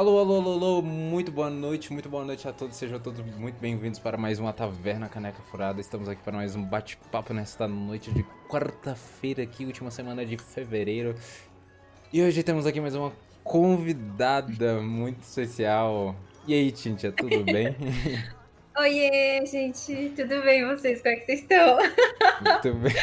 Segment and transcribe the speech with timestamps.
[0.00, 3.60] Alô, alô, alô, alô, muito boa noite, muito boa noite a todos, sejam todos muito
[3.60, 5.78] bem-vindos para mais uma Taverna Caneca Furada.
[5.78, 11.14] Estamos aqui para mais um bate-papo nesta noite de quarta-feira aqui, última semana de fevereiro.
[12.10, 13.12] E hoje temos aqui mais uma
[13.44, 16.16] convidada muito especial.
[16.48, 17.76] E aí, Tintia, tudo bem?
[18.78, 21.02] Oiê, gente, tudo bem vocês?
[21.02, 21.76] Como é que vocês estão?
[21.76, 22.94] Muito bem.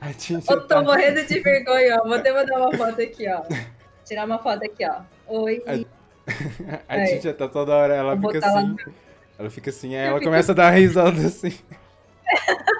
[0.00, 0.82] A Tintia Eu tô tá...
[0.82, 2.08] morrendo de vergonha, ó.
[2.08, 3.40] Vou até mandar uma foto aqui, ó.
[4.04, 5.00] Tirar uma foto aqui, ó.
[5.28, 5.62] Oi.
[5.64, 6.03] A,
[6.88, 8.68] a Tintia tá toda hora, ela Vou fica assim.
[8.68, 8.92] Lá.
[9.38, 11.58] Ela fica assim, aí ela começa a dar risada assim.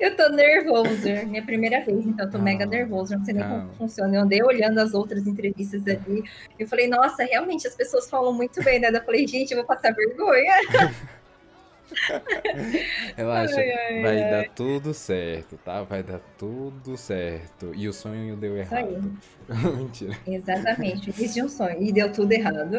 [0.00, 3.44] Eu tô nervoso, minha primeira vez, então eu tô não, mega nervoso, não sei nem
[3.44, 3.60] não.
[3.60, 4.16] como funciona.
[4.16, 6.24] Eu andei olhando as outras entrevistas ali,
[6.58, 8.88] eu falei, nossa, realmente as pessoas falam muito bem, né?
[8.88, 10.54] Eu falei, gente, eu vou passar vergonha.
[13.16, 14.30] Relaxa, ai, ai, vai ai.
[14.30, 15.82] dar tudo certo, tá?
[15.82, 17.72] Vai dar tudo certo.
[17.74, 19.12] E o sonho deu errado.
[19.76, 20.16] Mentira.
[20.26, 22.76] Exatamente, fiz de um sonho e deu tudo errado.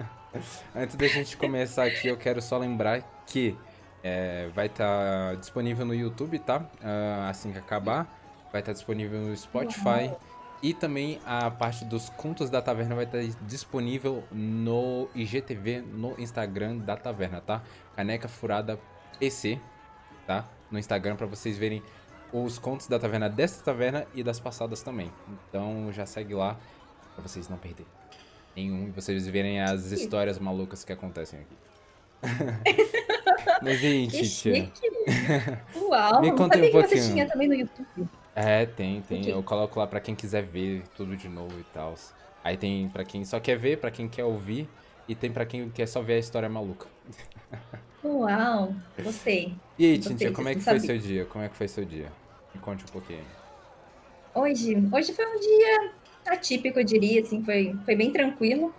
[0.74, 3.56] Antes da gente começar aqui, eu quero só lembrar que
[4.02, 6.58] é, vai estar tá disponível no YouTube, tá?
[6.58, 8.04] Uh, assim que acabar.
[8.52, 10.08] Vai estar tá disponível no Spotify.
[10.08, 10.16] Uhum.
[10.62, 16.14] E também a parte dos contos da taverna vai estar tá disponível no IGTV, no
[16.18, 17.62] Instagram da taverna, tá?
[17.96, 18.78] Caneca Furada
[19.18, 19.58] PC,
[20.26, 20.48] tá?
[20.70, 21.82] No Instagram para vocês verem
[22.32, 25.12] os contos da taverna desta taverna e das passadas também.
[25.48, 26.58] Então já segue lá
[27.14, 28.00] para vocês não perderem
[28.56, 31.56] nenhum e vocês verem as histórias malucas que acontecem aqui.
[33.62, 34.70] Mas gente, tia.
[35.76, 36.82] Uau, me conta um pouquinho.
[36.82, 38.08] Que você tinha também no YouTube.
[38.34, 39.28] É, tem, tem.
[39.28, 41.94] Eu coloco lá para quem quiser ver tudo de novo e tal.
[42.44, 44.68] Aí tem para quem só quer ver, para quem quer ouvir
[45.08, 46.86] e tem para quem quer só ver a história maluca.
[48.04, 49.54] Uau, gostei.
[49.78, 50.86] E aí, Tintia, como é que foi sabia.
[50.86, 51.24] seu dia?
[51.26, 52.08] Como é que foi seu dia?
[52.54, 53.24] Me conte um pouquinho.
[54.34, 55.92] Hoje, hoje foi um dia
[56.26, 58.74] atípico, eu diria, assim, foi, foi bem tranquilo.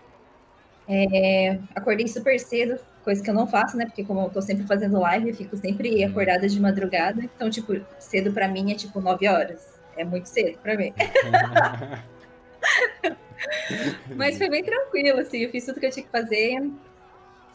[0.87, 3.85] É, acordei super cedo, coisa que eu não faço, né?
[3.85, 6.09] Porque como eu tô sempre fazendo live, eu fico sempre uhum.
[6.09, 7.21] acordada de madrugada.
[7.23, 9.79] Então, tipo, cedo para mim é tipo 9 horas.
[9.95, 10.93] É muito cedo para mim.
[14.15, 16.61] Mas foi bem tranquilo, assim, eu fiz tudo que eu tinha que fazer.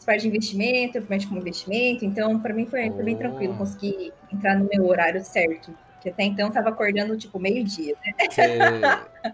[0.07, 4.55] Parte de investimento, principalmente como investimento, então para mim foi, foi, bem tranquilo, consegui entrar
[4.55, 5.75] no meu horário certo.
[5.99, 8.13] Que até então tava acordando tipo meio-dia, né?
[8.31, 8.57] Você,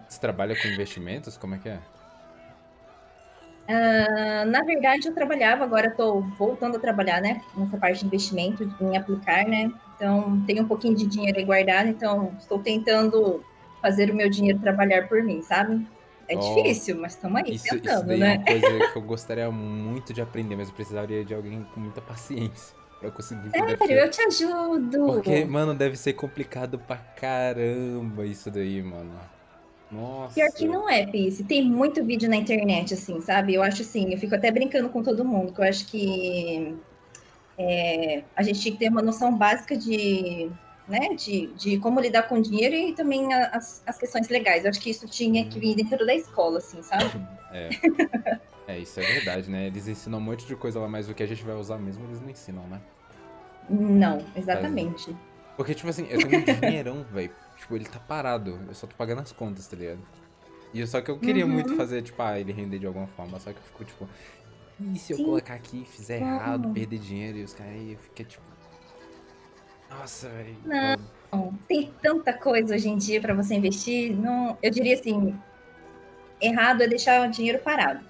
[0.08, 1.36] você trabalha com investimentos?
[1.36, 1.78] Como é que é?
[3.68, 7.40] Uh, na verdade, eu trabalhava, agora estou voltando a trabalhar, né?
[7.56, 9.70] Nessa parte de investimento, em aplicar, né?
[9.94, 13.44] Então, tenho um pouquinho de dinheiro aí guardado, então estou tentando
[13.80, 15.86] fazer o meu dinheiro trabalhar por mim, sabe?
[16.28, 18.42] É oh, difícil, mas estamos aí isso, tentando, isso né?
[18.46, 21.80] É uma coisa que eu gostaria muito de aprender, mas eu precisaria de alguém com
[21.80, 25.06] muita paciência pra conseguir Sério, eu te ajudo.
[25.06, 29.12] Porque, mano, deve ser complicado pra caramba isso daí, mano.
[29.90, 30.34] Nossa.
[30.34, 31.44] Pior que não é, Pisse.
[31.44, 33.54] Tem muito vídeo na internet, assim, sabe?
[33.54, 36.74] Eu acho assim, eu fico até brincando com todo mundo, que eu acho que
[37.58, 40.50] é, a gente tinha que ter uma noção básica de,
[40.88, 44.64] né, de, de como lidar com dinheiro e também as, as questões legais.
[44.64, 47.10] Eu acho que isso tinha que vir dentro da escola, assim, sabe?
[47.52, 47.70] É.
[48.68, 49.66] é, isso é verdade, né?
[49.66, 52.04] Eles ensinam um monte de coisa lá, mas o que a gente vai usar mesmo,
[52.04, 52.80] eles não ensinam, né?
[53.68, 55.16] Não, exatamente.
[55.56, 58.58] Porque, tipo assim, eu tenho um dinheirão, velho Tipo, ele tá parado.
[58.68, 60.00] Eu só tô pagando as contas, tá ligado?
[60.72, 61.52] E só que eu queria uhum.
[61.52, 63.38] muito fazer, tipo, ah, ele render de alguma forma.
[63.38, 64.08] Só que eu fico, tipo,
[64.92, 65.24] e se eu Sim.
[65.24, 66.34] colocar aqui, fizer uhum.
[66.34, 68.53] errado, perder dinheiro e os caras aí, fica tipo.
[69.98, 70.56] Nossa, velho.
[71.32, 74.16] Não, tem tanta coisa hoje em dia para você investir.
[74.16, 75.38] Não, eu diria assim,
[76.40, 78.04] errado é deixar o dinheiro parado.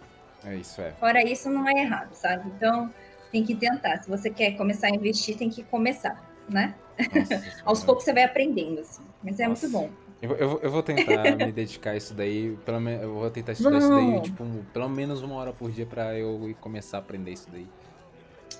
[0.45, 0.93] É isso, é.
[0.93, 2.51] Fora isso, não é errado, sabe?
[2.57, 2.93] Então,
[3.33, 4.03] tem que tentar.
[4.03, 6.75] Se você quer começar a investir, tem que começar, né?
[7.15, 9.03] Nossa, Aos poucos você vai aprendendo, assim.
[9.23, 9.67] Mas é Nossa.
[9.67, 9.91] muito bom.
[10.21, 12.57] Eu, eu, eu, vou tentar me dedicar a isso daí.
[12.65, 13.85] Pelo eu vou tentar estudar Vamos.
[13.85, 17.49] isso daí, tipo, pelo menos uma hora por dia pra eu começar a aprender isso
[17.51, 17.67] daí.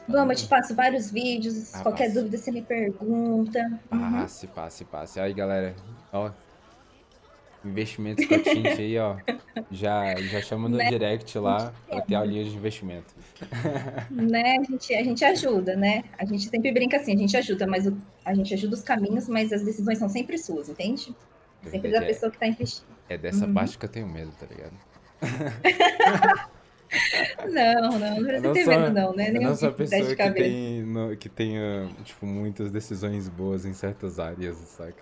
[0.07, 1.75] Vamos, eu te passo vários vídeos.
[1.75, 2.15] Ah, qualquer passe.
[2.15, 3.81] dúvida você me pergunta.
[3.89, 4.53] Passe, uhum.
[4.53, 5.21] passe, passe.
[5.21, 5.75] Aí, galera,
[6.13, 6.31] ó.
[7.65, 9.17] Investimentos com a Tint aí, ó.
[9.71, 10.89] Já, já chama no né?
[10.91, 13.15] direct lá pra ter aulinha de investimento.
[14.11, 14.59] Né?
[14.59, 16.05] A gente, a gente ajuda, né?
[16.19, 19.29] A gente sempre brinca assim, a gente ajuda, mas o, a gente ajuda os caminhos,
[19.29, 21.15] mas as decisões são sempre suas, entende?
[21.63, 22.87] Sempre da é, pessoa que tá investindo.
[23.09, 23.55] É dessa uhum.
[23.55, 24.75] parte que eu tenho medo, tá ligado?
[27.51, 29.31] não, não, não precisa ter medo, não, né?
[29.31, 33.73] Nem não sou a pessoa que, tem, no, que tenha, tipo, muitas decisões boas em
[33.73, 34.95] certas áreas, sabe?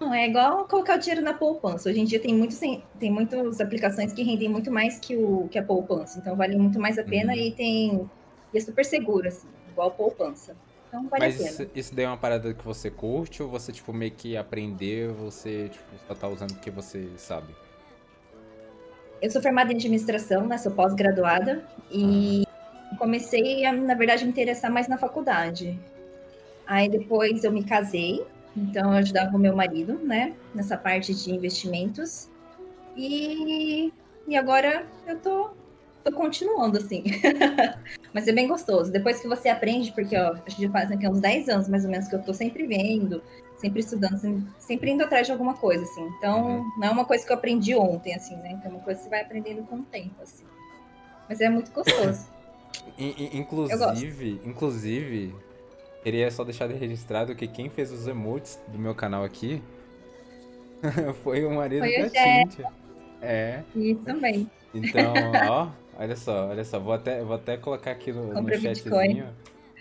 [0.00, 1.88] Não, é igual colocar o dinheiro na poupança.
[1.88, 5.58] Hoje em dia tem, muitos, tem muitas aplicações que rendem muito mais que, o, que
[5.58, 6.18] a poupança.
[6.20, 7.38] Então vale muito mais a pena uhum.
[7.38, 8.10] e tem.
[8.54, 10.56] E é super seguro, assim, igual a poupança.
[10.86, 11.50] Então vale Mas a pena.
[11.50, 15.08] Isso, isso daí é uma parada que você curte ou você, tipo, meio que aprender,
[15.08, 17.52] você tipo, só tá usando porque você sabe?
[19.20, 20.58] Eu sou formada em administração, né?
[20.58, 22.44] Sou pós-graduada e
[22.98, 25.78] comecei, a, na verdade, me interessar mais na faculdade.
[26.66, 28.24] Aí depois eu me casei,
[28.56, 30.34] então eu ajudava o meu marido, né?
[30.54, 32.28] Nessa parte de investimentos.
[32.96, 33.92] E,
[34.26, 35.50] e agora eu tô,
[36.04, 37.04] tô continuando, assim.
[38.12, 38.90] Mas é bem gostoso.
[38.90, 41.90] Depois que você aprende, porque ó, acho que faz aqui uns 10 anos mais ou
[41.90, 43.22] menos que eu tô sempre vendo,
[43.58, 46.02] sempre estudando, sempre indo atrás de alguma coisa, assim.
[46.16, 46.70] Então, uhum.
[46.78, 48.52] não é uma coisa que eu aprendi ontem, assim, né?
[48.52, 50.44] Então, é uma coisa que você vai aprendendo com o tempo, assim.
[51.28, 52.26] Mas é muito gostoso.
[52.96, 55.34] inclusive, inclusive,
[56.02, 59.62] queria só deixar registrado que quem fez os emotes do meu canal aqui
[61.24, 62.72] foi o marido foi da Cíntia.
[63.20, 63.62] É.
[63.74, 64.48] Isso também.
[64.72, 65.12] Então,
[65.50, 65.68] ó,
[65.98, 68.74] olha só, olha só, vou até, vou até colocar aqui no, no chatzinho.
[68.74, 69.24] Bitcoin.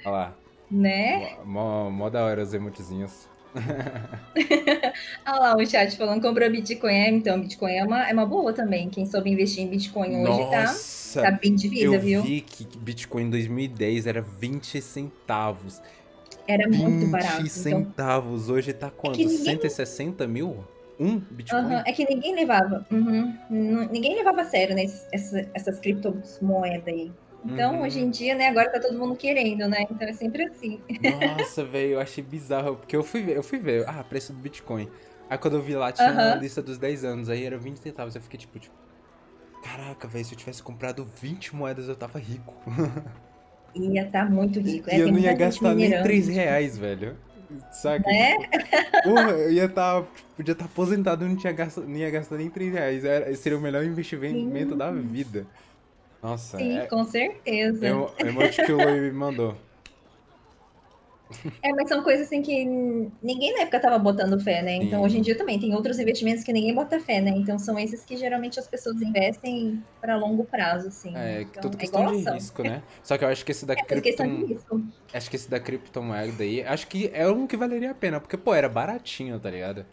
[0.06, 0.36] Olha lá.
[0.70, 1.38] Né?
[1.46, 3.30] Mó, mó da hora os emotezinhos.
[5.26, 6.94] Olha lá o chat falando comprou Bitcoin.
[6.94, 8.90] É, então, Bitcoin é uma, é uma boa também.
[8.90, 12.20] Quem soube investir em Bitcoin hoje tá, Nossa, tá, tá bem de vida, eu viu?
[12.20, 15.82] Eu vi que Bitcoin em 2010 era 20 centavos.
[16.48, 17.38] Era muito barato.
[17.38, 17.50] 20 então.
[17.50, 18.44] centavos.
[18.44, 18.56] Então...
[18.56, 19.20] Hoje tá quanto?
[19.20, 19.38] É ninguém...
[19.38, 20.64] 160 mil?
[21.00, 21.62] Um Bitcoin?
[21.62, 21.84] Uhum.
[21.86, 22.86] É que ninguém levava.
[22.92, 23.38] Uhum.
[23.92, 27.12] Ninguém levava a sério né, essas, essas criptomoedas aí.
[27.46, 27.82] Então, uhum.
[27.84, 29.86] hoje em dia, né, agora tá todo mundo querendo, né?
[29.90, 30.82] Então é sempre assim.
[31.38, 34.40] Nossa, velho, eu achei bizarro, porque eu fui ver, eu fui ver, ah, preço do
[34.40, 34.90] Bitcoin.
[35.30, 36.34] Aí quando eu vi lá, tinha uhum.
[36.34, 38.76] a lista dos 10 anos, aí era 20 centavos, eu fiquei tipo, tipo
[39.64, 42.56] caraca, velho, se eu tivesse comprado 20 moedas, eu tava rico.
[43.76, 44.90] Ia estar tá muito rico.
[44.90, 47.16] É, e eu não ia gastar nem 3 reais, velho.
[47.72, 48.10] Saca?
[48.10, 48.36] É?
[49.04, 52.10] Porra, eu ia estar, tá, podia estar tá aposentado e não, tinha gasto, não ia
[52.10, 53.06] gastar nem 3 reais.
[53.06, 54.78] Era, seria o melhor investimento Sim.
[54.78, 55.46] da vida.
[56.22, 56.58] Nossa.
[56.58, 56.86] Sim, é...
[56.86, 57.88] com certeza.
[57.88, 59.56] É o emote que o Lui me mandou.
[61.62, 62.66] É, mas são coisas assim que
[63.22, 64.76] ninguém na época tava botando fé, né?
[64.76, 65.06] Então, Sim.
[65.06, 67.32] hoje em dia também tem outros investimentos que ninguém bota fé, né?
[67.32, 71.16] Então, são esses que geralmente as pessoas investem para longo prazo, assim.
[71.16, 72.82] É, então, tudo é questão é de risco, né?
[73.04, 74.24] Só que eu acho que esse da é, cripto...
[75.14, 78.38] Acho que esse da criptomoeda aí, acho que é um que valeria a pena, porque,
[78.38, 79.86] pô, era baratinho, tá ligado?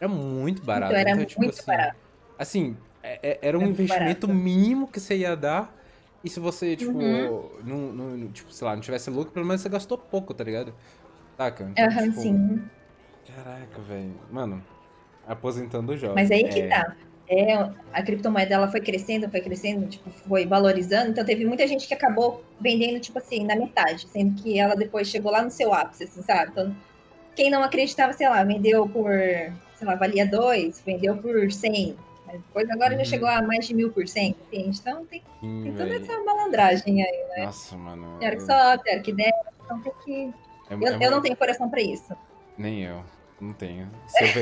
[0.00, 0.92] Era muito barato.
[0.92, 1.96] Então, era então, tipo, muito assim, barato.
[2.38, 2.76] Assim,
[3.06, 4.42] é, é, era um era investimento barato.
[4.44, 5.74] mínimo que você ia dar
[6.24, 7.50] e se você, tipo, uhum.
[7.64, 10.74] não, não, tipo, sei lá, não tivesse lucro, pelo menos você gastou pouco, tá ligado?
[11.36, 11.70] Saca?
[11.70, 12.62] Então, uhum, tipo, sim.
[13.34, 14.14] Caraca, velho.
[14.30, 14.62] Mano,
[15.26, 16.16] aposentando o jovem.
[16.16, 16.68] Mas aí que é...
[16.68, 16.96] tá.
[17.28, 17.54] É,
[17.92, 21.10] a criptomoeda ela foi crescendo, foi crescendo, tipo, foi valorizando.
[21.10, 25.08] Então teve muita gente que acabou vendendo, tipo assim, na metade, sendo que ela depois
[25.08, 26.50] chegou lá no seu ápice, assim, sabe?
[26.52, 26.76] Então,
[27.34, 32.40] quem não acreditava, sei lá, vendeu por, sei lá, valia 2, vendeu por 100, mas
[32.40, 34.38] depois agora já chegou a mais de mil por cento?
[34.52, 37.46] Então tem, Sim, tem toda essa malandragem aí, né?
[37.46, 38.18] Nossa, mano.
[38.18, 39.32] Tem hora que sobe, tem hora que desce,
[39.64, 40.34] então tem que.
[40.68, 42.14] É, eu, é eu não tenho coração pra isso.
[42.58, 43.02] Nem eu.
[43.40, 43.88] Não tenho.
[44.08, 44.40] Se eu, se,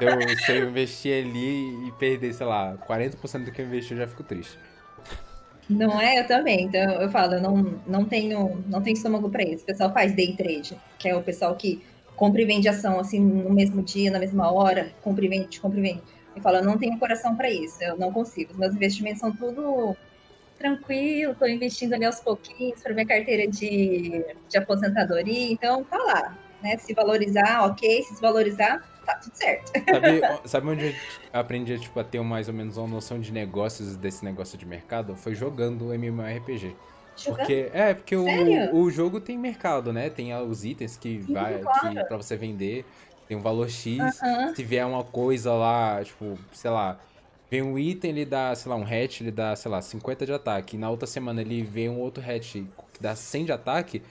[0.00, 3.98] eu, se eu, investir ali e perder, sei lá, 40% do que eu investi, eu
[3.98, 4.58] já fico triste.
[5.68, 6.20] Não é?
[6.20, 6.66] Eu também.
[6.66, 9.64] Então eu falo, eu não, não tenho não tenho estômago para isso.
[9.64, 11.82] O pessoal faz day trade, que é o pessoal que
[12.14, 15.80] compra e vende ação assim no mesmo dia, na mesma hora, compra e vende, compra
[15.80, 16.02] e vende
[16.36, 18.52] e fala, eu não tenho coração para isso, eu não consigo.
[18.52, 19.96] Os meus investimentos são tudo
[20.58, 26.38] tranquilo, estou investindo ali aos pouquinhos para minha carteira de, de aposentadoria, então tá lá,
[26.62, 26.76] né?
[26.78, 29.72] Se valorizar, ok, se desvalorizar, tá tudo certo.
[29.84, 30.94] Sabe, sabe onde eu
[31.40, 35.16] aprendi tipo, a ter mais ou menos uma noção de negócios desse negócio de mercado?
[35.16, 36.74] Foi jogando MMORPG.
[37.16, 37.36] Jogando?
[37.38, 38.26] Porque, é, porque o,
[38.74, 40.10] o jogo tem mercado, né?
[40.10, 42.06] Tem os itens que Sim, vai claro.
[42.06, 42.84] pra você vender
[43.26, 43.98] tem um valor X.
[44.20, 44.54] Uhum.
[44.54, 46.98] Se vier uma coisa lá, tipo, sei lá,
[47.50, 50.32] vem um item, ele dá, sei lá, um hatch, ele dá, sei lá, 50 de
[50.32, 50.76] ataque.
[50.76, 52.54] E na outra semana ele vem um outro hatch
[52.92, 54.02] que dá 100 de ataque.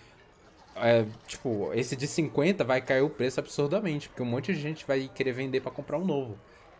[0.75, 4.85] É, tipo, esse de 50 vai cair o preço absurdamente, porque um monte de gente
[4.87, 6.37] vai querer vender para comprar um novo.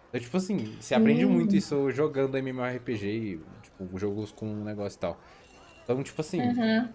[0.10, 4.98] Então, tipo assim, você aprende muito isso jogando MMORPG e, tipo, jogos com um negócio
[4.98, 5.20] e tal.
[5.84, 6.88] Então, tipo assim, uhum.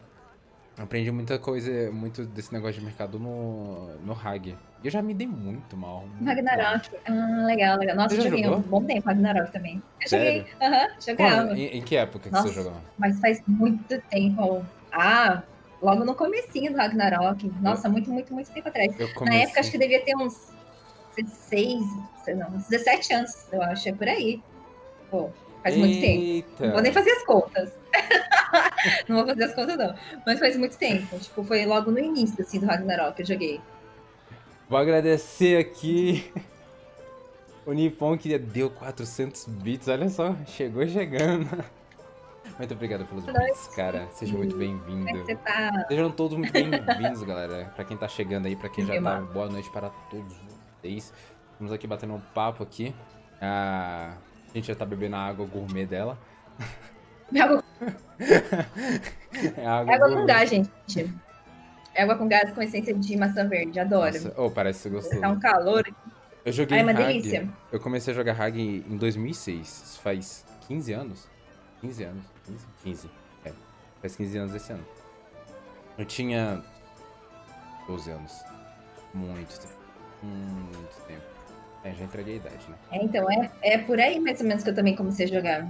[0.77, 4.57] aprendi muita coisa, muito desse negócio de mercado no, no Hag.
[4.83, 6.07] Eu já me dei muito mal.
[6.07, 6.91] Muito Ragnarok.
[6.93, 7.01] Mal.
[7.07, 7.97] Ah, legal, legal.
[7.97, 8.59] Nossa, eu joguei jogou?
[8.59, 9.83] um bom tempo Ragnarok também.
[10.01, 10.27] Eu Sério?
[10.27, 10.53] joguei.
[10.63, 11.59] Aham, uhum, jogava.
[11.59, 12.81] em, em, que época Nossa, que você jogou?
[12.97, 14.65] Mas faz muito tempo.
[14.93, 15.43] Ah,
[15.83, 17.51] logo no comecinho do Ragnarok.
[17.61, 18.95] Nossa, eu, muito, muito, muito tempo atrás.
[19.23, 20.53] Na época, acho que devia ter uns
[21.17, 21.85] 16,
[22.37, 23.89] não, uns 17 anos, eu acho.
[23.89, 24.41] É por aí.
[25.11, 25.31] Pô,
[25.61, 25.87] faz Eita.
[25.87, 26.65] muito tempo.
[26.65, 27.73] Não vou nem fazer as contas.
[29.09, 29.95] não vou fazer as contas, não.
[30.25, 31.19] Mas faz muito tempo.
[31.19, 33.61] Tipo, foi logo no início, assim, do Ragnarok que eu joguei.
[34.69, 36.31] Vou agradecer aqui
[37.65, 39.89] o Nippon que deu 400 bits.
[39.89, 41.49] Olha só, chegou chegando.
[42.59, 44.09] Muito obrigado pelos bits, cara.
[44.13, 45.31] Seja muito bem-vindo.
[45.31, 45.87] É tá?
[45.89, 47.73] Sejam todos muito bem-vindos, galera.
[47.75, 50.35] Pra quem tá chegando aí, pra quem já tá, boa noite para todos
[50.81, 51.13] vocês.
[51.53, 52.95] Estamos aqui batendo um papo aqui.
[53.41, 54.15] Ah,
[54.51, 56.19] A gente já tá bebendo a água gourmet dela.
[57.39, 57.63] Água,
[59.57, 60.27] É água, água gourmet.
[60.27, 60.71] gás, gente.
[61.99, 64.13] Água com gás com essência de maçã verde, adoro.
[64.13, 65.21] Nossa, oh, parece gostoso.
[65.21, 65.85] Tá um calor.
[66.45, 67.49] Eu joguei Ai, uma Hag, delícia.
[67.71, 69.67] Eu comecei a jogar Hag em 2006.
[69.67, 71.29] Isso faz 15 anos?
[71.81, 72.25] 15 anos.
[72.47, 72.67] 15?
[72.85, 73.11] 15.
[73.45, 73.53] É.
[74.01, 74.85] Faz 15 anos esse ano.
[75.99, 76.63] Eu tinha
[77.87, 78.45] 12 anos.
[79.13, 79.75] Muito tempo.
[80.23, 81.23] Muito tempo.
[81.85, 82.77] É, já entreguei a idade, né?
[82.93, 85.67] É, então, é, é por aí mais ou menos que eu também comecei a jogar.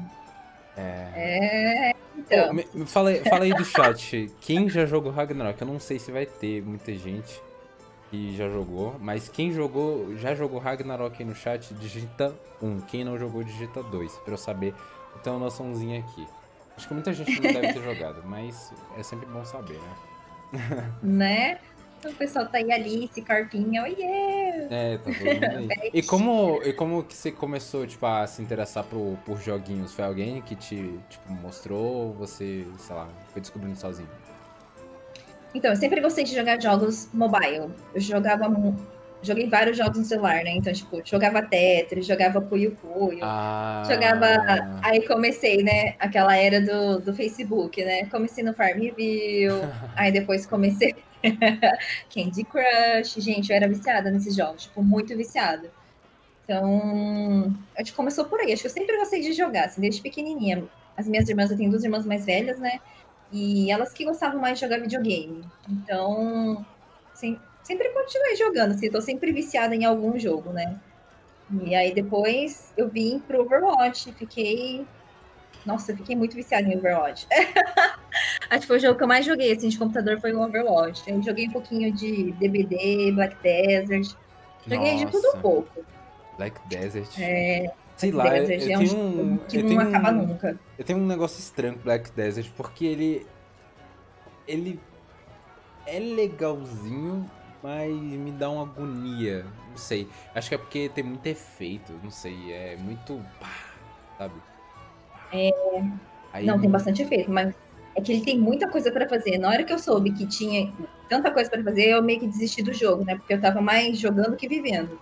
[0.76, 1.90] É.
[1.90, 2.52] É, então.
[2.54, 4.30] Me fala, aí- fala aí do chat.
[4.40, 5.60] Quem já jogou Ragnarok?
[5.60, 7.40] Eu não sei se vai ter muita gente
[8.10, 12.80] que já jogou, mas quem jogou, já jogou Ragnarok aí no chat, digita 1.
[12.82, 14.12] Quem não jogou, digita 2.
[14.18, 14.74] Pra eu saber.
[15.26, 16.26] Uma noçãozinha aqui.
[16.76, 19.78] Acho que muita gente não deve ter jogado, mas é sempre bom saber,
[20.52, 20.94] né?
[21.02, 21.58] né?
[22.04, 24.66] O pessoal tá aí, Alice, Carpinha, oiê!
[24.70, 25.10] É, tá.
[25.92, 29.92] E como, e como que você começou, tipo, a se interessar por, por joguinhos?
[29.92, 34.08] Foi alguém que te, tipo, mostrou ou você, sei lá, foi descobrindo sozinho?
[35.54, 37.70] Então, eu sempre gostei de jogar jogos mobile.
[37.94, 38.46] Eu jogava.
[39.20, 40.50] Joguei vários jogos no celular, né?
[40.50, 43.18] Então, tipo, jogava Tetris, jogava Puyo Puyo.
[43.22, 43.82] Ah...
[43.88, 44.26] Jogava.
[44.82, 45.96] Aí comecei, né?
[45.98, 48.06] Aquela era do, do Facebook, né?
[48.06, 49.48] Comecei no Farmville.
[49.96, 50.94] aí depois comecei.
[52.14, 53.20] Candy Crush.
[53.20, 55.70] Gente, eu era viciada nesses jogos, tipo, muito viciada.
[56.44, 58.52] Então, acho que começou por aí.
[58.52, 60.68] Acho que eu sempre gostei de jogar, assim, desde pequenininha.
[60.96, 62.80] As minhas irmãs, eu tenho duas irmãs mais velhas, né?
[63.32, 65.44] E elas que gostavam mais de jogar videogame.
[65.68, 66.66] Então,
[67.14, 70.80] sem- sempre continuei jogando, assim, tô sempre viciada em algum jogo, né?
[71.50, 74.86] E aí depois eu vim pro Overwatch, fiquei.
[75.66, 77.26] Nossa, eu fiquei muito viciada em Overwatch.
[78.50, 81.02] Acho que foi o jogo que eu mais joguei assim, de computador foi o Overwatch.
[81.10, 84.14] Eu joguei um pouquinho de DBD, Black Desert.
[84.66, 85.84] Joguei de tudo um Nossa, pouco.
[86.36, 87.08] Black Desert.
[87.18, 90.26] É, Sei Black lá, Desert eu é um tenho um, jogo que não acaba um-
[90.26, 90.60] nunca.
[90.78, 93.26] Eu tenho um negócio estranho com Black Desert, porque ele.
[94.46, 94.80] Ele
[95.86, 97.28] é legalzinho,
[97.62, 99.44] mas me dá uma agonia.
[99.70, 100.08] Não sei.
[100.34, 102.52] Acho que é porque tem muito efeito, não sei.
[102.52, 103.20] É muito.
[103.40, 103.48] pá,
[104.16, 104.34] sabe?
[105.32, 105.50] É.
[106.32, 107.54] Aí, Não, tem bastante efeito, mas
[107.98, 109.38] é que ele tem muita coisa pra fazer.
[109.38, 110.72] Na hora que eu soube que tinha
[111.08, 113.16] tanta coisa pra fazer, eu meio que desisti do jogo, né?
[113.16, 115.00] Porque eu tava mais jogando que vivendo.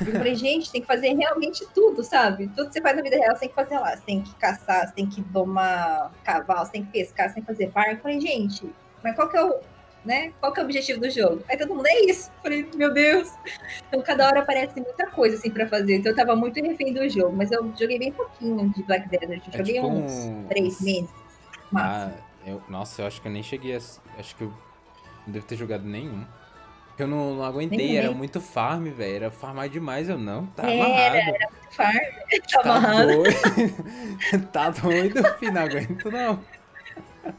[0.00, 2.48] Eu falei, gente, tem que fazer realmente tudo, sabe?
[2.48, 3.96] Tudo que você faz na vida real, você tem que fazer lá.
[3.96, 7.42] Você tem que caçar, você tem que domar cavalo, você tem que pescar, você tem
[7.42, 7.92] que fazer barco.
[7.92, 8.68] Eu falei, gente,
[9.02, 9.56] mas qual que é o,
[10.04, 10.32] né?
[10.40, 11.42] Qual que é o objetivo do jogo?
[11.48, 12.30] Aí todo mundo, é isso.
[12.36, 13.32] Eu falei, meu Deus.
[13.88, 15.96] Então cada hora aparece muita coisa, assim, pra fazer.
[15.96, 19.42] Então eu tava muito refém do jogo, mas eu joguei bem pouquinho de Black Desert.
[19.48, 21.10] Eu É joguei tipo uns um- três meses.
[21.74, 22.10] Ah,
[22.46, 23.78] eu, nossa, eu acho que eu nem cheguei a.
[24.18, 24.52] Acho que eu
[25.26, 26.24] não devo ter jogado nenhum.
[26.88, 29.16] Porque eu não, não aguentei, Nenhum, era nem- muito farm, velho.
[29.16, 30.46] Era farmar demais, eu não.
[30.46, 31.36] Tá Era, amarrado.
[31.72, 31.96] Farm,
[32.50, 33.06] Tá tá amarrado.
[33.12, 34.46] doido.
[34.52, 35.52] tá doido, filho.
[35.52, 36.34] Não aguento, não.
[37.26, 37.36] Não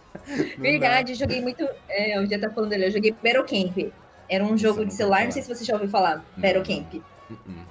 [0.59, 1.67] Verdade, eu joguei muito.
[1.89, 3.91] É, o dia tá falando dele, eu joguei Battle Camp.
[4.29, 6.17] Era um jogo eu de celular, não sei se você já ouviu falar.
[6.17, 6.63] Não, Battle.
[6.65, 6.93] Camp.
[6.93, 6.99] dá.
[7.35, 7.65] Uh-uh.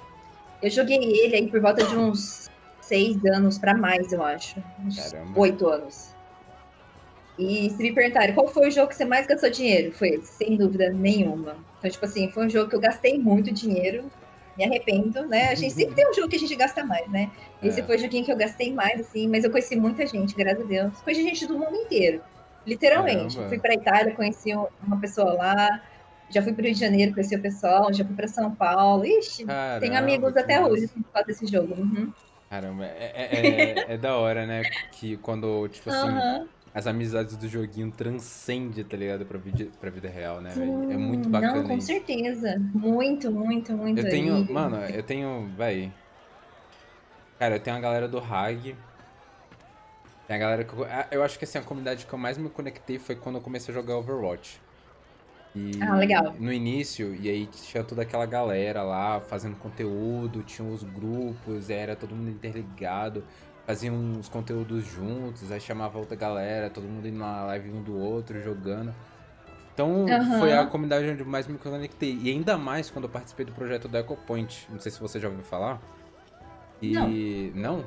[0.61, 2.49] Eu joguei ele aí por volta de uns
[2.81, 4.55] seis anos pra mais, eu acho.
[4.83, 5.39] Uns Caramba.
[5.39, 6.15] oito anos.
[7.37, 10.33] E se me perguntarem qual foi o jogo que você mais gastou dinheiro, foi esse,
[10.33, 11.55] sem dúvida nenhuma.
[11.77, 14.05] Então, tipo assim, foi um jogo que eu gastei muito dinheiro.
[14.57, 15.49] Me arrependo, né?
[15.49, 17.29] A gente sempre tem um jogo que a gente gasta mais, né?
[17.61, 17.83] Esse É.
[17.83, 20.67] foi o joguinho que eu gastei mais, assim, mas eu conheci muita gente, graças a
[20.67, 20.97] Deus.
[21.01, 22.21] Conheci gente do mundo inteiro.
[22.65, 23.35] Literalmente.
[23.35, 23.49] Caramba.
[23.49, 25.81] Fui pra Itália, conheci um- uma pessoa lá.
[26.29, 27.93] Já fui pro Rio de Janeiro, conheci o pessoal.
[27.93, 29.05] Já fui pra São Paulo.
[29.05, 30.71] Ixi, Caramba, tenho amigos que até massa.
[30.71, 31.75] hoje assim, por causa desse jogo.
[31.75, 32.11] Uhum.
[32.49, 34.63] Caramba, é, é, é- é da hora, né?
[34.91, 36.47] Que quando, tipo assim, Aham.
[36.73, 39.25] As amizades do joguinho transcendem, tá ligado?
[39.25, 40.91] Pra vida, pra vida real, né, velho?
[40.91, 41.87] É muito bacana Não, com isso.
[41.87, 42.59] certeza.
[42.73, 43.99] Muito, muito, muito.
[43.99, 45.91] Eu tenho, mano, eu tenho, véi.
[47.39, 48.75] Cara, eu tenho a galera do Hag.
[50.27, 52.37] Tem a galera que eu, ah, eu acho que assim, a comunidade que eu mais
[52.37, 54.59] me conectei foi quando eu comecei a jogar Overwatch.
[55.55, 56.35] E Ah, legal.
[56.37, 61.95] No início, e aí tinha toda aquela galera lá fazendo conteúdo, tinha os grupos, era
[61.95, 63.23] todo mundo interligado,
[63.67, 67.97] faziam uns conteúdos juntos, aí chamava outra galera, todo mundo indo na live um do
[67.97, 68.95] outro, jogando.
[69.73, 70.39] Então Aham.
[70.39, 72.17] foi a comunidade onde mais me conectei.
[72.23, 74.65] E ainda mais quando eu participei do projeto da EcoPoint.
[74.71, 75.81] Não sei se você já ouviu falar.
[76.81, 77.51] E.
[77.53, 77.83] Não?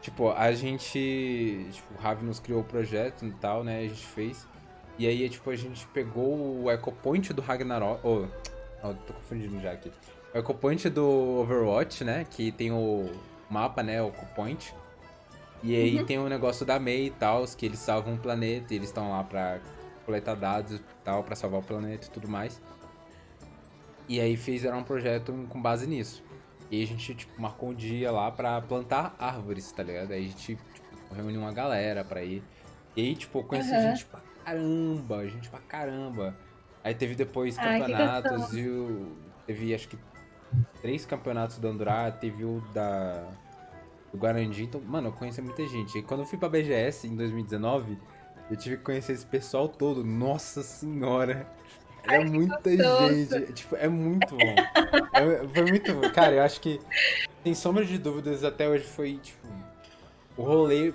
[0.00, 1.68] Tipo, a gente.
[1.70, 3.80] Tipo, o Ravi nos criou o projeto e tal, né?
[3.80, 4.48] A gente fez.
[4.98, 8.00] E aí, tipo, a gente pegou o EcoPoint do Ragnarok.
[8.02, 8.26] Oh,
[8.82, 9.92] oh, tô confundindo já aqui.
[10.34, 11.06] O EcoPoint do
[11.42, 12.26] Overwatch, né?
[12.28, 13.08] Que tem o
[13.48, 14.02] mapa, né?
[14.02, 14.74] O EcoPoint.
[15.62, 16.04] E aí Uhum.
[16.06, 19.10] tem o negócio da MEI e tal, que eles salvam o planeta e eles estão
[19.10, 19.60] lá pra
[20.04, 22.60] coletar dados e tal, pra salvar o planeta e tudo mais.
[24.08, 26.22] E aí fizeram um projeto com base nisso.
[26.70, 30.12] E a gente, tipo, marcou um dia lá pra plantar árvores, tá ligado?
[30.12, 30.62] Aí a gente, tipo,
[31.14, 32.42] reuniu uma galera pra ir.
[32.96, 33.80] E aí, tipo, conheci Aham.
[33.94, 36.36] gente pra caramba, gente pra caramba.
[36.82, 39.12] Aí teve depois Ai, campeonatos e o...
[39.46, 39.96] teve acho que
[40.80, 43.24] três campeonatos do Andorá, teve o da
[44.12, 44.64] do Guarandi.
[44.64, 45.98] Então, mano, eu conheci muita gente.
[45.98, 47.96] E quando eu fui pra BGS em 2019,
[48.50, 50.04] eu tive que conhecer esse pessoal todo.
[50.04, 51.46] Nossa senhora!
[52.04, 53.14] Era muita gostoso.
[53.38, 53.52] gente.
[53.52, 54.54] Tipo, é muito bom.
[55.14, 56.10] É- foi muito bom.
[56.12, 56.80] Cara, eu acho que,
[57.44, 59.46] sem sombra de dúvidas, até hoje foi, tipo,
[60.36, 60.92] o rolê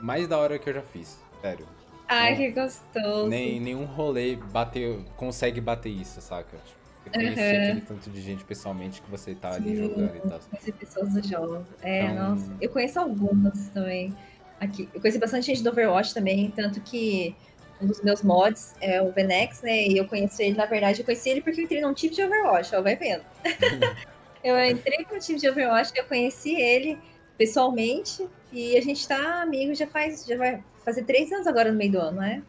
[0.00, 1.18] mais da hora que eu já fiz.
[1.40, 1.64] Sério.
[2.08, 2.36] Ai, Não.
[2.38, 3.28] que gostoso.
[3.28, 6.56] Nem, nenhum rolê bateu, consegue bater isso, saca?
[6.58, 7.62] Tipo, você conhecer Uhum.
[7.64, 9.76] aquele tanto de gente pessoalmente que você tá ali Sim.
[9.76, 10.40] jogando e tal.
[10.50, 11.66] Conheci pessoas dos jogos.
[11.82, 12.52] É, Então- nossa.
[12.60, 14.14] Eu conheço algumas também.
[14.60, 14.88] Aqui.
[14.94, 17.34] Eu conheci bastante gente do Overwatch também, tanto que
[17.80, 19.88] um dos meus mods é o Venex, né?
[19.88, 22.22] E eu conheci ele, na verdade, eu conheci ele porque eu entrei num time de
[22.22, 23.24] Overwatch, ó, vai vendo.
[24.44, 26.96] eu entrei no time de Overwatch, eu conheci ele
[27.36, 31.76] pessoalmente e a gente tá amigo já faz, já vai fazer três anos agora no
[31.78, 32.42] meio do ano, né?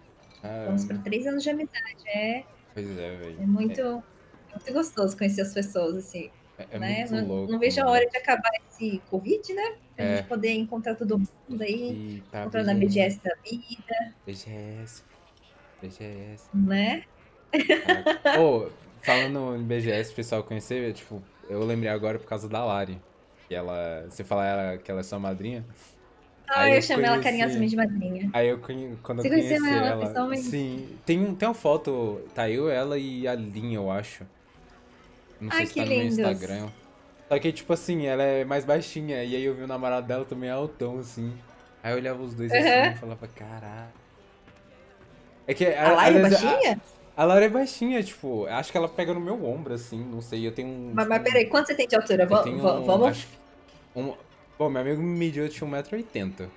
[0.67, 2.03] Vamos para três anos de amizade.
[2.13, 2.43] É,
[2.75, 3.37] pois é, velho.
[3.41, 4.01] é muito, é
[4.53, 7.05] muito gostoso conhecer as pessoas, assim É, é né?
[7.05, 7.51] muito não, louco.
[7.53, 7.95] não vejo a mano.
[7.95, 9.63] hora de acabar esse Covid, né?
[9.95, 10.15] Pra É.
[10.17, 15.03] gente poder encontrar todo mundo aí, E tá encontrar na BGS da vida, BGS.
[15.81, 16.49] BGS.
[16.53, 17.03] né?
[17.83, 18.39] Caraca.
[18.39, 18.69] Ô,
[19.01, 22.99] falando em BGS, o pessoal conhecer, tipo, eu lembrei agora por causa da Lari.
[23.47, 24.05] Que ela.
[24.09, 25.65] Você fala ela, que ela é sua madrinha?
[26.49, 28.29] Ah, eu, eu chamo ela conheci- carinhosamente de madrinha.
[28.33, 28.95] Aí eu conhe...
[29.03, 30.07] quando Você eu conheci conheceu ela ela.
[30.07, 30.43] pessoalmente?
[30.43, 30.97] Sim.
[31.05, 34.25] Tem, tem uma foto, tá eu, ela e a Lin, eu acho.
[35.43, 36.17] Não sei Ai, se que tá no meu lindos.
[36.19, 36.69] Instagram.
[37.29, 39.23] Só que, tipo assim, ela é mais baixinha.
[39.23, 41.33] E aí eu vi o namorado dela também altão, assim.
[41.83, 42.91] Aí eu olhava os dois assim Aham.
[42.91, 43.91] e falava, caralho.
[45.45, 46.81] É que A Lara é às vezes, baixinha?
[47.17, 50.21] A, a Lara é baixinha, tipo, acho que ela pega no meu ombro, assim, não
[50.21, 50.91] sei, eu tenho um.
[50.93, 52.25] Mas, mas peraí, quanto você tem de altura?
[52.25, 53.07] vamos.
[53.07, 54.15] acho que um-
[54.57, 56.49] Bom, meu amigo me mediu, eu tinha 1,80m.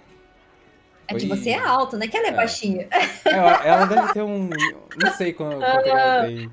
[1.08, 2.06] É que você é alto, né?
[2.08, 2.34] Que ela é, É.
[2.34, 2.88] baixinha.
[3.24, 4.48] Ela, ela deve ter um.
[4.96, 6.50] Não sei quanto, quanto ela tem.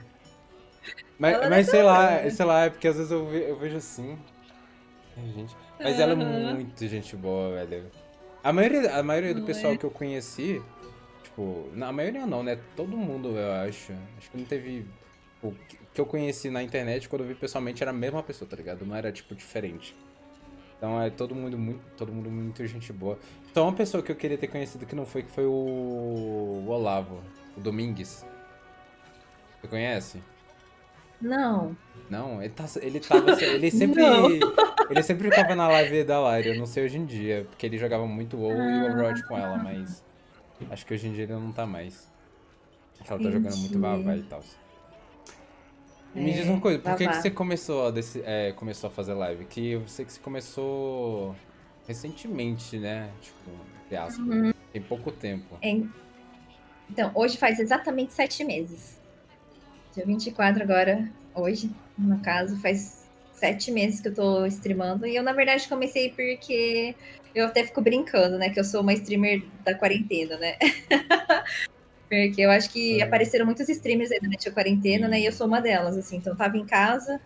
[1.17, 2.32] Mas, Ela mas sei lá, ter.
[2.32, 4.17] sei lá, é porque às vezes eu, ve- eu vejo assim.
[5.17, 5.56] Ai, gente.
[5.80, 6.54] Mas ela é Aham.
[6.56, 7.89] muito gente boa, velho.
[8.43, 9.78] A maioria, a maioria do Não pessoal é?
[9.78, 10.62] que eu conheci,
[11.23, 12.60] tipo, na maioria não, né?
[12.76, 13.93] Todo mundo, eu acho.
[14.17, 14.86] Acho que não teve.
[15.41, 18.49] O que- que eu conheci na internet, quando eu vi pessoalmente, era a mesma pessoa,
[18.49, 18.86] tá ligado?
[18.86, 19.95] Não era, tipo, diferente.
[20.78, 23.17] Então é todo mundo muito, todo mundo muito gente boa.
[23.52, 26.67] Então uma pessoa que eu queria ter conhecido que não foi, que foi o, o
[26.69, 27.21] Olavo,
[27.56, 28.26] o Domingues.
[29.62, 30.21] Você conhece?
[31.24, 31.76] Não.
[32.10, 33.32] Não, ele, tá, ele tava.
[33.44, 34.04] Ele sempre.
[34.90, 38.06] Ele sempre ficava na live da eu não sei hoje em dia, porque ele jogava
[38.06, 40.04] muito WoW e Overwatch com ela, mas.
[40.70, 42.12] Acho que hoje em dia ele não tá mais.
[43.08, 43.80] Ela tá jogando muito.
[43.80, 44.44] Vavá e tal.
[46.14, 48.90] E me É, diz uma coisa, por que, que você começou a, desse- é, começou
[48.90, 49.46] a fazer live?
[49.46, 51.34] Que eu sei que você começou
[51.88, 53.10] recentemente, né?
[53.22, 53.52] Tipo,
[53.86, 54.20] entre aspas.
[54.28, 54.54] Uhum.
[54.72, 55.58] Tem pouco tempo.
[55.62, 55.90] Em-
[56.90, 59.00] Então, hoje faz exatamente sete meses.
[59.94, 63.04] Dia 24 agora, hoje, no caso, faz
[63.34, 65.06] sete meses que eu tô streamando.
[65.06, 66.96] E eu, na verdade, comecei porque
[67.36, 68.50] eu até fico brincando, né?
[68.50, 70.56] Que eu sou uma streamer da quarentena, né?
[72.10, 73.04] porque eu acho que É.
[73.04, 75.20] apareceram muitos streamers aí durante a quarentena, né?
[75.20, 76.18] E eu sou uma delas, assim.
[76.18, 77.20] Então, eu tava em casa,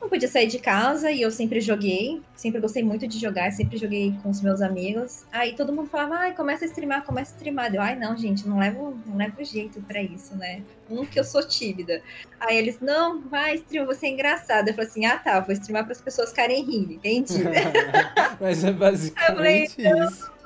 [0.00, 3.76] não podia sair de casa e eu sempre joguei, sempre gostei muito de jogar, sempre
[3.76, 5.26] joguei com os meus amigos.
[5.30, 7.74] Aí todo mundo falava, ai, começa a streamar, começa a streamar.
[7.74, 10.62] Eu, ai, não, gente, não levo, não levo jeito pra isso, né?
[10.88, 12.02] Um, que eu sou tímida.
[12.40, 14.70] Aí eles, não, vai, streama, você é engraçada.
[14.70, 17.44] Eu falei assim, ah, tá, vou streamar para as pessoas ficarem rindo, entendi.
[18.40, 20.30] Mas é basicamente isso.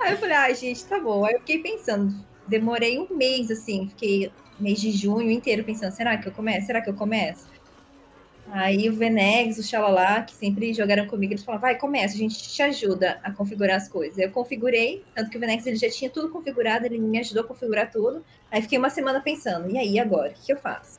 [0.00, 1.24] Aí eu falei, ai, gente, tá bom.
[1.24, 2.14] Aí eu fiquei pensando,
[2.46, 6.66] demorei um mês, assim, fiquei mês de junho inteiro pensando, será que eu começo?
[6.66, 7.47] Será que eu começo?
[8.50, 12.36] Aí o Venex, o Xalala, que sempre jogaram comigo, eles falaram, vai, começa, a gente
[12.48, 14.18] te ajuda a configurar as coisas.
[14.18, 17.46] Eu configurei, tanto que o Venex ele já tinha tudo configurado, ele me ajudou a
[17.46, 18.24] configurar tudo.
[18.50, 20.98] Aí fiquei uma semana pensando, e aí agora, o que, que eu faço?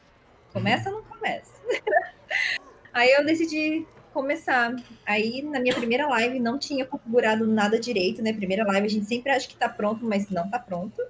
[0.54, 1.54] Começa ou não começa?
[2.94, 4.76] aí eu decidi começar.
[5.06, 8.32] Aí na minha primeira live não tinha configurado nada direito, né?
[8.34, 11.02] Primeira live a gente sempre acha que tá pronto, mas não tá pronto.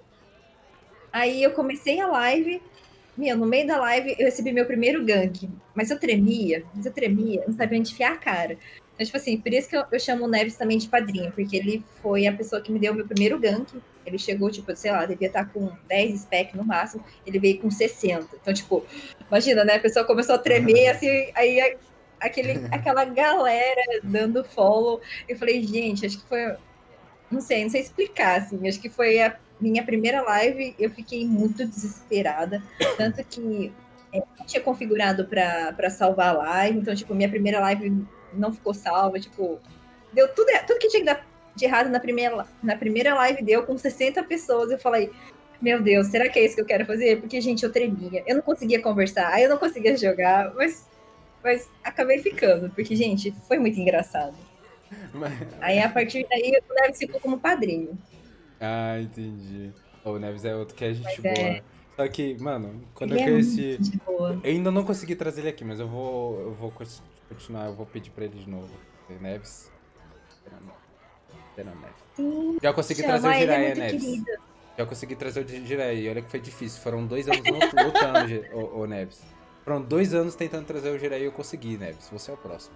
[1.11, 2.61] Aí eu comecei a live,
[3.19, 6.93] meu, no meio da live eu recebi meu primeiro gank, mas eu tremia, mas eu
[6.93, 8.57] tremia, não sabia onde enfiar a cara.
[8.93, 11.55] Então, tipo assim, por isso que eu, eu chamo o Neves também de padrinho, porque
[11.55, 13.81] ele foi a pessoa que me deu o meu primeiro gank.
[14.05, 17.69] Ele chegou, tipo, sei lá, devia estar com 10 spec no máximo, ele veio com
[17.69, 18.35] 60.
[18.41, 18.85] Então, tipo,
[19.27, 19.75] imagina, né?
[19.75, 21.77] A pessoa começou a tremer, assim, aí
[22.19, 25.01] aquele, aquela galera dando follow.
[25.27, 26.55] Eu falei, gente, acho que foi.
[27.31, 28.67] Não sei, não sei explicar, assim.
[28.67, 32.61] Acho que foi a minha primeira live, eu fiquei muito desesperada.
[32.97, 33.71] Tanto que
[34.13, 38.73] é, não tinha configurado para salvar a live, então, tipo, minha primeira live não ficou
[38.73, 39.59] salva, tipo,
[40.13, 43.63] deu tudo, tudo que tinha que dar de errado na primeira, na primeira live deu
[43.63, 44.71] com 60 pessoas.
[44.71, 45.11] Eu falei,
[45.61, 47.19] meu Deus, será que é isso que eu quero fazer?
[47.19, 50.87] Porque, gente, eu tremia, eu não conseguia conversar, aí eu não conseguia jogar, mas,
[51.43, 54.35] mas acabei ficando, porque, gente, foi muito engraçado.
[55.13, 55.33] Mas...
[55.61, 57.97] Aí, a partir daí, o Neves ficou como padrinho.
[58.59, 59.71] Ah, entendi.
[60.03, 61.33] O Neves é outro que a gente boa.
[61.33, 61.63] É...
[61.95, 63.79] Só que, mano, quando ele eu é conheci.
[64.43, 66.73] É eu ainda não consegui trazer ele aqui, mas eu vou, eu vou
[67.27, 68.69] continuar, eu vou pedir pra ele de novo.
[69.09, 69.71] Neves.
[71.57, 71.89] Neves.
[72.15, 74.01] Sim, Já consegui trazer o Jiraiya, é Neves.
[74.01, 74.31] Querido.
[74.77, 75.99] Já consegui trazer o Jiraiya.
[75.99, 76.81] E olha que foi difícil.
[76.81, 77.41] Foram dois anos
[77.83, 79.21] lutando, o, o Neves.
[79.65, 82.07] Foram dois anos tentando trazer o Jiraiya e eu consegui, Neves.
[82.11, 82.75] Você é o próximo.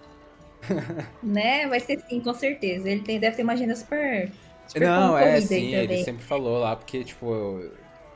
[1.23, 1.67] né?
[1.67, 2.89] Vai ser sim, com certeza.
[2.89, 4.31] Ele tem, deve ter uma agenda super.
[4.73, 7.71] Super Não, é sim, ele sempre falou lá, porque, tipo, eu,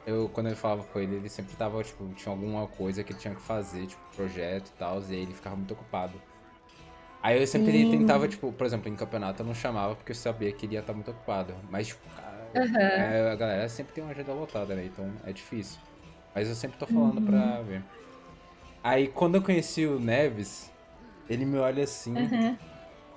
[0.06, 3.20] eu, quando ele falava com ele, ele sempre tava, tipo, tinha alguma coisa que ele
[3.20, 6.14] tinha que fazer, tipo, projeto e tal, e aí ele ficava muito ocupado.
[7.22, 7.92] Aí eu sempre sim.
[7.92, 10.80] tentava, tipo, por exemplo, em campeonato eu não chamava porque eu sabia que ele ia
[10.80, 11.54] estar muito ocupado.
[11.70, 12.08] Mas, tipo,
[12.56, 12.78] uhum.
[12.78, 14.86] é, a galera sempre tem uma agenda lotada, né?
[14.86, 15.80] Então é difícil.
[16.34, 17.26] Mas eu sempre tô falando uhum.
[17.26, 17.84] pra ver.
[18.84, 20.72] Aí quando eu conheci o Neves,
[21.30, 22.14] ele me olha assim.
[22.16, 22.58] Uhum.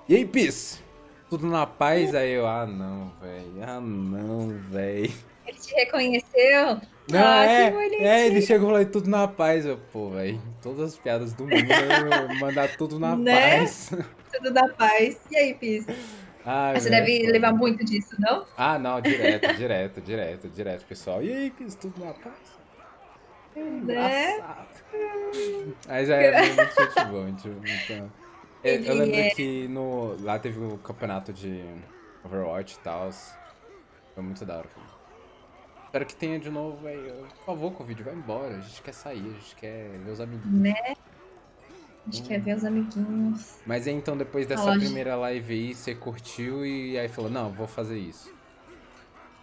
[0.09, 0.83] E aí, Pis?
[1.31, 2.13] Tudo na paz?
[2.13, 3.63] Aí eu, ah não, velho.
[3.65, 5.13] Ah não, velho.
[5.47, 6.81] Ele te reconheceu?
[7.09, 9.65] Não, ah, é, é, ele chegou e falou tudo na paz.
[9.65, 11.55] Eu, pô, velho, todas as piadas do mundo,
[12.37, 13.59] mandar tudo na né?
[13.59, 13.93] paz.
[14.29, 15.21] Tudo na paz.
[15.31, 15.85] E aí, Pis?
[16.45, 18.45] Ah, você deve levar muito disso, não?
[18.57, 21.23] Ah, não, direto, direto, direto, direto, pessoal.
[21.23, 22.35] E aí, Pis, tudo na paz?
[23.55, 24.37] Né?
[25.87, 28.20] Mas é, muito gente boa, muito,
[28.63, 28.87] muito...
[28.87, 29.29] Eu, eu lembro é...
[29.31, 31.63] que no, lá teve o campeonato de
[32.23, 33.11] Overwatch e tal.
[34.13, 34.69] Foi muito da hora.
[35.85, 37.27] Espero que tenha de novo, velho.
[37.37, 38.57] Por favor, Covid, vai embora.
[38.57, 40.59] A gente quer sair, a gente quer ver os amiguinhos.
[40.59, 40.95] Né?
[42.07, 42.27] A gente hum.
[42.27, 43.59] quer ver os amiguinhos.
[43.65, 47.97] Mas então, depois dessa primeira live aí, você curtiu e aí falou, não, vou fazer
[47.97, 48.33] isso.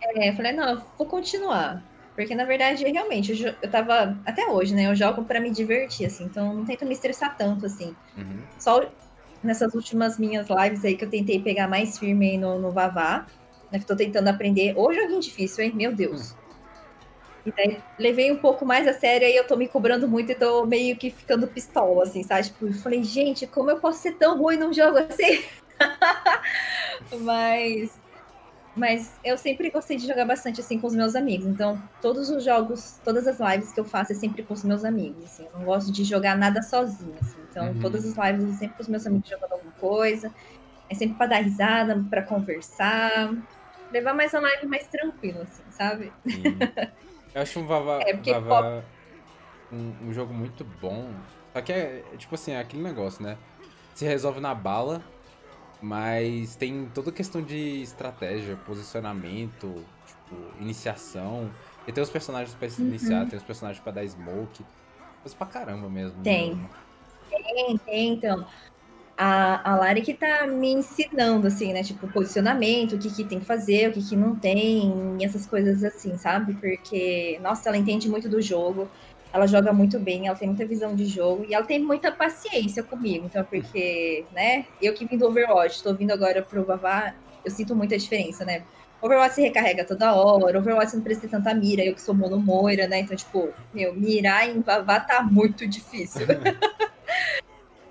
[0.01, 1.83] É, eu falei, não, eu vou continuar.
[2.15, 4.19] Porque, na verdade, realmente, eu, eu tava.
[4.27, 4.87] Até hoje, né?
[4.87, 6.25] Eu jogo para me divertir, assim.
[6.25, 7.95] Então, não tento me estressar tanto, assim.
[8.17, 8.43] Uhum.
[8.59, 8.91] Só
[9.43, 13.27] nessas últimas minhas lives aí que eu tentei pegar mais firme aí no, no Vavá.
[13.71, 14.75] Né, que tô tentando aprender.
[14.77, 15.73] Ô, joguinho difícil, hein?
[15.75, 16.33] Meu Deus.
[16.33, 16.39] Uhum.
[17.47, 20.35] E daí levei um pouco mais a sério e eu tô me cobrando muito e
[20.35, 22.45] tô meio que ficando pistola, assim, sabe?
[22.45, 25.43] Tipo, eu falei, gente, como eu posso ser tão ruim num jogo assim?
[27.21, 27.93] Mas
[28.79, 31.47] mas eu sempre gostei de jogar bastante assim com os meus amigos.
[31.47, 34.85] Então, todos os jogos, todas as lives que eu faço é sempre com os meus
[34.85, 35.25] amigos.
[35.25, 35.45] Assim.
[35.45, 37.15] Eu não gosto de jogar nada sozinho.
[37.21, 37.39] Assim.
[37.51, 37.81] Então, uhum.
[37.81, 40.33] todas as lives é sempre com os meus amigos jogando alguma coisa.
[40.89, 43.35] É sempre para dar risada, para conversar.
[43.93, 46.13] Levar mais a live mais tranquilo, assim, sabe?
[47.35, 48.85] Eu acho um Vava, é Vava
[49.73, 51.11] um, um, jogo muito bom.
[51.53, 53.37] Só que é, tipo assim, é aquele negócio, né?
[53.95, 55.03] Se resolve na bala,
[55.81, 61.51] mas tem toda questão de estratégia, posicionamento, tipo, iniciação.
[61.87, 62.89] E tem os personagens pra uhum.
[62.89, 64.65] iniciar, tem os personagens pra dar smoke.
[65.23, 66.23] Coisa pra caramba mesmo.
[66.23, 66.69] Tem.
[67.31, 68.47] Tem, tem, então.
[69.17, 71.83] A, a Lari que tá me ensinando, assim, né?
[71.83, 75.83] Tipo, posicionamento, o que, que tem que fazer, o que, que não tem, essas coisas
[75.83, 76.55] assim, sabe?
[76.55, 78.89] Porque, nossa, ela entende muito do jogo
[79.33, 82.83] ela joga muito bem, ela tem muita visão de jogo e ela tem muita paciência
[82.83, 83.27] comigo.
[83.27, 87.15] Então, porque, né, eu que vim do Overwatch, estou vindo agora pro Vavá,
[87.45, 88.63] eu sinto muita diferença, né?
[89.01, 92.39] Overwatch se recarrega toda hora, Overwatch não precisa ter tanta mira, eu que sou mono
[92.39, 93.01] moira, né?
[93.01, 96.27] Então, tipo, meu, mirar em Vavá tá muito difícil.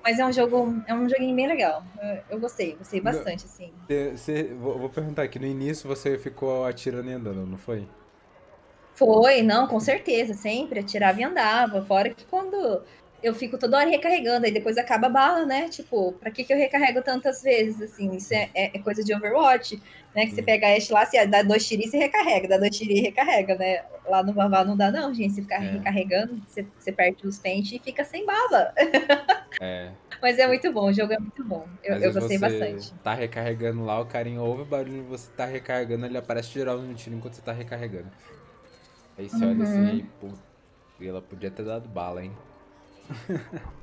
[0.04, 1.84] Mas é um jogo, é um joguinho bem legal.
[2.30, 3.73] Eu, gostei, gostei bastante, assim.
[4.15, 7.86] Você, vou, vou perguntar aqui, no início você ficou atirando e andando, não foi?
[8.97, 11.83] Foi, não, com certeza, sempre atirava e andava.
[11.83, 12.81] Fora que quando
[13.21, 15.69] eu fico toda hora recarregando, aí depois acaba a bala, né?
[15.69, 17.79] Tipo, pra que, que eu recarrego tantas vezes?
[17.79, 19.79] Assim, isso é, é, é coisa de Overwatch,
[20.15, 20.25] né?
[20.25, 22.97] Que você pega a Ashe lá, você dá dois tiros e recarrega, dá dois tiros
[22.97, 23.83] e recarrega, né?
[24.10, 25.36] Lá no Vavá não dá, não, gente.
[25.36, 25.73] Se ficar é.
[25.73, 28.73] recarregando, você, você perde os pentes e fica sem bala.
[29.60, 29.89] É.
[30.21, 31.65] Mas é muito bom, o jogo é muito bom.
[31.83, 32.93] Eu, eu gostei bastante.
[33.03, 36.93] Tá recarregando lá, o carinho ouve o barulho, você tá recarregando, ele aparece tirando um
[36.93, 38.12] tiro enquanto você tá recarregando.
[39.17, 39.51] Aí você uhum.
[39.51, 40.27] olha assim, pô,
[41.01, 42.32] ela podia ter dado bala, hein?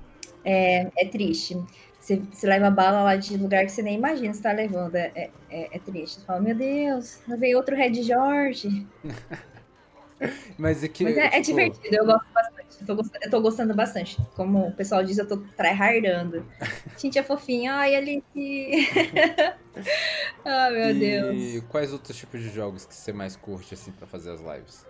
[0.44, 1.56] É, é triste.
[1.98, 4.94] Você, você leva bala lá de lugar que você nem imagina você tá levando.
[4.94, 6.20] É, é, é, é triste.
[6.20, 8.86] Você fala, meu Deus, veio outro Red George.
[10.58, 11.56] Mas, é, que, Mas é, é, tipo...
[11.56, 12.80] divertido, eu gosto bastante.
[12.80, 14.18] Eu tô, gostando, eu tô gostando bastante.
[14.36, 16.46] Como o pessoal diz, eu tô tryhardando.
[16.98, 17.74] Gente, é fofinha.
[17.74, 18.22] Ai, Alice.
[20.44, 21.54] ah, meu e Deus.
[21.54, 24.86] E quais outros tipos de jogos que você mais curte, assim, pra fazer as lives?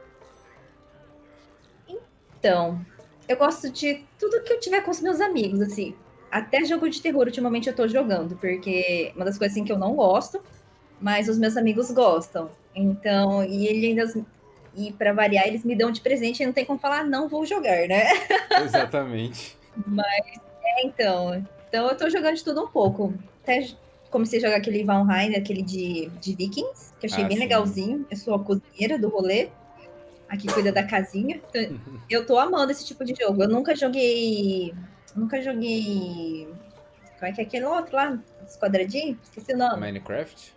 [2.44, 2.78] Então,
[3.26, 5.94] eu gosto de tudo que eu tiver com os meus amigos, assim.
[6.30, 9.78] Até jogo de terror, ultimamente eu tô jogando, porque uma das coisas assim que eu
[9.78, 10.42] não gosto,
[11.00, 12.50] mas os meus amigos gostam.
[12.74, 14.26] Então, e ele ainda.
[14.76, 17.46] E para variar, eles me dão de presente e não tem como falar, não vou
[17.46, 18.08] jogar, né?
[18.62, 19.56] Exatamente.
[19.86, 21.46] mas, é, então.
[21.66, 23.14] Então eu tô jogando de tudo um pouco.
[23.42, 23.68] Até
[24.10, 27.42] comecei a jogar aquele Valheim, aquele de, de Vikings, que eu achei ah, bem sim.
[27.42, 28.06] legalzinho.
[28.10, 29.48] Eu sou a cozinheira do rolê
[30.28, 31.40] aqui cuida da casinha.
[31.48, 33.42] Então, eu tô amando esse tipo de jogo.
[33.42, 34.74] Eu nunca joguei.
[35.14, 36.48] Nunca joguei.
[37.18, 38.18] Como é que é aquele outro lá?
[38.46, 39.18] Os quadradinhos?
[39.22, 39.80] Esqueci o nome.
[39.80, 40.54] Minecraft?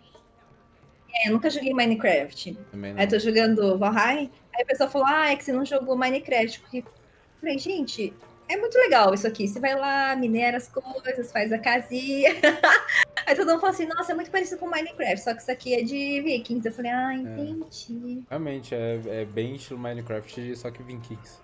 [1.14, 2.58] É, eu nunca joguei Minecraft.
[2.96, 4.30] Aí tô jogando Valheim.
[4.54, 6.60] Aí a pessoa falou: Ah, é que você não jogou Minecraft.
[6.60, 6.84] Porque...
[7.40, 8.12] Falei, gente,
[8.48, 9.46] é muito legal isso aqui.
[9.46, 12.34] Você vai lá, minera as coisas, faz a casinha.
[13.28, 15.74] Aí todo mundo fala assim, nossa, é muito parecido com Minecraft, só que isso aqui
[15.74, 16.66] é de Vikings.
[16.66, 17.16] Eu falei, ah, é.
[17.16, 18.22] entendi.
[18.22, 21.38] É, realmente, é, é bem estilo Minecraft, só que Vikings.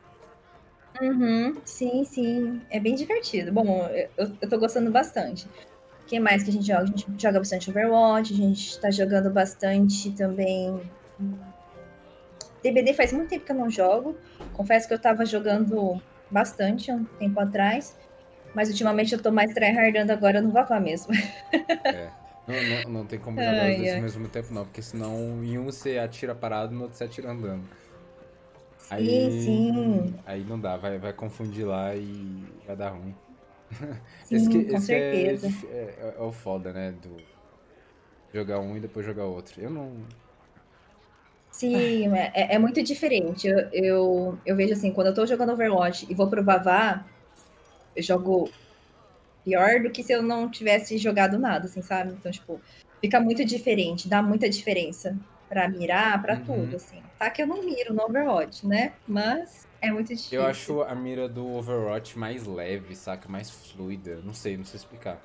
[1.03, 2.63] Uhum, sim, sim.
[2.71, 3.53] É bem divertido.
[3.53, 5.47] Bom, eu, eu tô gostando bastante.
[6.01, 6.85] O que mais que a gente joga?
[6.85, 10.91] A gente joga bastante Overwatch, a gente tá jogando bastante também.
[12.63, 14.17] DBD faz muito tempo que eu não jogo.
[14.55, 17.95] Confesso que eu tava jogando bastante um tempo atrás.
[18.55, 21.13] Mas ultimamente eu tô mais tryhardando agora no Vavá mesmo.
[21.87, 22.11] É.
[22.47, 25.59] Não, não, não tem como jogar os dois ao mesmo tempo, não, porque senão em
[25.59, 27.65] um você atira parado e no outro você atira andando.
[28.91, 30.15] Aí, sim, sim.
[30.27, 33.15] Aí não dá, vai, vai confundir lá e vai dar ruim.
[34.25, 35.67] Sim, esse que, com esse é certeza.
[35.69, 36.93] É, é, é, o foda, né?
[37.03, 37.17] Do
[38.33, 39.61] jogar um e depois jogar outro.
[39.61, 39.97] Eu não.
[41.51, 43.49] Sim, é, é, é muito diferente.
[43.49, 47.05] Eu, eu, eu, vejo assim, quando eu tô jogando Overwatch e vou pro Vavá,
[47.95, 48.51] eu jogo
[49.45, 52.13] pior do que se eu não tivesse jogado nada, assim, sabe?
[52.13, 52.61] Então, tipo,
[53.01, 55.17] fica muito diferente, dá muita diferença
[55.49, 56.45] para mirar, para uhum.
[56.45, 57.03] tudo, assim.
[57.19, 58.95] Tá que eu não miro no Overwatch, né?
[59.07, 60.41] Mas é muito difícil.
[60.41, 63.29] Eu acho a mira do Overwatch mais leve, saca?
[63.29, 64.21] Mais fluida.
[64.25, 65.21] Não sei, não sei explicar.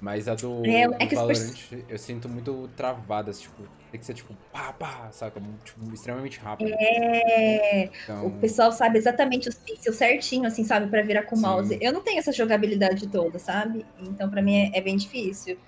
[0.00, 4.14] Mas a do, é, é do Valorant, eu sinto muito travada, tipo, tem que ser
[4.14, 5.42] tipo, pá, pá, saca?
[5.64, 6.72] Tipo, extremamente rápido.
[6.78, 7.90] É.
[8.04, 8.26] Então...
[8.26, 11.76] O pessoal sabe exatamente os pixels certinho, assim, sabe, para virar com o mouse.
[11.80, 13.84] Eu não tenho essa jogabilidade toda, sabe?
[14.00, 15.58] Então, para mim, é, é, bem difícil.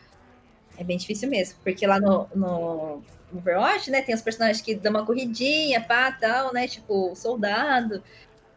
[0.78, 3.02] É bem difícil mesmo, porque lá no, no
[3.34, 8.00] Overwatch, né, tem os personagens que dão uma corridinha, pá, tal, né, tipo, soldado.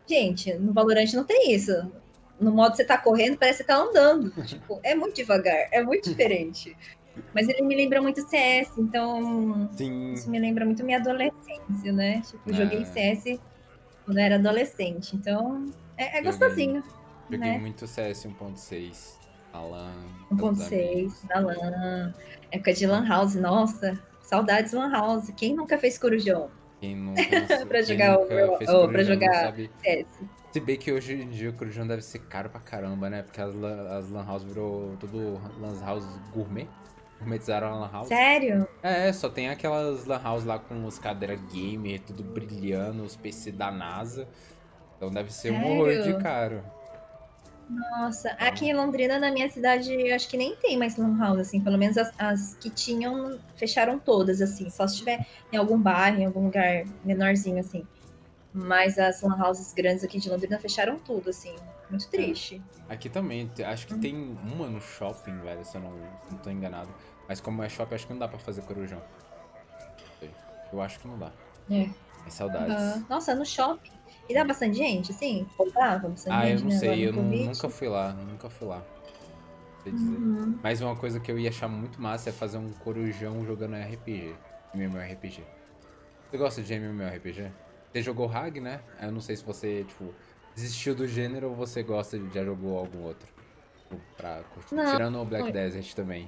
[0.05, 1.91] Gente, no Valorant não tem isso
[2.43, 4.31] no modo você tá correndo, parece que você tá andando.
[4.45, 6.75] tipo, é muito devagar, é muito diferente.
[7.33, 10.13] Mas ele me lembra muito CS, então Sim.
[10.13, 12.21] isso me lembra muito minha adolescência, né?
[12.21, 12.53] Tipo, é.
[12.53, 13.39] joguei CS
[14.03, 15.65] quando eu era adolescente, então
[15.97, 16.83] é, é gostosinho.
[17.29, 17.57] Joguei né?
[17.57, 19.17] muito CS 1.6,
[19.53, 19.93] Alan.
[20.31, 22.13] 1.6, da LAN.
[22.51, 25.31] Época de Lan House, nossa, saudades Lan House.
[25.37, 26.49] Quem nunca fez Corujão?
[26.81, 30.07] Quem nunca, pra jogar, nunca fez oh, pra jogar CS.
[30.53, 33.23] Se bem que hoje em dia o Corujão deve ser caro pra caramba, né?
[33.23, 36.67] Porque as, as Lan House virou tudo Lan House gourmet.
[37.17, 38.07] Gourmetizaram a Lan House.
[38.07, 38.67] Sério?
[38.83, 43.51] É, só tem aquelas Lan House lá com os cadeiras gamer, tudo brilhando, os PC
[43.51, 44.27] da NASA.
[44.95, 45.57] Então deve ser Sério?
[45.57, 46.63] um horror de caro.
[47.67, 51.39] Nossa, aqui em Londrina, na minha cidade, eu acho que nem tem mais lan house,
[51.39, 51.61] assim.
[51.61, 54.69] Pelo menos as, as, que tinham, fecharam todas, assim.
[54.69, 57.87] Só se tiver em algum bairro, em algum lugar menorzinho, assim.
[58.53, 61.55] Mas as lan houses grandes aqui de Londrina fecharam tudo, assim.
[61.89, 62.61] Muito triste.
[62.87, 63.49] Aqui também.
[63.65, 63.99] Acho que hum.
[63.99, 65.93] tem uma no shopping, velho, se eu não,
[66.29, 66.89] não tô enganado.
[67.27, 69.01] Mas como é shopping, acho que não dá pra fazer corujão.
[70.71, 71.31] Eu acho que não dá.
[71.69, 71.89] É.
[72.25, 72.95] É saudades.
[72.95, 73.05] Uhum.
[73.09, 73.91] Nossa, no shopping.
[74.29, 75.47] E dá bastante gente, assim?
[75.73, 76.77] Dava bastante ah, gente, eu não né?
[76.77, 77.07] sei.
[77.07, 78.13] Eu nunca fui lá.
[78.13, 78.83] Nunca fui lá.
[79.85, 80.57] Uhum.
[80.63, 84.33] Mas uma coisa que eu ia achar muito massa é fazer um corujão jogando RPG.
[84.73, 85.43] MMORPG.
[86.29, 87.51] Você gosta de MMORPG?
[87.93, 88.81] Você jogou Hag, né?
[88.99, 90.11] Eu não sei se você, tipo,
[90.55, 93.27] desistiu do gênero ou você gosta de já jogou algum outro.
[93.77, 94.73] Tipo, pra curtir.
[94.73, 95.51] Não, Tirando o Black não.
[95.51, 96.27] Desert também.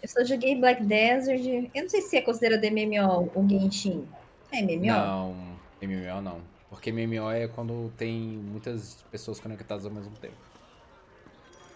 [0.00, 1.68] Eu só joguei Black Desert.
[1.74, 4.06] Eu não sei se é considerado MMO ou Genshin.
[4.52, 4.86] É MMO?
[4.86, 5.34] Não,
[5.82, 6.40] MMO não.
[6.70, 10.36] Porque MMO é quando tem muitas pessoas conectadas ao mesmo tempo.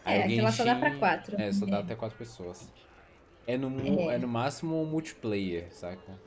[0.04, 1.40] Aí é, Genshin, só dá pra quatro.
[1.40, 1.80] É, só dá é.
[1.80, 2.68] até quatro pessoas.
[3.48, 4.14] É no, é.
[4.14, 6.18] é no máximo multiplayer, saca?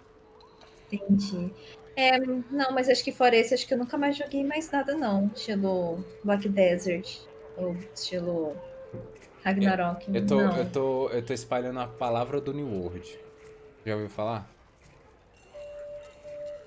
[0.92, 1.52] Entendi.
[1.96, 4.96] É, não, mas acho que fora esse, acho que eu nunca mais joguei mais nada,
[4.96, 5.30] não.
[5.36, 7.20] Estilo Black Desert.
[7.58, 8.56] Ou estilo
[9.44, 10.08] Ragnarok.
[10.08, 13.20] Eu, eu, tô, eu, tô, eu tô espalhando a palavra do New World.
[13.86, 14.50] Já ouviu falar?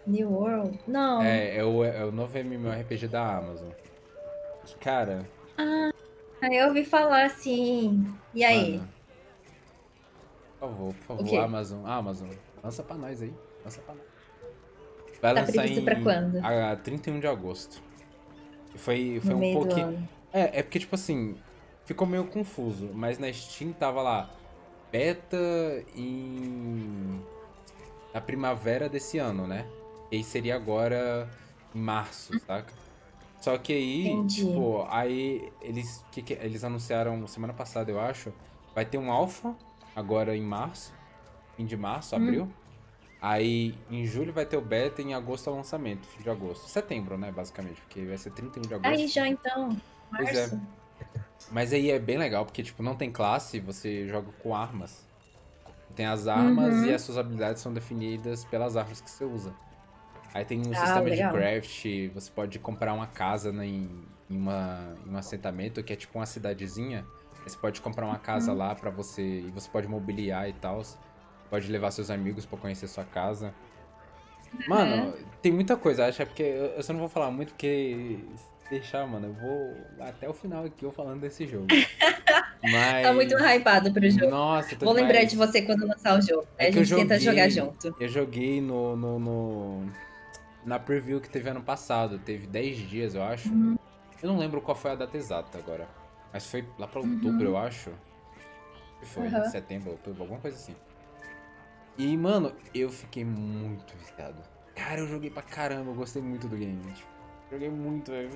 [0.06, 0.78] New World?
[0.86, 1.22] Não.
[1.22, 3.70] É, é o, é o novo MMORPG da Amazon.
[4.80, 5.28] Cara.
[5.56, 5.90] Ah,
[6.50, 8.04] eu ouvi falar assim.
[8.34, 8.78] E aí?
[8.78, 8.88] Mano,
[10.58, 11.86] por favor, por favor, Amazon.
[11.86, 12.30] Amazon,
[12.62, 13.32] lança pra nós aí.
[13.64, 14.11] Lança pra nós.
[15.22, 15.84] Vai tá lançar em...
[15.84, 16.38] pra quando?
[16.44, 17.80] A 31 de agosto.
[18.74, 20.08] Foi, foi no um pouquinho.
[20.32, 21.36] É, é porque, tipo assim,
[21.84, 24.28] ficou meio confuso, mas na Steam tava lá,
[24.90, 25.36] beta
[25.94, 27.20] em.
[28.12, 29.64] na primavera desse ano, né?
[30.10, 31.30] E aí seria agora
[31.74, 32.72] em março, saca?
[33.40, 34.46] Só que aí, Entendi.
[34.46, 38.32] tipo, aí eles, que que- eles anunciaram semana passada, eu acho,
[38.74, 39.54] vai ter um alpha
[39.94, 40.92] agora em março,
[41.56, 42.48] fim de março, Hum.
[43.22, 46.28] Aí em julho vai ter o beta e em agosto é o lançamento, fim de
[46.28, 46.66] agosto.
[46.68, 48.88] Setembro, né, basicamente, porque vai ser 31 de agosto.
[49.00, 49.76] Aí já então,
[50.18, 50.50] é.
[50.50, 50.60] março.
[51.48, 55.06] Mas aí é bem legal, porque, tipo, não tem classe, você joga com armas.
[55.94, 56.84] Tem as armas Uhum.
[56.86, 59.54] e as suas habilidades são definidas pelas armas que você usa.
[60.34, 61.32] Aí tem um Ah, sistema legal.
[61.32, 63.88] de craft, você pode comprar uma casa né, em,
[64.30, 67.06] em uma, em um assentamento que é tipo uma cidadezinha.
[67.44, 68.20] Aí Você pode comprar uma Uhum.
[68.20, 69.22] casa lá pra você.
[69.22, 70.80] E você pode mobiliar e tal.
[71.52, 73.52] Pode levar seus amigos pra conhecer sua casa.
[74.66, 75.12] Mano,
[75.42, 78.18] tem muita coisa, acho é porque eu, só não vou falar muito porque
[78.70, 81.66] deixar, mano, eu vou até o final aqui eu falando desse jogo.
[82.64, 84.30] Mas Tá muito hypado pro jogo.
[84.30, 85.30] Nossa, tô Vou lembrar demais.
[85.32, 86.46] de você quando lançar o jogo.
[86.56, 87.94] É a que gente tenta joguei- jogar junto.
[88.00, 89.92] Eu joguei no, no, no-
[90.64, 93.50] na preview que teve ano passado, teve 10 dias, eu acho.
[93.50, 93.76] Uhum.
[94.22, 95.86] Eu não lembro qual foi a data exata agora.
[96.32, 97.12] Mas foi lá pra Uhum.
[97.12, 97.90] outubro, eu acho.
[99.00, 99.26] Que foi?
[99.26, 99.44] Aham.
[99.50, 100.74] Setembro, outubro, alguma coisa assim.
[101.98, 104.40] E, mano, eu fiquei muito viciado.
[104.74, 106.80] Cara, eu joguei pra caramba, eu gostei muito do game.
[106.92, 107.08] Tipo,
[107.50, 108.30] joguei muito, velho.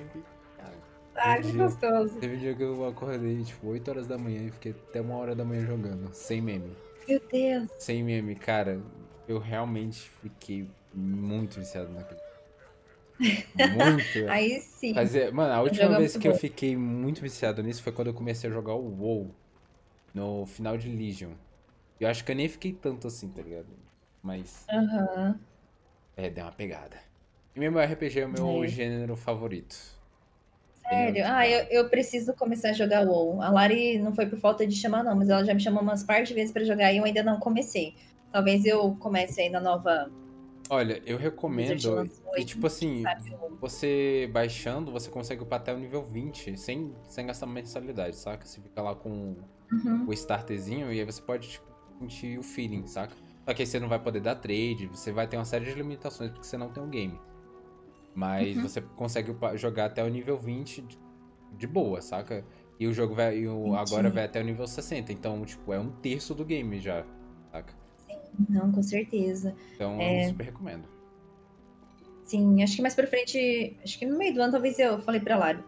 [1.15, 2.19] Ah, que gostoso.
[2.19, 5.15] Teve um dia que eu acordei, tipo, 8 horas da manhã e fiquei até uma
[5.15, 6.71] hora da manhã jogando, sem meme.
[7.07, 7.69] Meu Deus.
[7.79, 8.79] Sem meme, cara,
[9.27, 12.19] eu realmente fiquei muito viciado naquilo.
[13.19, 14.19] Muito.
[14.29, 14.93] Aí sim.
[14.93, 16.37] Fazer, mano, a última é vez que eu bom.
[16.37, 19.33] fiquei muito viciado nisso foi quando eu comecei a jogar o WoW
[20.13, 21.31] no final de Legion.
[21.99, 23.67] Eu acho que eu nem fiquei tanto assim, tá ligado?
[24.21, 25.39] Mas, Aham.
[26.15, 26.97] é, deu uma pegada.
[27.55, 28.67] E meu RPG é o meu É.
[28.67, 29.75] gênero favorito.
[30.87, 31.23] Sério?
[31.25, 33.41] Ah, eu, eu preciso começar a jogar WoW.
[33.41, 36.03] A Lari não foi por falta de chamar, não, mas ela já me chamou umas
[36.03, 37.95] par de vezes pra jogar e eu ainda não comecei.
[38.31, 40.09] Talvez eu comece aí na nova.
[40.69, 42.09] Olha, eu recomendo.
[42.37, 47.25] E tipo assim, sabe, você baixando, você consegue upar até o nível 20, sem, sem
[47.25, 48.45] gastar mensalidade, saca?
[48.45, 49.35] Você fica lá com
[49.71, 50.05] Uhum.
[50.07, 51.65] o starterzinho e aí você pode tipo,
[51.99, 53.15] sentir o feeling, saca?
[53.45, 55.73] Só que aí você não vai poder dar trade, você vai ter uma série de
[55.73, 57.19] limitações porque você não tem o game.
[58.13, 58.63] Mas Uhum.
[58.63, 60.83] você consegue jogar até o nível 20
[61.53, 62.43] de, boa, saca?
[62.79, 63.37] E o jogo vai.
[63.39, 65.11] e o- agora vai até o nível 60.
[65.13, 67.05] Então, tipo, é um terço do game já,
[67.51, 67.73] saca?
[68.49, 69.55] Não, com certeza.
[69.75, 70.25] Então É.
[70.25, 70.87] eu super recomendo.
[72.25, 75.21] Sim, acho que mais pra frente, acho que no meio do ano, talvez eu falei
[75.21, 75.63] pra Lari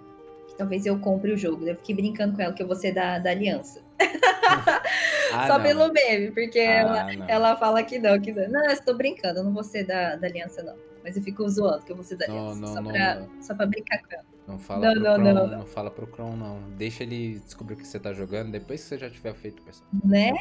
[0.47, 1.65] que talvez eu compre o jogo.
[1.65, 3.81] Eu fiquei brincando com ela que eu vou ser da, da aliança.
[5.31, 5.63] Ah, Só não.
[5.65, 7.25] pelo meme, porque Ah, ela, não.
[7.29, 8.47] ela fala que não, que não.
[8.49, 10.75] Não, eu estou brincando, eu não vou ser da, da aliança, não.
[11.03, 12.59] Mas eu fico zoando que eu vou ser da Não, aliança.
[12.59, 13.41] não, só, não, pra, não.
[13.41, 14.25] só pra brincar com ela.
[14.47, 15.65] Não fala Não, pro não, Kron, não, não, não.
[15.67, 16.59] fala pro Kron, não.
[16.77, 19.63] Deixa ele descobrir o que você tá jogando, depois que você já tiver feito o
[19.63, 19.99] personagem.
[20.03, 20.33] Né?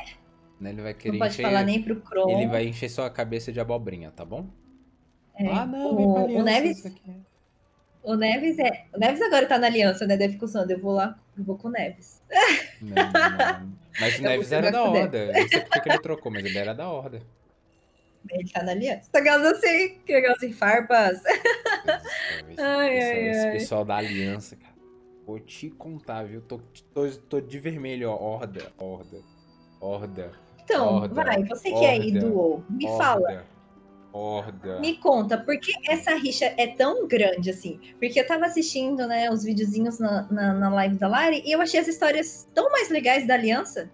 [0.60, 1.42] né, Ele vai querer Não pode encher.
[1.42, 2.30] falar nem pro Kron.
[2.30, 4.46] Ele vai encher sua cabeça de abobrinha, tá bom?
[5.36, 5.46] É.
[5.52, 7.16] Ah, não, O- pra o aliança, Neves- aqui.
[8.02, 8.84] O Neves é.
[8.94, 10.16] O Neves agora tá na aliança, né?
[10.16, 10.70] Deve ficar usando.
[10.70, 12.22] Eu vou lá, eu vou com o Neves.
[12.80, 13.72] Não, não.
[13.98, 15.18] Mas o Eu Neves era da o Horda.
[15.18, 17.20] Eu não sei porque que ele trocou, mas ele era da Horda.
[18.30, 19.08] Ele tá na aliança.
[19.12, 21.22] Aquelas assim, que assim, farpas.
[21.24, 23.52] Esse, Ai, pessoal, ai, esse ai.
[23.52, 24.74] pessoal da aliança, cara.
[25.26, 26.40] Vou te contar, viu?
[26.40, 26.58] Tô,
[26.92, 28.14] tô, tô de vermelho, ó.
[28.14, 29.22] Horda, horda,
[29.80, 30.32] horda.
[30.62, 33.46] Então, Horda, vai, você que é aí horda, do me horda, fala.
[34.80, 37.78] Me conta, por que essa rixa é tão grande assim?
[37.98, 41.60] Porque eu tava assistindo, né, os videozinhos na, na, na live da Lari e eu
[41.60, 43.90] achei as histórias tão mais legais da aliança.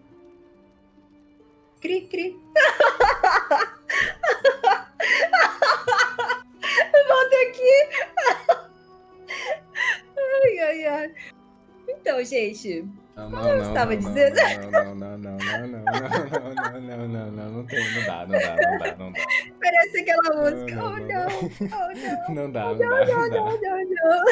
[1.81, 2.37] Cri, cri.
[7.09, 7.75] Volta aqui.
[10.45, 11.15] Ai, ai, ai.
[12.07, 14.37] Então, gente, Não, Como eu estava não, dizendo?
[14.71, 18.27] Não, não, não, não, não, não, não, não, não, não, não, não tem, não dá,
[18.27, 19.21] não dá, não dá, não dá.
[19.59, 20.75] parece aquela música.
[20.75, 21.29] não, oh, não, não,
[21.73, 22.35] oh, não.
[22.35, 23.31] Não dá, não dá, não.
[23.31, 24.25] Não, não, não.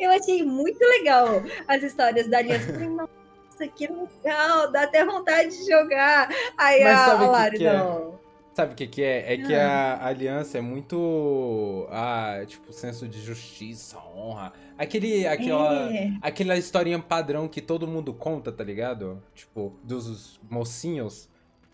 [0.00, 2.68] Eu achei muito legal as histórias da Aliança.
[2.68, 6.28] Eu Falei, nossa, que legal, dá até vontade de jogar.
[6.58, 7.74] Aí Mas a, a Lari, é?
[7.74, 8.21] não.
[8.54, 9.32] Sabe o que que é?
[9.32, 14.52] É que a aliança é muito, ah, tipo, senso de justiça, honra.
[14.76, 19.22] Aquele, aquela, É, aquela historinha padrão que todo mundo conta, tá ligado?
[19.34, 21.30] Tipo, dos mocinhos,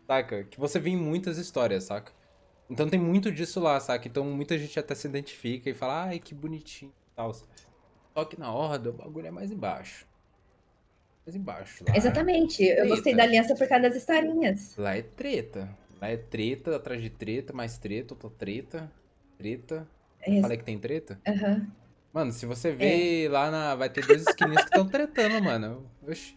[0.07, 0.45] saca?
[0.45, 2.13] Que você vê em muitas histórias, saca?
[2.71, 4.07] Então tem muito disso lá, saca?
[4.07, 7.35] Então muita gente até se identifica e fala, ai, que bonitinho e tal.
[7.35, 10.07] Só que na horda o bagulho é mais embaixo.
[11.27, 11.85] Mais embaixo.
[11.89, 12.63] Lá, exatamente.
[12.63, 12.89] Eu Eita.
[12.89, 14.77] gostei da Aliança por causa das historinhas.
[14.77, 15.69] Lá é treta.
[16.01, 18.93] Lá é treta, atrás de treta, mais treta, outra treta,
[19.37, 19.87] treta.
[20.21, 21.21] É, Falei que tem treta?
[21.27, 21.67] aham.
[22.13, 23.75] Mano, se você ver lá na.
[23.75, 25.89] Vai ter dois esquininhos que estão tretando, mano.
[26.07, 26.37] Oxi.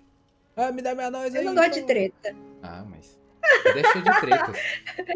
[0.56, 1.42] Ah, me dá minha nós aí.
[1.42, 1.88] Eu não gosto de então.
[1.88, 2.36] treta.
[2.62, 3.20] Ah, mas.
[3.74, 4.58] Deixa de tretas.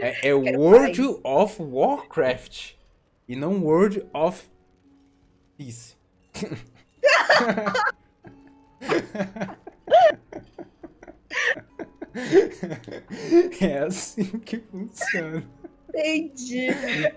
[0.01, 1.19] É, é World paz.
[1.23, 2.73] of Warcraft.
[3.27, 4.47] E não World of
[5.57, 5.95] Peace.
[13.61, 15.43] É assim que funciona.
[15.89, 16.67] Entendi.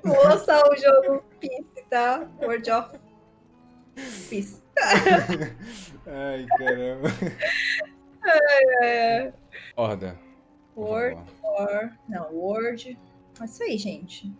[0.02, 2.28] Vou lançar o jogo Peace, tá?
[2.40, 2.98] World of
[4.28, 4.62] Peace.
[6.06, 7.08] Ai, caramba.
[8.82, 9.32] É,
[9.76, 10.18] Horda.
[10.76, 11.98] World War.
[12.08, 12.98] Não, World.
[13.40, 14.32] É isso aí, gente.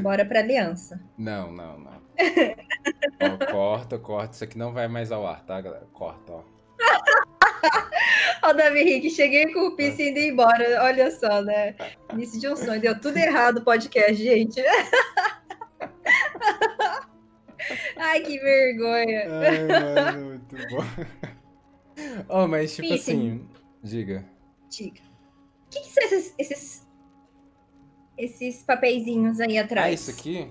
[0.00, 1.00] Bora pra aliança.
[1.16, 2.02] Não, não, não.
[3.20, 4.34] Ó, corta, corta.
[4.34, 5.86] Isso aqui não vai mais ao ar, tá, galera?
[5.92, 6.42] Corta, ó.
[8.48, 10.82] Ó, Davi Henrique, cheguei com o Peace indo embora.
[10.84, 11.74] Olha só, né?
[12.12, 12.80] Início de um sonho.
[12.80, 14.60] Deu tudo errado o podcast, gente.
[17.96, 19.26] Ai, que vergonha.
[19.28, 20.84] Ai, mano, muito bom.
[22.28, 23.46] Oh, mas tipo assim,
[23.82, 24.24] diga.
[24.70, 25.00] Diga.
[25.66, 26.86] O que, que são esses, esses,
[28.16, 29.86] esses papeizinhos aí atrás?
[29.86, 30.50] Ah, isso aqui?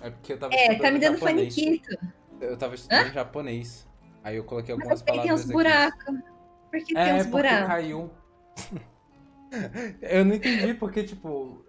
[0.00, 1.54] É porque eu tava É, tá me dando japonês.
[1.54, 1.98] faniquito.
[2.40, 3.86] Eu tava estudando japonês.
[4.24, 5.52] Aí eu coloquei Mas algumas tem palavras uns aqui.
[5.52, 6.35] buracos.
[6.76, 7.66] Por que tem É, uns porque buracos?
[7.66, 8.10] caiu.
[10.02, 11.64] eu não entendi porque, tipo,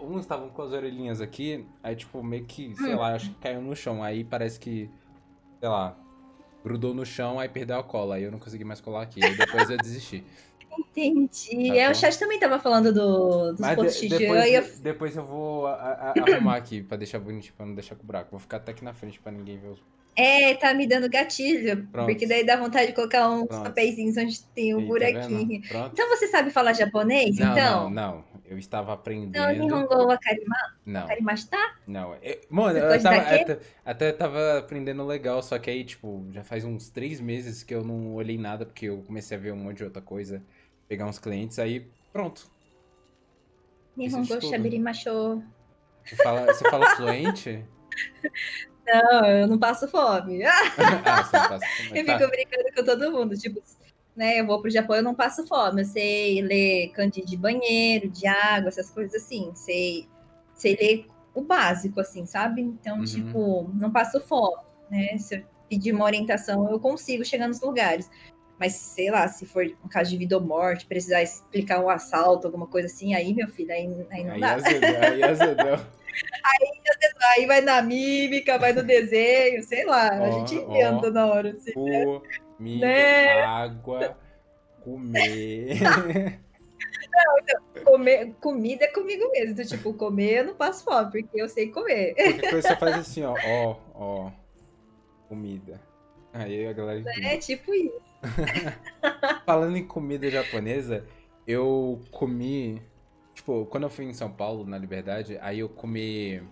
[0.00, 2.98] uns estavam com as orelhinhas aqui, aí, tipo, meio que, sei Hum.
[2.98, 4.02] lá, acho que caiu no chão.
[4.02, 4.88] Aí parece que,
[5.60, 5.96] sei lá,
[6.64, 8.14] grudou no chão, aí perdeu a cola.
[8.16, 9.24] Aí eu não consegui mais colar aqui.
[9.24, 10.24] Aí depois eu desisti.
[10.78, 11.68] Entendi.
[11.68, 14.64] Tá é, o chat também tava falando do, dos Mas posts de- de depois, eu
[14.82, 18.30] depois eu vou a- a- arrumar aqui pra deixar bonitinho, pra não deixar com buraco.
[18.30, 19.82] Vou ficar até aqui na frente pra ninguém ver os.
[20.16, 21.88] É, tá me dando gatilho.
[21.90, 22.06] Pronto.
[22.06, 23.64] Porque daí dá vontade de colocar uns Pronto.
[23.64, 25.60] papeizinhos onde tem um tá buraquinho.
[25.68, 25.90] Pronto.
[25.92, 27.90] então você sabe falar japonês, Não, então?
[27.90, 28.34] não, não.
[28.44, 29.64] Eu estava Então, aprendendo.
[29.64, 31.06] Nihongo wa karima- Não.
[31.08, 31.56] karimashita?
[31.84, 36.24] Não, eu- mano, Você eu tava, até, até tava aprendendo legal, só que aí, tipo,
[36.30, 39.52] já faz uns três meses que eu não olhei nada, porque eu comecei a ver
[39.52, 40.40] um monte de outra coisa,
[40.88, 42.50] pegar uns clientes, aí pronto.
[43.96, 44.50] Nihongo tudo.
[44.50, 45.42] shabirimasho.
[46.04, 47.64] Você fala, você fala fluente?
[48.86, 50.42] Não, eu não passo fome.
[50.44, 51.64] ah, você passa.
[51.94, 52.18] Eu Tá.
[52.18, 53.34] fico brincando com todo mundo.
[53.34, 53.62] Tipo,
[54.14, 54.38] né?
[54.40, 55.80] Eu vou pro Japão, eu não passo fome.
[55.80, 59.50] Eu sei ler candido de banheiro, de água, essas coisas assim.
[59.54, 60.06] Sei,
[60.52, 62.60] sei ler o básico, assim, sabe?
[62.60, 63.04] Então, Uhum.
[63.04, 65.16] tipo, não passo fome, né?
[65.16, 68.10] Se eu pedir uma orientação, eu consigo chegar nos lugares.
[68.64, 72.46] Mas, sei lá, se for um caso de vida ou morte, precisar explicar um assalto,
[72.46, 74.54] alguma coisa assim, aí, meu filho, aí, aí não Aí dá.
[74.54, 75.80] azedou, aí azedou.
[77.36, 80.10] Aí vai na mímica, vai no desenho, sei lá.
[80.16, 81.10] a Ó, gente inventa ó.
[81.10, 81.72] na hora, assim.
[81.72, 83.42] Comida, Né?
[83.42, 84.16] água,
[84.80, 85.76] comer.
[87.84, 89.50] comer, comida é comigo mesmo.
[89.52, 92.14] Então, tipo, comer eu não passo fome, porque eu sei comer.
[92.14, 94.30] Qualquer coisa você faz assim, ó, ó, ó,
[95.28, 95.80] comida.
[96.32, 97.02] Aí a galera.
[97.24, 98.00] É tipo isso.
[99.46, 101.04] Falando em comida japonesa,
[101.46, 102.82] eu comi.
[103.34, 106.42] Tipo, quando eu fui em São Paulo, na Liberdade, aí eu comi.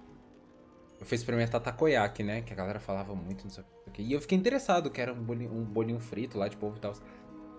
[1.00, 2.42] Eu fui experimentar takoyaki, né?
[2.42, 4.02] Que a galera falava muito, não sei o que.
[4.02, 6.80] E eu fiquei interessado, que era um bolinho, um bolinho frito lá de polvo e
[6.80, 6.92] tal.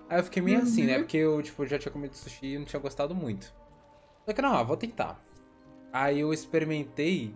[0.09, 0.97] Aí eu fiquei meio assim, né?
[0.97, 1.03] Uhum.
[1.03, 3.53] Porque eu, tipo, já tinha comido sushi e não tinha gostado muito.
[4.26, 5.22] Só que não, ah, vou tentar.
[5.91, 7.34] Aí eu experimentei.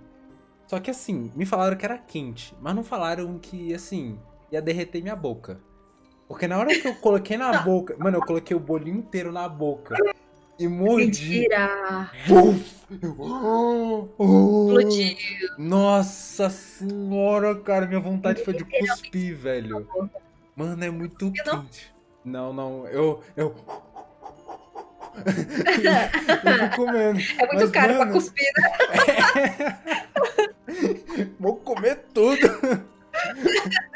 [0.67, 4.19] Só que assim, me falaram que era quente, mas não falaram que, assim,
[4.51, 5.61] ia derreter minha boca.
[6.27, 7.95] Porque na hora que eu coloquei na boca.
[7.97, 9.95] Mano, eu coloquei o bolinho inteiro na boca.
[10.59, 11.39] E mordi.
[11.41, 12.11] Mentira!
[12.27, 12.77] Buf!
[13.01, 14.79] Eu- oh, oh.
[14.79, 15.17] Explodiu.
[15.57, 19.87] Nossa senhora, cara, minha vontade foi de cuspir, velho.
[20.55, 21.93] Mano, é muito quente.
[22.25, 23.21] Não, não, eu.
[23.35, 23.55] Eu.
[25.23, 27.19] eu fui comendo.
[27.19, 29.79] É muito Mas, caro pra mano, cuspir, né?
[31.39, 32.37] Vou comer tudo.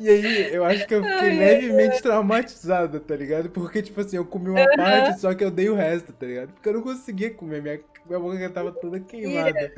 [0.00, 3.48] E aí, eu acho que eu fiquei Ai, levemente traumatizada, tá ligado?
[3.50, 6.52] Porque, tipo assim, eu comi uma parte, só que eu dei o resto, tá ligado?
[6.52, 9.72] Porque eu não conseguia comer, minha, minha boca tava toda queimada.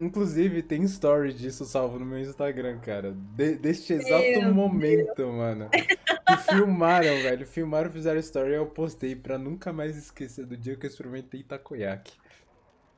[0.00, 3.12] Inclusive, tem story disso salvo no meu Instagram, cara.
[3.34, 5.68] De- deste exato Meu momento, mano.
[5.70, 7.44] Que filmaram, velho.
[7.44, 11.42] Filmaram, fizeram story e eu postei pra nunca mais esquecer do dia que eu experimentei
[11.42, 12.12] takoyaki.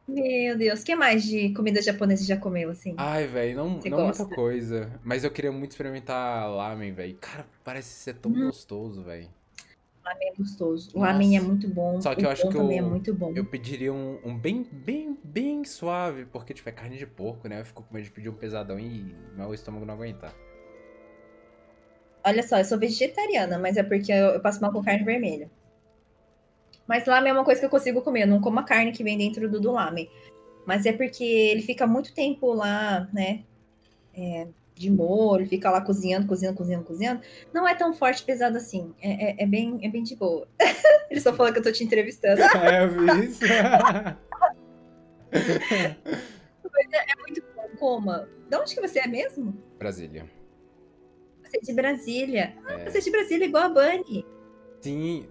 [0.07, 2.95] Meu Deus, o que mais de comida japonesa já comeu, assim?
[2.97, 4.25] Ai, velho, não, Você não gosta?
[4.25, 5.01] muita coisa.
[5.03, 7.17] Mas eu queria muito experimentar lamen, velho.
[7.19, 8.47] Cara, parece ser tão Hum.
[8.47, 9.29] gostoso, velho.
[10.05, 10.91] Lamen é gostoso.
[10.95, 11.13] O Nossa.
[11.13, 12.01] lamen é muito bom.
[12.01, 13.33] Só que o eu acho que eu- é muito bom.
[13.35, 17.61] Eu pediria um, um bem, bem, bem suave, porque, tipo, é carne de porco, né?
[17.61, 20.35] Eu fico com medo de pedir um pesadão e meu estômago não aguentar.
[22.25, 25.51] Olha só, eu sou vegetariana, mas é porque eu, eu passo mal com carne vermelha.
[26.91, 28.23] Mas lamen é uma coisa que eu consigo comer.
[28.23, 30.11] Eu não como a carne que vem dentro do, do lamen.
[30.67, 33.45] Mas é porque ele fica muito tempo lá, né?
[34.15, 37.21] é, de molho, fica lá cozinhando, cozinhando, cozinhando, cozinhando,
[37.53, 38.95] não é tão forte e pesado assim.
[39.01, 40.49] É, é, é bem, é bem de boa.
[41.11, 42.41] Eles estão falando que eu tô te entrevistando.
[42.59, 43.45] é, eu vi isso.
[43.45, 44.17] é,
[45.33, 47.61] é muito bom.
[47.79, 48.29] Coma.
[48.49, 49.57] De onde que você é mesmo?
[49.79, 50.27] Brasília.
[51.43, 52.55] Você é de Brasília.
[52.67, 52.91] Ah, É.
[52.91, 54.27] você é de Brasília igual a Bunny.
[54.81, 55.29] Sim.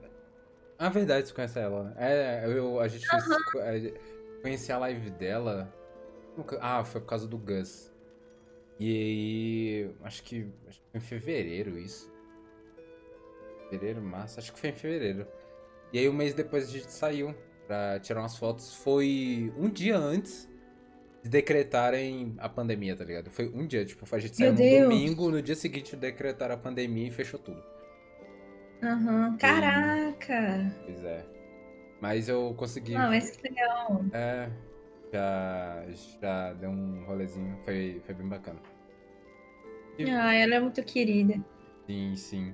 [0.79, 1.93] A verdade, você conhece ela?
[1.97, 3.19] É, eu, a gente a-
[4.41, 5.71] conheci a live dela.
[6.61, 7.91] Ah, foi por causa do Gus.
[8.79, 9.91] E aí.
[10.05, 10.47] Acho que.
[10.67, 12.09] Acho que foi em fevereiro isso.
[13.69, 14.39] Fevereiro, março?
[14.39, 15.27] Acho que foi em fevereiro.
[15.91, 17.35] E aí, um mês depois a gente saiu
[17.67, 18.73] pra tirar umas fotos.
[18.75, 20.47] Foi um dia antes
[21.21, 23.29] de decretarem a pandemia, tá ligado?
[23.29, 24.83] Foi um dia, tipo, a gente Meu saiu no Deus.
[24.89, 27.61] domingo, no dia seguinte decretaram a pandemia e fechou tudo.
[28.83, 29.37] Aham.
[29.37, 30.73] Caraca.
[30.85, 31.25] Pois é.
[32.01, 32.93] Mas eu consegui.
[32.93, 34.01] Não, mas que legal.
[34.13, 34.49] É.
[35.11, 35.83] Já,
[36.21, 37.57] já deu um rolezinho.
[37.65, 38.59] Foi, foi bem bacana.
[39.97, 41.43] E- Ah, ela é muito querida.
[41.87, 42.53] Sim, sim.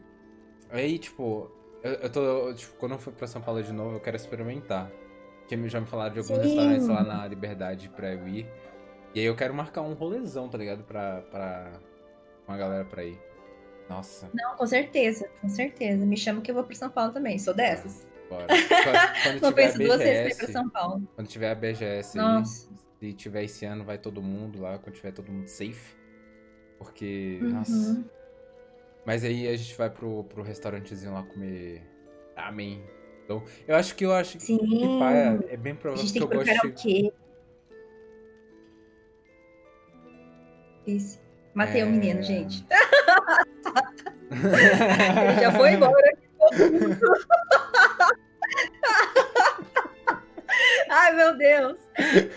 [0.72, 1.52] Aí, tipo,
[1.84, 2.54] eu, eu tô.
[2.54, 4.90] Tipo, quando eu for pra São Paulo de novo, eu quero experimentar.
[5.42, 8.48] Porque já me falaram de alguns restaurantes lá na Liberdade pra eu ir.
[9.14, 10.84] E aí eu quero marcar um rolezão, tá ligado?
[10.84, 11.22] Pra.
[11.30, 11.72] pra
[12.48, 13.20] uma galera pra ir.
[13.90, 16.06] Nossa, Não, com certeza, com certeza.
[16.06, 17.38] Me chama que eu vou pra São Paulo também.
[17.38, 18.08] Sou dessas.
[18.30, 18.48] bora.
[19.24, 20.52] Quando, quando tiver a penso duas vezes pra BGS.
[20.52, 21.08] São Paulo.
[21.16, 22.18] Quando tiver a BGS.
[22.18, 22.70] Nossa.
[23.00, 25.96] Se tiver esse ano, vai todo mundo lá, quando tiver todo mundo safe.
[26.80, 27.50] Porque, Uhum.
[27.50, 28.04] nossa.
[29.06, 31.84] Mas aí a gente vai pro, pro restaurantezinho lá comer
[32.36, 32.84] ramen.
[33.24, 34.98] Então, eu acho que eu acho que Sim.
[35.00, 36.56] pá, é, é bem A provável gente que tem eu que goste.
[36.56, 37.14] karaokê.
[40.88, 41.20] Isso.
[41.54, 41.90] Matei o É.
[41.90, 42.66] menino, gente.
[44.32, 46.12] Ele já foi embora.
[50.90, 51.78] Ai, meu Deus.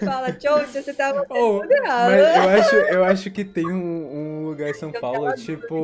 [0.05, 2.11] Fala, tchau, você tava Oh, errado.
[2.11, 5.75] mas eu acho, eu acho que tem um, um lugar em São Paulo, tipo,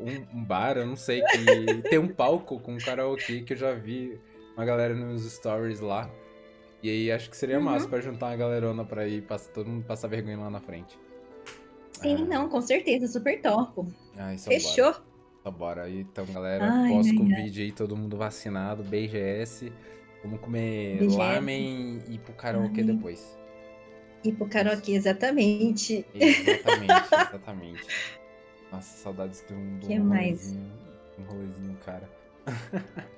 [0.00, 3.72] um, um bar, eu não sei, que tem um palco com karaokê que eu já
[3.72, 4.18] vi
[4.56, 6.08] uma galera nos stories lá.
[6.82, 7.64] E aí acho que seria Uhum.
[7.64, 10.98] massa pra juntar uma galerona pra ir, todo mundo passar vergonha lá na frente.
[12.04, 12.26] Sim, Ah.
[12.26, 13.86] não, com certeza, super topo.
[14.16, 14.38] Ai, bora.
[14.38, 14.94] Fechou?
[15.42, 15.82] Só bora.
[15.84, 19.72] Aí, então, galera, Ai, pós-Covid aí, todo mundo vacinado, BGS.
[20.22, 21.16] Vamos comer BGS.
[21.18, 22.96] lamen e ir pro karaokê Lamen.
[22.96, 23.38] depois.
[24.24, 26.06] E pro karaokê, exatamente.
[26.14, 27.86] Exatamente, exatamente.
[28.72, 30.54] Nossa, saudades de um, de Que um mais?
[30.54, 30.72] rolezinho.
[31.18, 32.08] Um rolezinho, cara.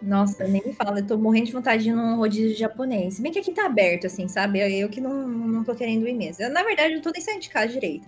[0.00, 3.14] Nossa, nem me fala, eu tô morrendo de vontade de ir num rodízio japonês.
[3.14, 4.60] Se bem que aqui tá aberto, assim, sabe?
[4.60, 6.42] Eu, eu que não, não tô querendo ir mesmo.
[6.44, 8.06] Eu, na verdade, eu não tô nem saindo de casa direito.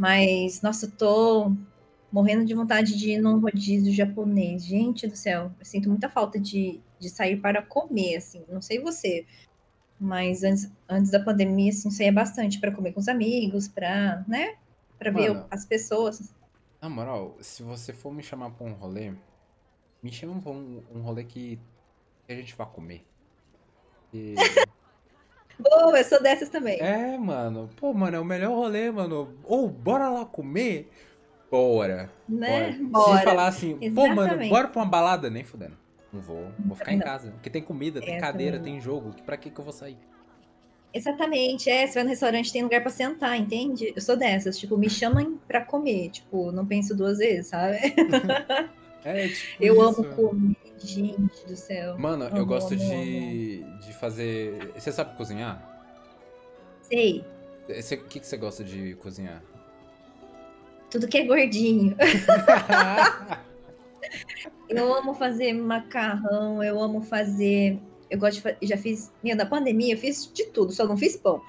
[0.00, 1.52] Mas, nossa, eu tô
[2.10, 4.64] morrendo de vontade de ir num rodízio japonês.
[4.64, 8.42] Gente do céu, eu sinto muita falta de, de sair para comer, assim.
[8.48, 9.26] Não sei você,
[10.00, 14.56] mas antes, antes da pandemia, assim, saía bastante para comer com os amigos, pra, né?
[14.98, 15.46] Pra ver Mano.
[15.50, 16.32] as pessoas.
[16.80, 19.12] Na moral, se você for me chamar pra um rolê,
[20.02, 21.60] me chama pra um, um rolê que,
[22.26, 23.04] a gente vai comer.
[24.14, 24.34] E-
[25.62, 26.78] Boa, eu sou dessas também.
[26.80, 27.68] É, mano.
[27.76, 29.36] Pô, mano, é o melhor rolê, mano.
[29.44, 30.90] Ou bora lá comer?
[31.50, 32.10] Bora.
[32.28, 32.76] né?
[32.80, 33.04] Bora.
[33.06, 33.18] Bora.
[33.18, 34.50] Se falar assim, pô, mano, Exatamente.
[34.50, 35.76] bora pra uma balada, nem fudendo.
[36.12, 36.46] Não vou.
[36.58, 37.04] Vou ficar em Não.
[37.04, 37.30] casa.
[37.32, 39.14] Porque tem comida, tem É, cadeira, também tem jogo.
[39.24, 39.96] Pra que que eu vou sair?
[40.92, 41.86] Exatamente, é.
[41.86, 43.92] Você vai no restaurante, tem lugar pra sentar, entende?
[43.94, 47.78] Eu sou dessas, tipo, me chamam pra comer, tipo, não penso duas vezes, sabe?
[49.02, 49.82] É, tipo Eu isso.
[49.82, 50.56] amo comer,
[50.86, 51.98] gente do céu.
[51.98, 54.72] Mano, eu Amo, gosto amo, de, de fazer.
[54.74, 55.66] Você sabe cozinhar?
[56.82, 57.24] Sei,
[57.68, 59.42] O que, que você gosta de cozinhar?
[60.90, 61.94] tudo que é gordinho.
[64.68, 67.78] Eu amo fazer macarrão, eu amo fazer.
[68.08, 68.56] Eu gosto de fazer.
[68.62, 69.12] Já fiz.
[69.22, 71.40] Meu, na pandemia eu fiz de tudo, só não fiz pão.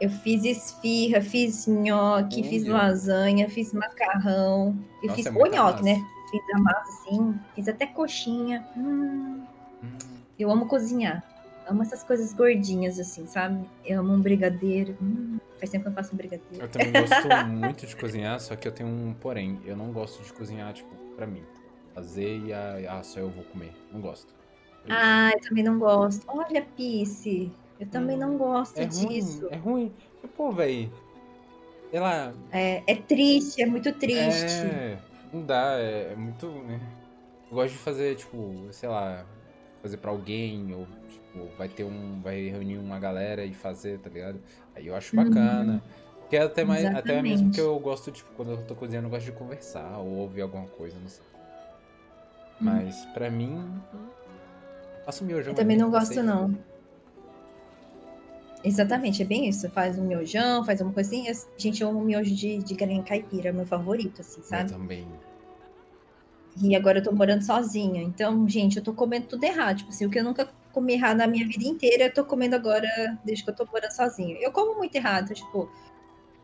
[0.00, 2.72] Eu fiz esfirra, fiz nhoque, fiz Olha.
[2.74, 4.76] lasanha, fiz macarrão.
[5.02, 5.82] Eu Nossa, fiz é nhoque, massa.
[5.82, 6.04] né?
[6.32, 8.66] Fiz a massa assim, fiz até coxinha.
[8.76, 9.44] Hum,
[9.82, 9.98] Hum,
[10.38, 11.22] eu amo cozinhar.
[11.66, 13.64] Amo essas coisas gordinhas, assim, sabe?
[13.84, 14.96] Eu amo um brigadeiro.
[15.00, 16.64] Hum, faz tempo que eu faço um brigadeiro.
[16.64, 19.60] eu também gosto muito de cozinhar, só que eu tenho um porém.
[19.64, 21.42] Eu não gosto de cozinhar, tipo, pra mim.
[21.94, 23.72] Fazer e ah, ah, só eu vou comer.
[23.92, 24.34] Não gosto.
[24.88, 26.24] Ah, eu também não gosto.
[26.26, 27.52] Olha, Pice.
[27.78, 29.48] Eu também não gosto é ruim, disso.
[29.50, 29.92] é ruim.
[30.36, 30.54] Pô.
[30.54, 32.32] Sei lá.
[32.50, 34.64] É, é triste, é muito triste.
[34.64, 34.98] É,
[35.32, 36.46] não dá, é, é muito.
[36.46, 36.80] né?
[37.50, 39.24] Eu gosto de fazer, tipo, sei lá,
[39.82, 42.20] fazer pra alguém, ou tipo, vai ter um.
[42.22, 44.40] Vai reunir uma galera e fazer, tá ligado?
[44.74, 45.82] Aí eu acho bacana.
[46.20, 46.84] Porque é até mais.
[46.84, 47.54] Até mesmo Exatamente.
[47.54, 50.66] que eu gosto, tipo, quando eu tô cozinhando, eu gosto de conversar ou ouvir alguma
[50.66, 51.24] coisa, não sei.
[52.60, 53.80] Mas pra mim.
[55.04, 55.52] Faço miojão.
[55.52, 56.56] Eu também não gosto, não.
[58.64, 59.68] Exatamente, é bem isso.
[59.70, 61.32] Faz um miojão, faz uma coisinha.
[61.56, 64.70] Gente, eu amo miojo de, de galinha caipira, é meu favorito, assim, Eu sabe?
[64.70, 65.06] também.
[66.60, 68.02] E agora eu tô morando sozinha.
[68.02, 69.78] Então, gente, eu tô comendo tudo errado.
[69.78, 72.54] Tipo assim, o que eu nunca comi errado na minha vida inteira, eu tô comendo
[72.54, 72.88] agora
[73.24, 74.36] desde que eu tô morando sozinha.
[74.40, 75.70] Eu como muito errado, tipo,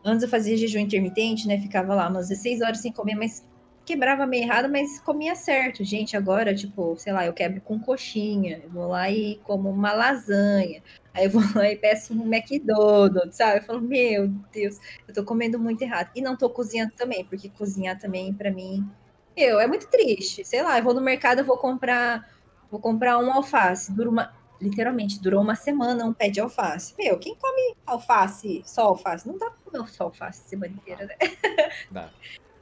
[0.03, 1.59] antes eu fazia jejum intermitente, né?
[1.59, 3.45] Ficava lá umas 16 horas sem comer, mas
[3.85, 5.83] quebrava meio errado, mas comia certo.
[5.83, 9.93] Gente, agora, tipo, sei lá, eu quebro com coxinha, eu vou lá e como uma
[9.93, 10.83] lasanha.
[11.19, 13.57] Aí eu vou lá e peço um McDonald's, sabe?
[13.57, 16.09] Eu falo, meu Deus, eu tô comendo muito errado.
[16.15, 18.89] E não tô cozinhando também, porque cozinhar também, pra mim,
[19.35, 20.45] meu, é muito triste.
[20.45, 22.25] Sei lá, eu vou no mercado, eu vou comprar,
[22.71, 23.91] vou comprar um alface.
[23.91, 26.93] Dura uma, literalmente, durou uma semana um pé de alface.
[26.97, 29.27] Meu, quem come alface, só alface?
[29.27, 31.15] Não dá pra comer só alface a semana inteira, né?
[31.91, 32.09] Dá.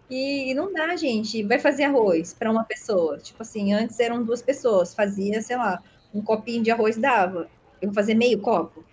[0.09, 1.43] E não dá, gente.
[1.43, 3.19] Vai fazer arroz para uma pessoa.
[3.19, 4.95] Tipo assim, antes eram duas pessoas.
[4.95, 5.83] Fazia, sei lá,
[6.13, 7.49] um copinho de arroz dava.
[7.81, 8.83] Eu vou fazer meio copo.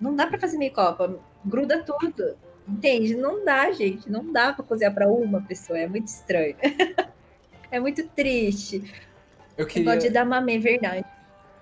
[0.00, 1.20] Não dá para fazer meio copo.
[1.44, 2.36] Gruda tudo.
[2.66, 3.14] Entende?
[3.16, 4.10] Não dá, gente.
[4.10, 5.78] Não dá para cozinhar para uma pessoa.
[5.78, 6.56] É muito estranho.
[7.70, 8.84] é muito triste.
[9.56, 9.82] Eu Queria...
[9.82, 10.24] Negócio de queria.
[10.24, 11.04] damamê, verdade.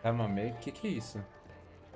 [0.02, 0.50] Damamê?
[0.50, 1.18] O que, que é isso?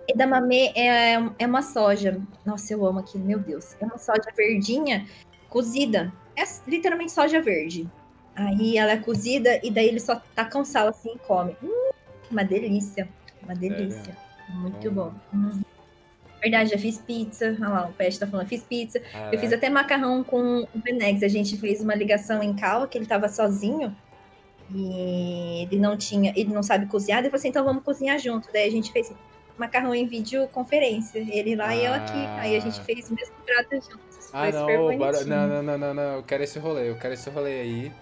[0.08, 2.20] Edamame é, é uma soja.
[2.44, 3.76] Nossa, eu amo aquilo, meu Deus.
[3.80, 5.06] É uma soja verdinha
[5.48, 6.12] cozida.
[6.36, 7.88] É literalmente soja verde.
[8.34, 11.56] Aí ela é cozida e daí eles só tacam sal assim e come.
[11.62, 11.90] Hum,
[12.30, 13.08] uma delícia.
[13.42, 14.16] Uma delícia.
[14.53, 14.92] Muito Hum.
[14.92, 15.12] bom.
[15.34, 15.61] Hum.
[16.40, 17.57] Verdade, já fiz pizza.
[17.61, 18.98] Olha lá, o Pet tá falando, fiz pizza.
[18.98, 19.38] Eu Caraca.
[19.38, 21.22] fiz até macarrão com o Benex.
[21.22, 23.94] A gente fez uma ligação em cal, que ele tava sozinho.
[24.74, 27.20] E ele não tinha, ele não sabe cozinhar.
[27.20, 28.48] Ele falou assim, então vamos cozinhar junto.
[28.53, 29.12] Daí a gente fez
[29.57, 31.18] macarrão em videoconferência.
[31.18, 32.26] Ele lá e eu aqui.
[32.38, 32.84] Aí a gente Ah.
[32.84, 34.30] fez o mesmo prato juntos.
[34.32, 35.24] Ah, Foi não, bora...
[35.24, 36.14] não, não, não, não, não.
[36.16, 37.92] Eu quero esse rolê, eu quero esse rolê aí.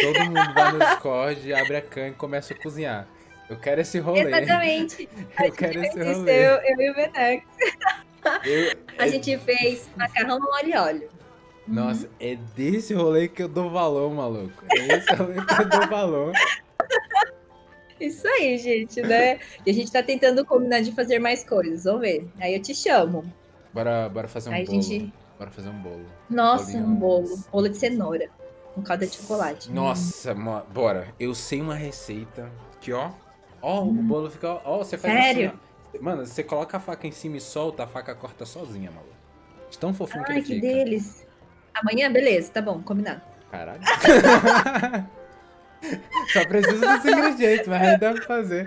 [0.00, 3.06] Todo mundo vai no Discord, abre a can e começa a cozinhar.
[3.50, 4.20] Eu quero esse rolê.
[4.22, 5.08] Exatamente.
[5.36, 6.46] A Eu gente quero esse rolê.
[6.46, 7.46] eu, eu e o Benex.
[8.44, 11.08] Eu- A é- gente fez macarrão no óleo e óleo.
[11.66, 14.64] Nossa, é desse rolê que eu dou valor, maluco.
[14.72, 16.32] É esse rolê que eu dou valor.
[18.00, 19.38] Isso aí, gente, né?
[19.66, 21.84] E a gente tá tentando combinar de fazer mais coisas.
[21.84, 22.26] Vamos ver.
[22.40, 23.24] Aí eu te chamo.
[23.74, 24.82] Bora, bora fazer um Aí a bolo.
[24.82, 25.12] gente.
[25.38, 26.06] Bora fazer um bolo.
[26.28, 26.86] Nossa, Bolinho.
[26.86, 27.44] um bolo.
[27.52, 28.28] Bolo de cenoura.
[28.74, 29.70] Com calda de chocolate.
[29.70, 31.08] Nossa, mo- bora.
[31.20, 33.10] Eu sei uma receita que, ó.
[33.62, 34.60] Ó, o bolo fica.
[34.64, 35.20] Ó, você faz Hum.
[35.22, 35.48] Sério?
[35.48, 35.58] assim,
[35.98, 36.02] ó.
[36.02, 39.12] Mano, você coloca a faca em cima e solta, a faca corta sozinha, maluco.
[39.70, 40.66] De Tão fofinho que Ai, ele que fica.
[40.66, 41.26] deles.
[41.74, 43.20] Amanhã, beleza, tá bom, combinado.
[43.50, 43.80] Caralho.
[46.32, 48.66] Só precisa desse ingrediente, mas dá pra fazer.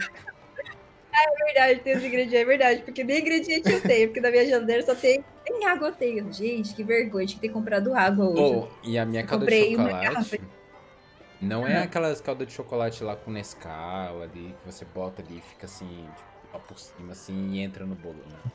[1.16, 2.82] É verdade, tem os ingredientes, é verdade.
[2.84, 5.24] Porque nem ingrediente eu tenho, porque na minha geladeira só tem.
[5.48, 6.34] Nem água eu tenho.
[6.34, 8.42] Gente, que vergonha, tinha que ter comprado água hoje.
[8.42, 10.08] Oh, e a minha Eu calda de comprei uma chocolate.
[10.10, 10.38] garrafa.
[11.44, 11.84] Não é Ah.
[11.84, 16.08] aquelas caldas de chocolate lá com Nescau ali, que você bota ali e fica assim,
[16.16, 18.52] tipo, ó, por cima assim e entra no bolo, né?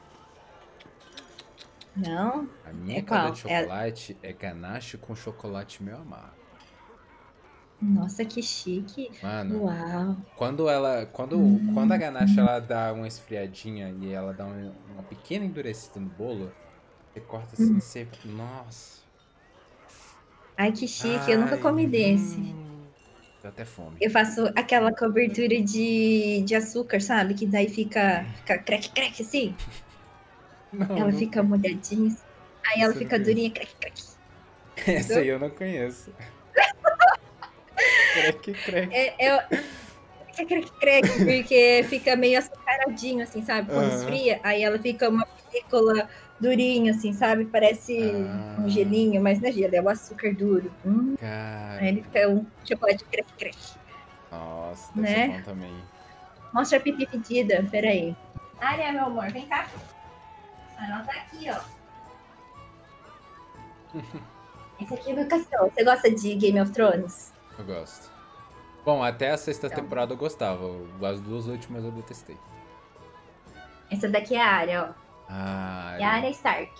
[1.96, 2.48] Não?
[2.64, 3.32] A minha É calda qual?
[3.32, 6.38] de É- chocolate é ganache com chocolate meio amargo.
[7.80, 9.10] Nossa, que chique.
[9.22, 10.16] Mano, Uau.
[10.36, 11.06] quando ela.
[11.06, 11.72] Quando, Hum.
[11.74, 16.08] quando a ganache ela dá uma esfriadinha e ela dá uma, uma pequena endurecida no
[16.08, 16.52] bolo,
[17.12, 17.80] você corta assim, Hum.
[17.80, 18.08] você.
[18.24, 18.98] Nossa.
[20.56, 21.30] Ai, que chique.
[21.30, 22.40] Eu nunca Ai, comi desse.
[23.42, 23.96] Deu até fome.
[24.00, 27.34] Eu faço aquela cobertura de, de açúcar, sabe?
[27.34, 29.54] Que daí fica, fica crack, crack, assim.
[30.72, 32.14] Não, Ela não- fica molhadinha.
[32.66, 34.02] Aí ela Isso fica durinha, crack, crack.
[34.86, 36.12] Essa aí eu não conheço.
[38.14, 38.94] crack, crack.
[38.94, 39.36] É, é,
[40.38, 43.68] é crack, crack, porque fica meio açucaradinho, assim, sabe?
[43.72, 43.98] Quando Aham.
[43.98, 46.08] esfria, aí ela fica uma película
[46.40, 47.44] durinha, assim, sabe?
[47.46, 48.60] Parece Ah.
[48.60, 50.72] um gelinho, mas não é gelo, é o açúcar duro.
[50.84, 53.58] Hum, aí ele fica um chocolate crack, crack.
[54.30, 55.26] nossa, deve Né?
[55.26, 55.74] ser bom também.
[56.52, 58.16] Mostra a pipi pedida, peraí.
[58.60, 59.66] Área, meu amor, vem cá.
[60.80, 61.60] Ela tá aqui, ó.
[64.80, 65.72] Esse aqui é meu cachorro.
[65.74, 67.32] Você gosta de Game of Thrones?
[67.58, 68.10] Eu gosto.
[68.84, 69.82] Bom, até a sexta Então.
[69.82, 70.64] temporada eu gostava.
[71.02, 72.36] As duas últimas eu detestei.
[73.90, 75.07] Essa daqui é a área, ó.
[75.28, 76.70] Ah, É a Arya Stark.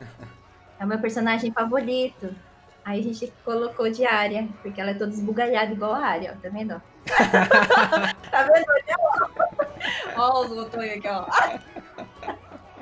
[0.80, 2.34] É o meu personagem favorito.
[2.84, 6.40] Aí a gente colocou de Arya, porque ela é toda esbugalhada igual a Arya, ó.
[6.42, 6.82] Tá vendo?
[8.28, 8.64] tá vendo?
[8.68, 8.96] Olha.
[10.16, 11.24] Ó os botões aqui, ó.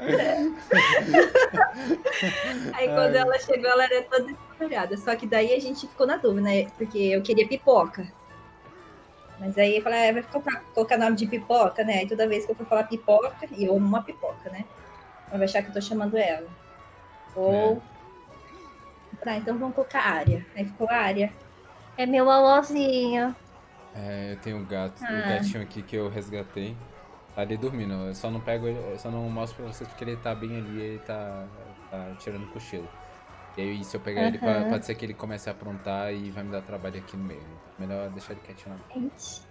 [2.72, 3.18] Aí quando Ai.
[3.18, 4.96] ela chegou, ela era toda esbugalhada.
[4.96, 6.70] Só que daí a gente ficou na dúvida, né?
[6.78, 8.10] Porque eu queria pipoca.
[9.38, 11.98] Mas aí eu falei, ah, vai colocar, colocar nome de pipoca, né?
[11.98, 14.64] Aí toda vez que eu for falar pipoca, e eu amo uma pipoca, né?
[15.30, 16.48] Ela vai achar que eu tô chamando ela.
[17.34, 17.80] Ou.
[19.22, 20.44] Tá, então vamos colocar área.
[20.56, 21.32] Aí ficou área.
[21.96, 23.34] É meu alôzinho.
[23.94, 25.00] É, eu tenho um gato.
[25.02, 25.28] O Ah.
[25.28, 26.76] gatinho aqui que eu resgatei.
[27.34, 27.92] Tá ali dormindo.
[27.92, 30.56] Eu só não pego ele, eu só não mostro pra vocês porque ele tá bem
[30.56, 31.46] ali, ele tá,
[31.90, 32.88] tá tirando cochilo.
[33.56, 34.68] E aí se eu pegar ele, Aham.
[34.70, 37.42] pode ser que ele comece a aprontar e vai me dar trabalho aqui no meio.
[37.78, 38.80] Melhor deixar ele quietinho lá.
[38.94, 39.42] Gente.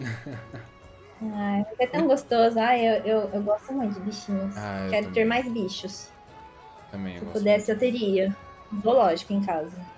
[1.20, 2.58] Ai, é tão gostoso.
[2.58, 4.56] Ai, eu, eu, eu gosto muito de bichinhos.
[4.56, 5.26] Ah, Quero ter também.
[5.26, 6.10] mais bichos.
[6.90, 8.36] Também, eu Se gosto pudesse, eu teria.
[8.82, 9.76] Zoológico em casa.
[9.76, 9.88] muito.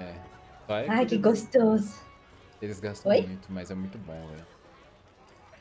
[0.00, 0.82] É.
[0.84, 1.94] É Ai, que gostoso.
[2.60, 3.22] Eles gastam Oi?
[3.22, 4.46] muito, mas é muito bom, velho.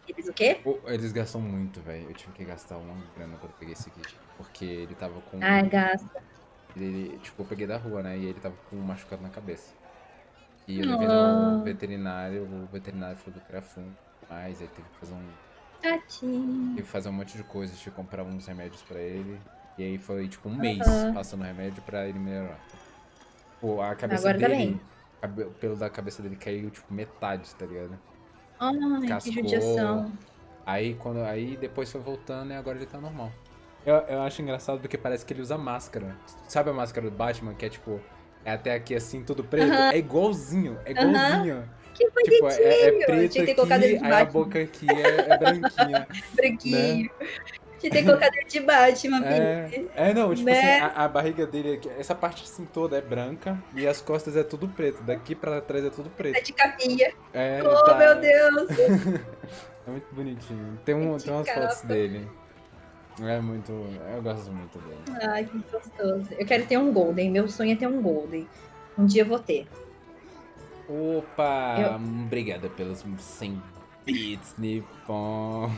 [0.08, 0.60] Eles o quê?
[0.86, 2.08] Eles gastam muito, velho.
[2.10, 4.16] Eu tive que gastar uma grana quando eu peguei esse kit.
[4.38, 5.40] Porque ele tava com.
[5.42, 6.22] Ai, gasta.
[6.76, 8.18] Ele, tipo, eu peguei da rua, né?
[8.18, 9.74] E ele tava com um machucado na cabeça.
[10.68, 11.34] E eu levei Ah.
[11.58, 13.96] no veterinário, o veterinário falou que era fungo.
[14.30, 15.26] Mas aí teve que fazer um.
[15.82, 16.70] Tadinho.
[16.76, 19.40] Teve que fazer um monte de coisas, tive que comprar uns remédios pra ele.
[19.78, 20.80] E aí foi tipo um mês
[21.14, 22.60] passando remédio pra ele melhorar.
[23.60, 24.80] Pô, a cabeça Agora tá dele.
[25.22, 27.98] cabe- O pelo da cabeça dele caiu, tipo, metade, tá ligado?
[28.60, 29.34] Ai, Cascou.
[29.34, 30.12] que judiação.
[30.66, 31.20] Aí quando.
[31.24, 33.32] Aí depois foi voltando e agora ele tá normal.
[33.86, 36.16] Eu, eu acho engraçado porque parece que ele usa máscara.
[36.48, 38.00] Sabe a máscara do Batman, que é tipo.
[38.44, 39.72] É até aqui assim, tudo preto?
[39.72, 39.92] Aham.
[39.92, 41.70] É igualzinho, é igualzinho.
[41.96, 42.36] Que bonitinho.
[42.36, 44.32] Tipo, é, é Tinha preto que ter aqui, colocado ele de aí a Batman.
[44.44, 46.08] boca aqui é, é branquinha.
[46.36, 47.10] Branquinho.
[47.80, 50.60] Tinha que ter colocado ele de Batman, É, é, não, tipo Né?
[50.60, 54.44] assim, a, a barriga dele, essa parte assim toda é branca e as costas é
[54.44, 55.04] tudo preto.
[55.04, 56.44] Daqui pra trás é tudo preto.
[56.44, 57.14] de capinha.
[57.34, 58.70] É, Oh, tá- meu Deus.
[59.88, 60.80] É muito bonitinho.
[60.84, 61.62] Tem, um, De tem umas capa.
[61.62, 62.28] fotos dele.
[63.22, 63.72] É muito.
[63.72, 65.20] Eu gosto muito dele.
[65.30, 66.28] Ai, que gostoso.
[66.40, 67.30] Eu quero ter um Golden.
[67.30, 68.48] Meu sonho é ter um Golden.
[68.98, 69.68] Um dia eu vou ter.
[70.88, 71.76] Opa!
[71.80, 73.62] Eu- Obrigada pelos 100
[74.06, 75.72] bits, Nippon.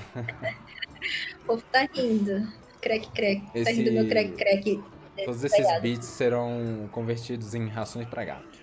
[1.42, 2.48] O povo tá rindo.
[2.82, 3.42] Crack, crack.
[3.42, 4.84] Tá Esse- rindo meu crack, crack.
[5.26, 8.58] Todos esses bits serão convertidos em rações pra gato.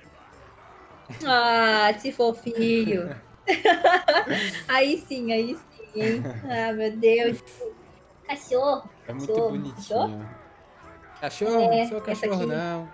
[1.26, 3.14] Ah, que fofinho.
[4.68, 6.22] aí sim, aí sim, hein?
[6.49, 7.42] Ah, meu Deus.
[8.26, 8.88] Cachorro.
[9.07, 10.28] É muito Cachorro, bonitinho.
[11.20, 11.72] Cachorro?
[11.72, 12.88] É, não sou essa cachorro, não.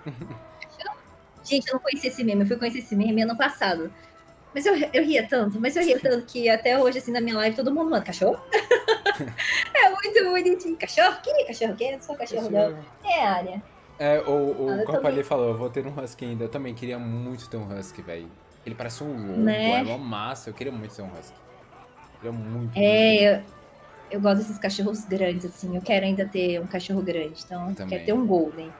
[1.51, 2.42] Gente, eu não conheci esse meme.
[2.42, 3.92] Eu fui conhecer esse meme ano passado.
[4.55, 7.36] Mas eu, eu ria tanto, mas eu ria tanto que até hoje, assim, na minha
[7.36, 8.40] live, todo mundo manda cachorro.
[9.74, 10.76] é muito bonitinho.
[10.76, 11.16] Cachorro?
[11.22, 11.92] Que cachorro que?
[11.92, 12.76] Não sou cachorro, não.
[13.05, 13.62] É, área.
[13.98, 15.12] É, o, o Ah, eu Copa também.
[15.12, 16.44] ali falou, eu vou ter um Husky ainda.
[16.44, 18.28] Eu também queria muito ter um Husky, velho.
[18.66, 19.78] Ele parece um lobo, Né?
[19.78, 20.51] é uma massa.
[20.51, 21.36] Eu queria muito ter um Husky.
[22.14, 22.59] Eu queria muito.
[22.59, 22.72] muito.
[22.76, 23.42] É, eu,
[24.11, 25.76] eu gosto desses cachorros grandes, assim.
[25.76, 27.42] Eu quero ainda ter um cachorro grande.
[27.44, 27.90] Então, eu Também.
[27.90, 28.72] quero ter um Golden.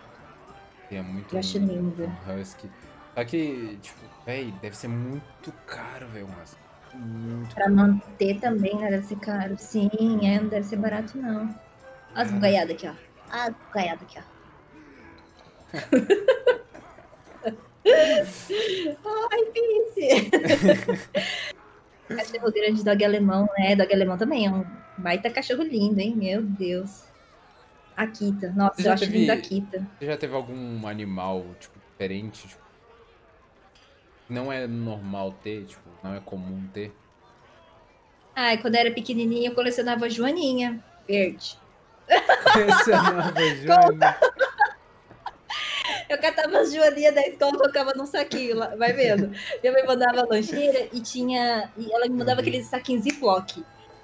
[0.91, 2.05] Queria muito Eu acho lindo.
[2.05, 2.69] um Husky.
[3.15, 6.59] Só que, tipo, velho, deve ser muito caro, velho, um Husky.
[6.95, 8.91] Muito Pra manter também, né?
[8.91, 9.57] Deve ser caro.
[9.57, 9.89] Sim,
[10.27, 11.43] é, não deve ser barato, não.
[11.43, 11.55] Olha
[12.17, 12.33] as É.
[12.33, 12.91] bugaiadas aqui, ó.
[13.33, 14.23] Olha as bugaiadas aqui, ó.
[17.87, 20.31] Ai, Pince!
[22.09, 23.77] cachorro grande, dog alemão, né?
[23.77, 24.65] Dog alemão também é um
[24.99, 26.15] baita cachorro lindo, hein?
[26.17, 27.05] Meu Deus.
[27.97, 28.51] Akita.
[28.57, 29.87] Nossa, Você eu acho teve- lindo a Akita.
[29.99, 32.49] Você já teve algum animal, tipo, diferente?
[32.49, 32.63] Tipo,
[34.29, 36.95] não é normal ter, tipo, não é comum ter?
[38.35, 41.59] Ai, quando eu era pequenininha, eu colecionava joaninha verde.
[42.09, 44.17] Essa a nova Joana.
[46.09, 49.31] Eu catava as joaninhas da escola e colocava num saquinho lá, vai vendo.
[49.63, 51.71] Minha mãe mandava lancheira e tinha.
[51.77, 52.49] E ela me mandava Uhum.
[52.49, 53.59] aqueles saquinhos Ziploc.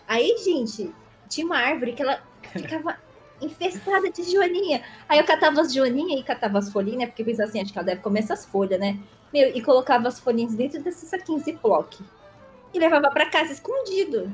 [0.06, 0.92] Aí, gente,
[1.28, 2.22] tinha uma árvore que ela
[2.52, 2.96] ficava
[3.40, 4.82] infestada de joaninha.
[5.08, 7.06] Aí eu catava as joaninhas e catava as folhinhas, né?
[7.06, 8.98] Porque eu pensava assim, acho que ela deve comer essas folhas, né?
[9.32, 12.00] Meu, e colocava as folhinhas dentro desses saquinhos Ziploc.
[12.72, 14.30] E levava pra casa escondido.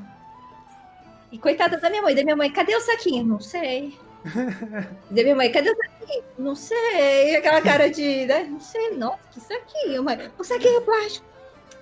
[1.30, 2.14] E coitada da minha mãe.
[2.14, 3.24] Da minha mãe, cadê o saquinho?
[3.24, 3.98] Não sei.
[5.10, 6.24] Da minha mãe, cadê o saquinho?
[6.38, 7.36] Não sei.
[7.36, 8.44] Aquela cara de, né?
[8.44, 8.90] Não sei.
[8.96, 10.30] Nossa, que saquinho, mãe.
[10.38, 11.26] O saquinho é plástico.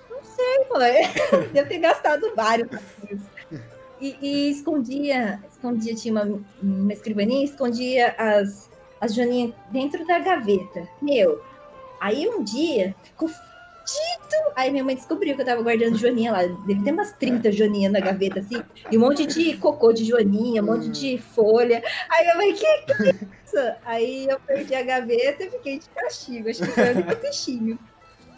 [0.09, 1.49] Não sei, mãe.
[1.53, 3.21] Devo ter gastado vários saquinhos.
[4.01, 10.87] E, e escondia, escondia, tinha uma, uma escrivaninha, escondia as, as joaninhas dentro da gaveta.
[10.99, 11.39] Meu,
[11.99, 13.51] aí um dia ficou fudido.
[14.55, 16.39] Aí minha mãe descobriu que eu tava guardando joaninha lá.
[16.65, 18.61] Deve ter umas 30 joaninhas na gaveta, assim.
[18.89, 21.83] E um monte de cocô de joaninha, um monte de folha.
[22.09, 23.77] Aí minha mãe, que que é isso?
[23.85, 26.49] Aí eu perdi a gaveta e fiquei de castigo.
[26.49, 27.79] Acho que foi o único bichinho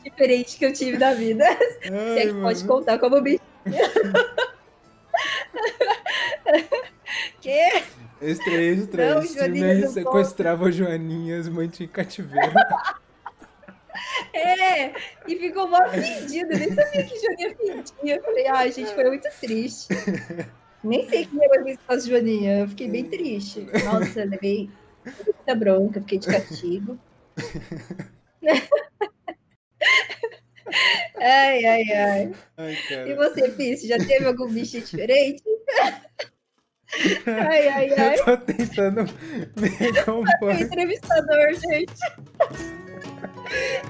[0.04, 1.46] diferente que eu tive na vida.
[1.82, 3.42] Se é que pode contar como bicho.
[7.42, 7.84] Que?
[8.22, 9.16] Extra, extra.
[9.16, 12.54] Não, Joaninha sequestrava Joaninhas, mantinha em cativeiro.
[14.34, 14.94] É,
[15.28, 16.50] e ficou mó fedido.
[16.50, 18.16] Nem sabia que Joaninha fedia.
[18.16, 19.88] Eu falei, ai, gente, foi muito triste.
[20.84, 22.60] Nem sei que eu fiz com as Joaninha.
[22.60, 23.68] Eu fiquei bem triste.
[23.86, 24.70] Nossa, levei
[25.06, 26.98] muita bronca, fiquei de castigo.
[31.16, 32.34] Ai, ai, ai.
[32.58, 35.44] Ai, E você, Pisse, já teve algum bicho diferente?
[37.28, 38.16] Ai, ai, ai.
[38.16, 39.04] Eu tô tentando
[39.56, 39.70] me
[40.04, 40.60] compor.
[40.60, 41.94] entrevistador, gente.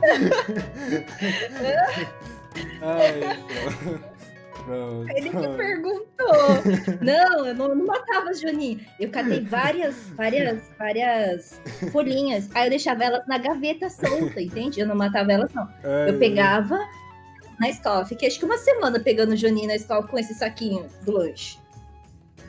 [2.81, 4.12] Ai, pô.
[4.65, 5.09] Pronto.
[5.09, 6.03] Ele me perguntou.
[7.01, 8.79] Não, eu não, não matava as Joaninha.
[8.99, 11.61] Eu catei várias, várias, várias
[11.91, 12.49] folhinhas.
[12.55, 14.79] Aí eu deixava elas na gaveta solta, entende?
[14.79, 15.67] Eu não matava elas, não.
[15.83, 16.79] Ai, Eu pegava
[17.59, 18.05] na escola.
[18.05, 21.57] Fiquei acho que uma semana pegando Joaninha na escola com esse saquinho do lanche.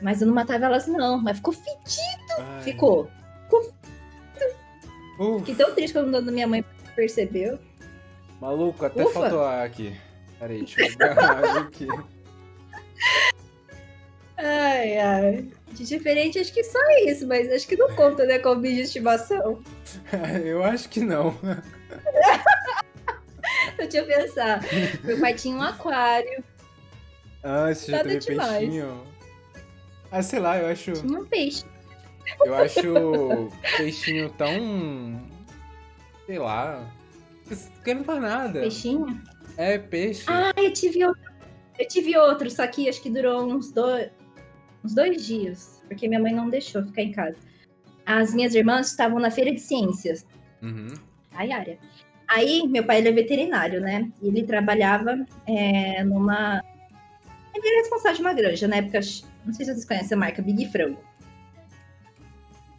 [0.01, 1.21] Mas eu não matava elas, não.
[1.21, 2.35] Mas ficou fedido.
[2.39, 2.63] ai.
[2.63, 3.11] Ficou.
[3.53, 3.73] Uf,
[5.39, 7.59] Fiquei tão triste quando a minha mãe percebeu.
[8.41, 9.21] maluco, até Ufa.
[9.21, 9.97] faltou ar aqui.
[10.45, 11.89] Peraí, deixa eu pegar aqui.
[14.37, 15.49] Ai, ai.
[15.73, 18.83] De diferente, acho que só isso, mas acho que não conta, né, como bicho de
[18.83, 19.63] estimação.
[20.45, 21.35] Eu acho que não.
[23.79, 24.61] Deixa eu pensar.
[25.03, 26.45] Meu pai tinha um aquário,
[27.43, 28.59] Ah, você já teve demais.
[28.59, 29.03] peixinho?
[30.13, 30.93] Ah, sei lá, eu acho.
[30.93, 31.65] tinha um peixe.
[32.45, 35.21] Eu acho peixinho tão.
[36.27, 36.87] Sei lá.
[37.51, 38.61] Não quero pra nada.
[38.61, 39.21] Peixinho?
[39.57, 40.25] É peixe.
[40.29, 41.23] Ah, eu tive outro.
[41.79, 44.09] Eu tive outro, só que acho que durou uns dois,
[44.85, 47.37] uns dois dias, porque minha mãe não deixou ficar em casa.
[48.07, 50.27] As minhas irmãs estavam na feira de ciências,
[50.63, 50.95] Uhum.
[51.33, 51.79] ai, área.
[52.29, 54.11] Aí, meu pai ele é veterinário, né?
[54.23, 56.63] E ele trabalhava é, numa.
[57.55, 59.01] Ele era responsável de uma granja, na época,
[59.45, 60.99] não sei se vocês conhecem a marca Big Frango.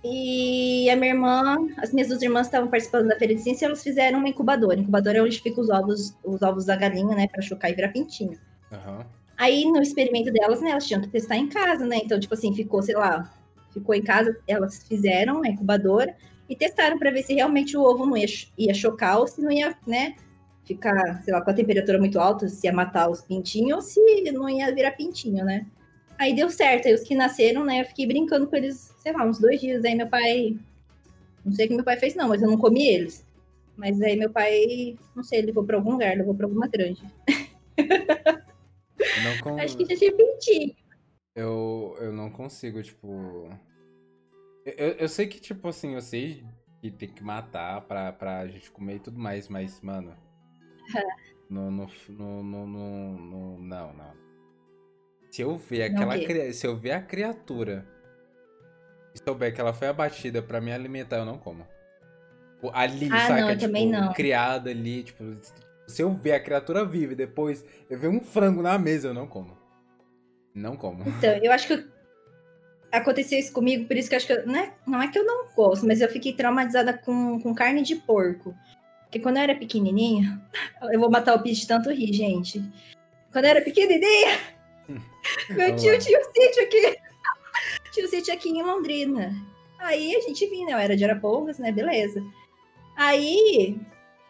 [0.08, 3.82] E a minha irmã, as minhas duas irmãs estavam participando da feira de ciência, elas
[3.82, 4.80] fizeram uma incubadora.
[4.80, 7.90] Incubadora é onde ficam os ovos, os ovos da galinha, né, para chocar e virar
[7.90, 8.38] pintinho.
[8.72, 9.04] Aham.
[9.36, 11.98] Aí, no experimento delas, né, elas tinham que testar em casa, né?
[11.98, 13.34] Então, tipo assim, ficou, sei lá,
[13.74, 16.16] ficou em casa, elas fizeram a incubadora
[16.48, 18.28] e testaram para ver se realmente o ovo não ia,
[18.58, 20.16] ia chocar ou se não ia, né,
[20.64, 24.32] ficar, sei lá, com a temperatura muito alta, se ia matar os pintinhos ou se
[24.32, 25.66] não ia virar pintinho, né?
[26.18, 29.26] Aí deu certo, aí os que nasceram, né, eu fiquei brincando com eles, sei lá,
[29.26, 29.84] uns dois dias.
[29.84, 30.58] Aí meu pai,
[31.44, 33.26] não sei o que meu pai fez não, mas eu não comi eles.
[33.76, 37.04] Mas aí meu pai, não sei, levou para algum lugar, levou para alguma granja.
[39.44, 40.76] Con- Acho que já tinha pintinho.
[41.36, 43.50] eu, eu não consigo, tipo.
[44.66, 46.44] Eu, eu, sei que, tipo assim, eu sei
[46.82, 50.16] que tem que matar pra, pra gente comer e tudo mais, mas, mano.
[51.50, 54.25] No, no, no, no, no- no- não, não.
[55.36, 56.16] Se eu ver aquela
[56.54, 57.86] se eu ver a criatura
[59.14, 61.68] e souber que ela foi abatida pra me alimentar, eu não como.
[62.72, 63.42] Ali, Ah, saca?
[63.42, 64.14] não, eu tipo, também não.
[64.14, 65.26] criada ali, tipo,
[65.88, 69.14] se eu ver a criatura viva e depois eu ver um frango na mesa, eu
[69.14, 69.58] não como.
[70.54, 71.04] Não como.
[71.06, 71.86] Então, eu acho que
[72.90, 75.20] aconteceu isso comigo, por isso que eu acho que eu, não, é, não é que
[75.20, 78.56] eu não gosto, mas eu fiquei traumatizada com, com carne de porco.
[79.04, 80.42] Porque quando eu era pequenininha,
[80.94, 82.64] eu vou matar o bicho de tanto rir, gente.
[83.34, 84.55] Quando eu era pequenininha,
[85.50, 86.98] meu tio tinha um sítio aqui.
[87.92, 89.34] Tinha um sítio aqui em Londrina.
[89.80, 90.74] Aí a gente vinha, né?
[90.74, 91.72] Eu era de Arapongas, né?
[91.72, 92.22] Beleza.
[92.96, 93.78] Aí,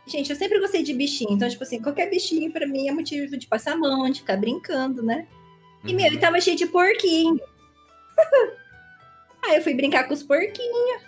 [0.05, 1.31] gente, eu sempre gostei de bichinho.
[1.31, 4.37] Então, tipo assim, qualquer bichinho pra mim é motivo de passar a mão, de ficar
[4.37, 5.27] brincando, né?
[5.83, 7.39] E, meu, e tava cheio de porquinho.
[9.43, 11.01] Aí eu fui brincar com os porquinhos.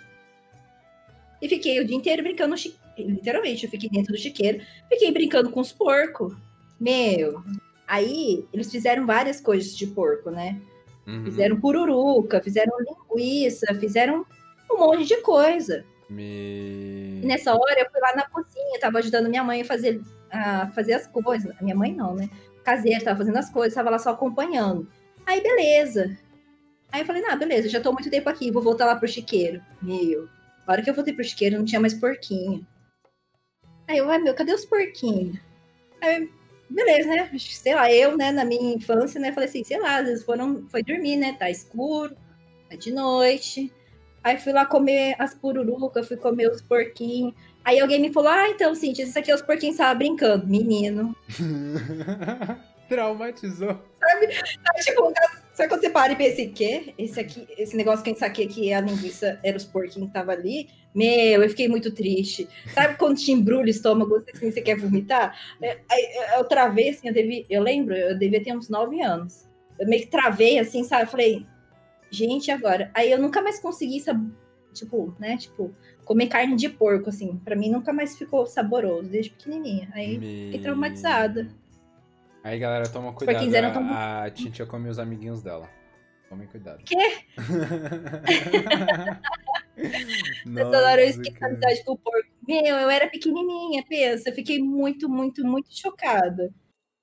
[1.40, 3.10] E fiquei o dia inteiro brincando no chiqueiro.
[3.10, 4.60] Literalmente, eu fiquei dentro do chiqueiro.
[4.88, 6.34] Fiquei brincando com os porcos.
[6.80, 7.42] Meu.
[7.88, 10.60] Aí, eles fizeram várias coisas de porco, né?
[11.06, 11.24] Uhum.
[11.24, 14.26] Fizeram pururuca, fizeram linguiça, fizeram
[14.70, 15.84] um monte de coisa.
[16.10, 17.20] Me.
[17.22, 20.68] E nessa hora eu fui lá na cozinha, tava ajudando minha mãe a fazer, a
[20.68, 21.50] fazer as coisas.
[21.62, 22.28] Minha mãe não, né?
[22.62, 24.86] Caseira, tava fazendo as coisas, tava lá só acompanhando.
[25.24, 26.16] Aí, beleza.
[26.92, 29.62] Aí eu falei, ah, beleza, já tô muito tempo aqui, vou voltar lá pro chiqueiro.
[29.80, 30.28] Meu,
[30.66, 32.66] a hora que eu voltei pro chiqueiro, não tinha mais porquinho.
[33.86, 35.38] Aí eu, ai meu, cadê os porquinhos?
[36.00, 36.30] Aí,
[36.68, 37.30] beleza, né?
[37.38, 40.66] Sei lá, eu, né, na minha infância, né, falei assim, sei lá, às vezes foram,
[40.68, 41.36] foi dormir, né?
[41.38, 42.16] Tá escuro,
[42.70, 43.72] é de noite.
[44.22, 47.34] Aí fui lá comer as pururucas, fui comer os porquinhos.
[47.64, 50.46] Aí alguém me falou, ah, então, Cintia, isso aqui é os porquinhos que estavam brincando.
[50.46, 51.16] Menino.
[52.88, 53.82] Traumatizou.
[54.02, 55.12] Aí, tipo,
[55.52, 56.94] sabe quando você para e pensa, quê?
[56.96, 60.14] Esse aqui, esse negócio que a gente saquei que a linguiça era os porquinhos que
[60.14, 60.68] tava ali.
[60.94, 62.48] Meu, eu fiquei muito triste.
[62.72, 65.36] Sabe quando te embrulha o estômago, assim, você quer vomitar?
[65.60, 69.46] É, aí, Eu travei, assim, eu, devia, eu lembro, eu devia ter uns nove anos.
[69.78, 71.04] Eu meio que travei, assim, sabe?
[71.04, 71.46] Eu falei,
[72.10, 72.90] gente, agora?
[72.94, 74.02] Aí eu nunca mais consegui,
[74.72, 75.36] tipo, né?
[75.36, 75.72] Tipo,
[76.04, 77.36] comer carne de porco, assim.
[77.44, 79.88] Pra mim nunca mais ficou saboroso, desde pequenininha.
[79.92, 81.48] Aí fiquei traumatizada.
[82.42, 83.34] Aí, galera, toma cuidado.
[83.34, 85.68] porquinhos eram tão A, a Tintia come os amiguinhos dela.
[86.28, 86.82] Tomem cuidado.
[86.84, 86.96] Quê?
[90.74, 92.28] Hora eu esqueci a amizade com o porco.
[92.46, 94.30] Meu, eu era pequenininha, pensa.
[94.30, 96.52] Eu fiquei muito, muito, muito chocada.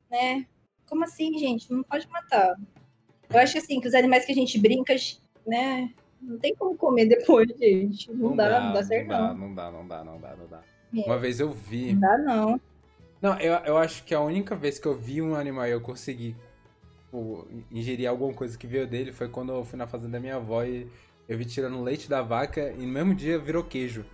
[0.09, 0.45] Né?
[0.87, 1.71] Como assim, gente?
[1.71, 2.55] Não pode matar.
[3.29, 4.95] Eu acho assim, que os animais que a gente brinca,
[5.45, 5.91] né?
[6.21, 8.11] Não tem como comer depois, gente.
[8.11, 9.33] Não, não dá, dá, não dá certo, não.
[9.35, 10.63] Não dá, não dá, não dá, não dá.
[10.95, 11.05] É.
[11.05, 11.93] Uma vez eu vi.
[11.93, 12.61] Não dá, não.
[13.21, 15.81] Não, eu, eu acho que a única vez que eu vi um animal e eu
[15.81, 16.35] consegui
[17.15, 20.35] tipo, ingerir alguma coisa que veio dele foi quando eu fui na fazenda da minha
[20.35, 20.87] avó e
[21.27, 24.05] eu vi tirando leite da vaca e no mesmo dia virou queijo.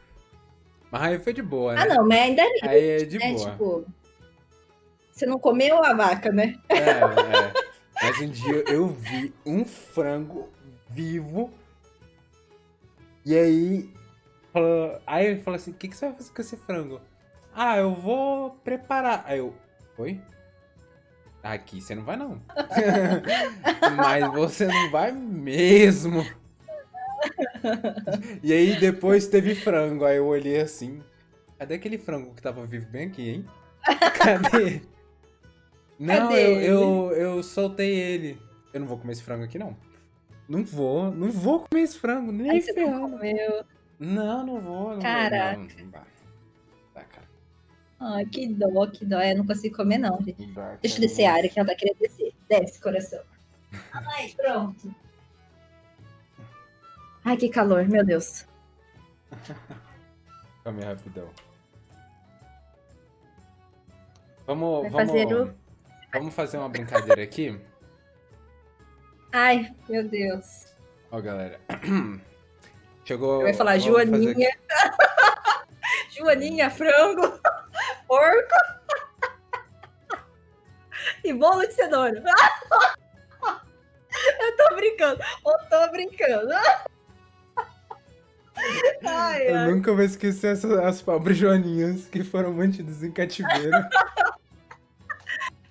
[0.90, 1.82] Mas aí foi de boa, né?
[1.82, 3.34] Ah, não, mas ainda é Aí é de né?
[3.34, 3.52] boa.
[3.52, 3.86] Tipo,
[5.12, 6.56] você não comeu a vaca, né?
[6.70, 7.54] É, é.
[8.02, 10.50] Mas um dia eu vi um frango
[10.90, 11.52] vivo.
[13.26, 13.94] E aí.
[14.52, 17.02] Falou, aí ele falou assim: o que, que você vai fazer com esse frango?
[17.54, 19.24] Ah, eu vou preparar.
[19.26, 19.56] Aí eu.
[19.98, 20.20] Oi?
[21.44, 22.42] Aqui você não vai, não.
[23.96, 26.26] Mas você não vai mesmo.
[28.44, 30.06] E aí depois teve frango.
[30.06, 31.02] Aí eu olhei assim.
[31.58, 33.46] Cadê aquele frango que tava vivo bem aqui, hein?
[34.18, 34.82] Cadê?
[36.00, 38.42] Não, eu, eu, eu soltei ele.
[38.74, 39.78] Eu não vou comer esse frango aqui, não.
[40.50, 43.20] Não vou, não vou comer esse frango, nem Ai, ferrando.
[44.00, 44.94] Não, não vou.
[44.96, 45.60] Não Caraca.
[45.60, 47.28] Vou, não, cara.
[48.00, 49.22] Ai, que dó, que dó.
[49.22, 50.18] Eu não consigo comer, não,
[50.82, 52.34] Deixa eu descer a área que ela vai querer descer.
[52.50, 53.22] Desce, coração.
[53.94, 54.94] Ai, pronto.
[57.24, 58.48] Ai, que calor, meu Deus.
[60.64, 61.30] Come rapidão.
[64.46, 65.54] Vamos, vai vamos, fazer o...
[66.12, 67.60] vamos fazer uma brincadeira aqui?
[69.32, 70.74] Ai, meu Deus.
[71.12, 71.60] Ó, galera.
[73.06, 73.44] Chegou.
[73.44, 74.34] Vai falar Joaninha.
[74.34, 74.60] Fazer...
[76.12, 77.40] Joaninha, frango,
[78.08, 78.56] porco
[81.24, 82.24] e bolo de cenoura.
[84.40, 86.54] Eu tô brincando, eu tô brincando.
[89.04, 89.72] Ai, eu ai.
[89.72, 93.78] nunca vou esquecer essas, as pobres joaninhas que foram mantidas em cativeiro.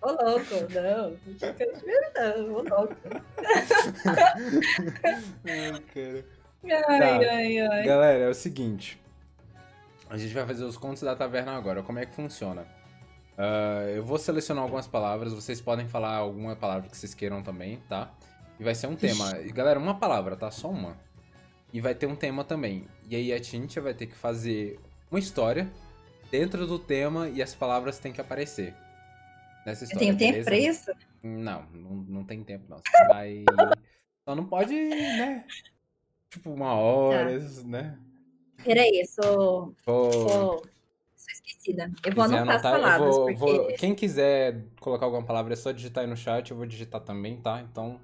[0.03, 2.97] Ô louco, não, não tinha cativeiro não, ô louco.
[5.45, 6.25] ai, cara.
[6.89, 7.33] Ai, tá.
[7.33, 7.85] ai, ai.
[7.85, 9.01] Galera, é o seguinte.
[10.09, 11.83] A gente vai fazer os contos da taverna agora.
[11.83, 12.63] Como é que funciona?
[13.39, 17.79] Uh, eu vou selecionar algumas palavras, vocês podem falar alguma palavra que vocês queiram também,
[17.89, 18.11] tá?
[18.59, 19.39] E vai ser um tema.
[19.39, 20.51] E, galera, uma palavra, tá?
[20.51, 20.95] Só uma.
[21.73, 22.87] E vai ter um tema também.
[23.09, 24.79] E aí a Tintia vai ter que fazer
[25.11, 25.71] uma história
[26.31, 28.75] dentro do tema e as palavras têm que aparecer.
[29.65, 30.07] Nessa história.
[30.07, 30.91] Tenho tempo pra isso?
[31.23, 32.79] Não, não, não tem tempo, não.
[32.79, 33.45] Você vai.
[34.25, 35.45] Só não pode, né?
[36.31, 37.63] Tipo, uma hora, tá.
[37.65, 37.99] né?
[38.65, 39.75] Peraí, eu sou.
[39.85, 40.13] Sou...
[40.13, 40.63] sou
[41.33, 41.91] esquecida.
[42.05, 43.17] Eu vou anotar, anotar, as palavras.
[43.17, 43.39] Vou, porque...
[43.39, 43.67] vou...
[43.75, 47.37] Quem quiser colocar alguma palavra é só digitar aí no chat, eu vou digitar também,
[47.37, 47.61] tá?
[47.61, 48.01] Então.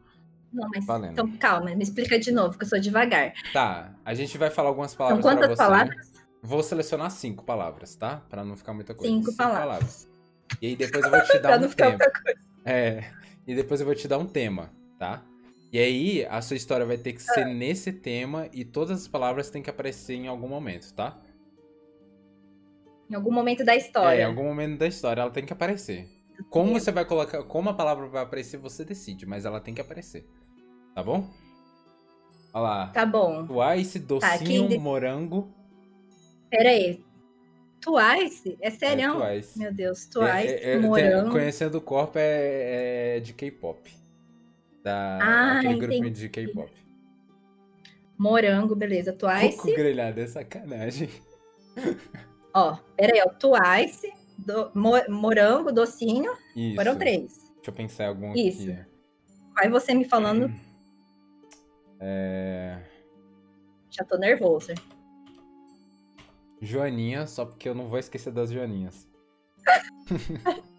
[0.57, 1.12] Não, mas Valendo.
[1.12, 3.34] então calma, me explica de novo, que eu sou devagar.
[3.52, 6.12] Tá, a gente vai falar algumas palavras São quantas palavras?
[6.42, 8.22] Vou selecionar cinco palavras, tá?
[8.30, 9.12] Pra não ficar muita coisa.
[9.12, 9.61] Cinco, cinco palavras.
[9.61, 10.09] palavras.
[10.62, 11.98] E aí depois eu vou te dar um tema.
[12.64, 13.04] É,
[13.46, 15.22] e depois eu vou te dar um tema, tá?
[15.70, 17.48] E aí a sua história vai ter que ser ah.
[17.48, 21.20] nesse tema e todas as palavras têm que aparecer em algum momento, tá?
[23.11, 24.20] Em algum momento da história.
[24.20, 26.09] É, em algum momento da história ela tem que aparecer.
[26.50, 29.80] Como você vai colocar, como a palavra vai aparecer, você decide, mas ela tem que
[29.80, 30.26] aparecer.
[30.97, 31.28] Tá bom?
[32.55, 32.86] Olha lá.
[32.86, 33.47] Tá bom.
[33.47, 35.55] Twice, tá, docinho, tá, morango.
[36.49, 37.05] Pera aí.
[37.82, 38.57] Twice?
[38.62, 39.22] É sério?
[39.22, 39.59] É, Twice.
[39.59, 41.24] Meu Deus, Twice, é, é, morango.
[41.24, 43.94] Tem, conhecendo o corpo é, é de K-pop.
[44.82, 45.86] Da, ah, aquele entendi.
[45.86, 46.72] grupinho de K-pop.
[48.16, 49.12] Morango, beleza.
[49.12, 49.59] Twice.
[49.59, 51.11] Coco grelhado é sacanagem.
[52.55, 53.28] Ó, pera aí, ó.
[53.28, 54.72] Twice, do,
[55.11, 56.32] morango, docinho.
[56.57, 56.74] Isso.
[56.74, 57.34] Foram três.
[57.57, 58.62] Deixa eu pensar em algum Isso.
[58.62, 58.80] aqui.
[59.59, 60.51] Aí você me falando.
[62.01, 62.82] É...
[63.90, 64.72] Já tô nervoso.
[66.61, 69.09] Joaninha, só porque eu não vou esquecer das Joaninhas.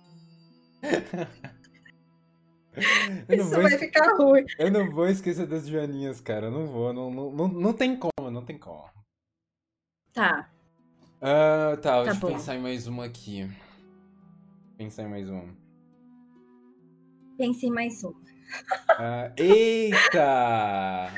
[3.30, 4.46] Isso vai ficar ruim.
[4.60, 6.48] Eu não vou esquecer das Joaninhas, cara.
[6.48, 6.94] Eu não vou.
[6.94, 8.90] Não, não, não, não tem como, não tem como.
[10.14, 10.50] Tá.
[11.18, 13.50] Uh, tá, tá deixa eu pensar em mais uma aqui.
[14.78, 15.56] Pensar em mais uma.
[17.38, 18.20] Pense em mais uma.
[19.00, 21.12] Uh, eita!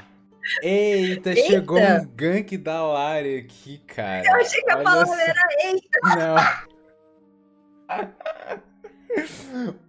[0.64, 4.26] Eita, eita, chegou um gank da Lari aqui, cara.
[4.26, 6.00] Eu achei que a palavra era eita.
[6.18, 6.36] Não.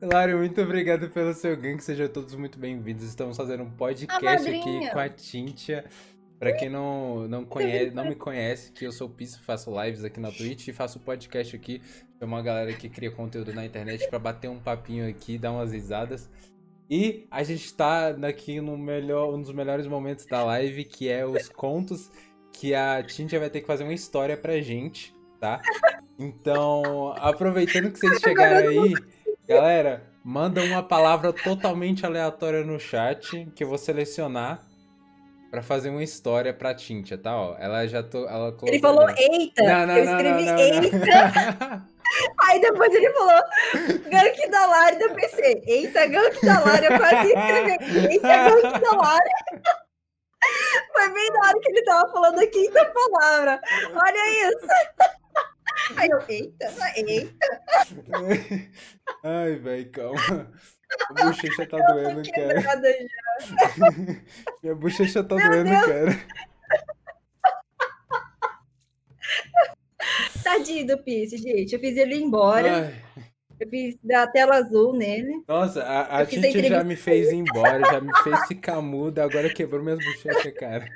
[0.09, 1.83] Lari, muito obrigado pelo seu gank.
[1.83, 3.05] Sejam todos muito bem-vindos.
[3.05, 5.85] Estamos fazendo um podcast aqui com a Tintia.
[6.39, 10.03] Pra quem não, não, conhece, não me conhece, que eu sou o Piso, faço lives
[10.05, 11.83] aqui na Twitch e faço podcast aqui.
[12.19, 15.71] É uma galera que cria conteúdo na internet para bater um papinho aqui, dar umas
[15.73, 16.31] risadas.
[16.91, 21.25] E a gente tá aqui no melhor, um dos melhores momentos da live, que é
[21.25, 22.11] os contos
[22.53, 25.61] que a Tintia vai ter que fazer uma história pra gente, tá?
[26.19, 28.95] Então, aproveitando que vocês chegaram aí,
[29.49, 34.61] galera, manda uma palavra totalmente aleatória no chat que eu vou selecionar
[35.49, 37.37] pra fazer uma história pra Tintia, tá?
[37.37, 39.63] Ó, ela já tô, ela Ele falou, eita!
[39.63, 41.89] Não, não, eu não, escrevi não, eita!
[42.43, 43.43] Aí depois ele falou,
[44.11, 48.91] gank da Lara, eu pensei, eita, gank da Lara, eu quase escrevi, eita, gank da
[48.97, 49.31] Lara.
[50.93, 53.61] Foi bem na hora que ele tava falando a quinta palavra.
[53.95, 54.67] Olha isso.
[55.97, 57.61] Aí eu, eita, eita.
[59.23, 60.51] Ai, velho, calma.
[61.09, 62.61] A bochecha tá doendo, cara.
[62.61, 62.77] Já.
[64.63, 65.87] Minha bochecha tá Meu doendo, Deus.
[65.87, 66.27] cara.
[70.43, 71.73] Tadinho do Pisse, gente.
[71.75, 72.87] Eu fiz ele ir embora.
[72.87, 72.95] Ai,
[73.59, 75.43] Eu fiz da tela azul nele.
[75.47, 79.53] nossa, a, a Tintia já me fez ir embora, já me fez ficar muda, agora
[79.53, 80.87] quebrou minhas bochechas, cara.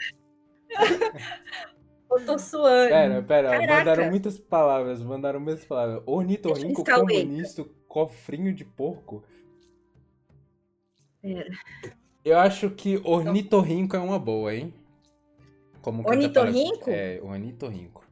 [2.10, 2.90] Eu tô suando.
[2.90, 3.74] Pera, pera, Caraca.
[3.74, 6.00] mandaram muitas palavras, mandaram muitas palavras.
[6.06, 9.24] Ornitorrinco, comunista, cofrinho de porco.
[11.20, 11.50] Pera.
[12.24, 14.72] Eu acho que ornitorrinco é uma boa, hein?
[15.82, 16.88] Como que Ornitorrinco?
[16.88, 18.03] É, ornitorrinco.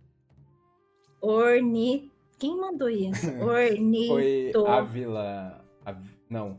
[1.22, 2.10] Orni...
[2.38, 3.30] Quem mandou isso?
[3.38, 4.66] Foi Ornito...
[4.66, 5.64] Ávila...
[5.84, 6.58] Av- Não.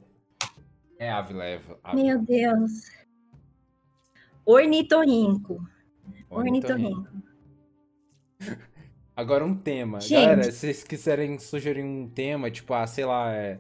[0.98, 2.04] É Ávila, é Ávila.
[2.04, 2.90] Meu Deus.
[4.46, 5.62] Ornitorrinco.
[6.30, 7.08] Ornitorrinco.
[9.16, 10.00] Agora um tema.
[10.00, 10.22] Gente.
[10.22, 13.60] Galera, se vocês quiserem sugerir um tema, tipo, ah, sei lá, é...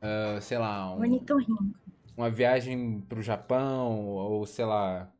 [0.00, 1.74] ah, sei lá, um- Ornitorrinco.
[2.16, 5.12] uma viagem pro Japão, ou sei lá,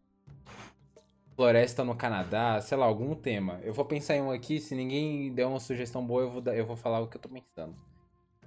[1.44, 3.58] floresta no Canadá, sei lá, algum tema.
[3.62, 6.54] Eu vou pensar em um aqui, se ninguém der uma sugestão boa, eu vou, dar-
[6.54, 7.74] eu vou falar o que eu tô pensando.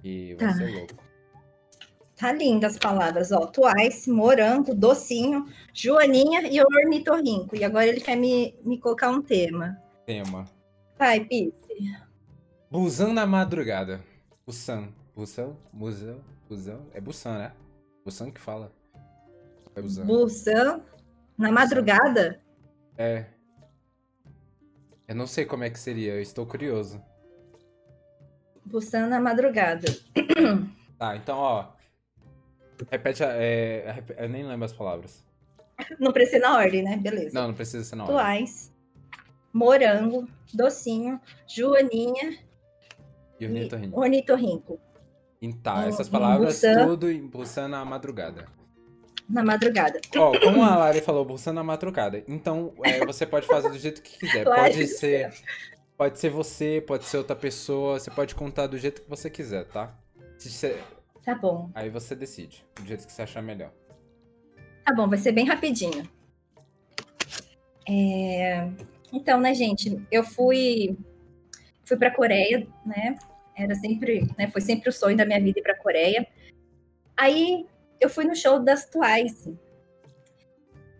[0.04, 0.54] E vai Tá.
[0.54, 0.94] ser louco.
[2.16, 3.46] Tá lindas as palavras, ó.
[3.48, 7.56] Twice, morango, docinho, joaninha e ornitorrinco.
[7.56, 9.76] E agora ele quer me, me colocar um tema.
[10.06, 10.44] Tema.
[10.96, 11.52] Vai, Pisse.
[12.70, 14.00] Busan na madrugada.
[14.46, 14.90] Busan.
[15.16, 15.56] Busan?
[15.72, 16.20] Musão?
[16.48, 16.78] Busan?
[16.92, 17.52] É Busan, né?
[18.04, 18.70] Busan que fala.
[19.74, 20.06] É Busan.
[20.06, 20.80] Busan
[21.36, 22.40] na madrugada?
[22.96, 23.26] É.
[25.06, 27.00] Eu não sei como é que seria, eu estou curioso.
[28.64, 29.86] Busan na madrugada.
[30.96, 31.72] Tá, então, ó.
[32.88, 33.30] Repete a.
[33.32, 35.24] é, rep- eu nem lembro as palavras.
[35.98, 36.96] Não precisa na ordem, né?
[36.96, 37.34] Beleza.
[37.34, 38.36] Não, não precisa ser na hora.
[38.36, 38.70] Twice,
[39.52, 42.38] morango, docinho, joaninha
[43.40, 44.00] E ornitorrinco.
[44.00, 44.80] ornitorrinco.
[45.42, 46.86] E Tá, Em- essas em palavras Busan.
[46.86, 48.46] tudo em Busan na madrugada.
[49.28, 50.00] Na madrugada.
[50.16, 52.22] Ó, como a Lari falou, Busan na madrugada.
[52.28, 54.44] Então, é, você pode fazer do jeito que quiser.
[54.44, 55.32] Pode ser.
[55.96, 57.98] Pode ser você, pode ser outra pessoa.
[57.98, 59.96] Você pode contar do jeito que você quiser, tá?
[60.38, 60.78] Se você-
[61.24, 61.70] Tá bom.
[61.74, 62.64] Aí você decide.
[62.74, 63.70] Do jeito que você achar melhor.
[64.84, 66.06] Tá bom, vai ser bem rapidinho.
[67.88, 68.68] É,
[69.12, 70.96] Então, né, gente, eu fui
[71.84, 73.16] fui para Coreia, né?
[73.56, 74.50] Era sempre, né?
[74.50, 76.26] Foi sempre o sonho da minha vida ir para Coreia.
[77.16, 77.66] Aí
[78.04, 79.56] eu fui no show das Twice.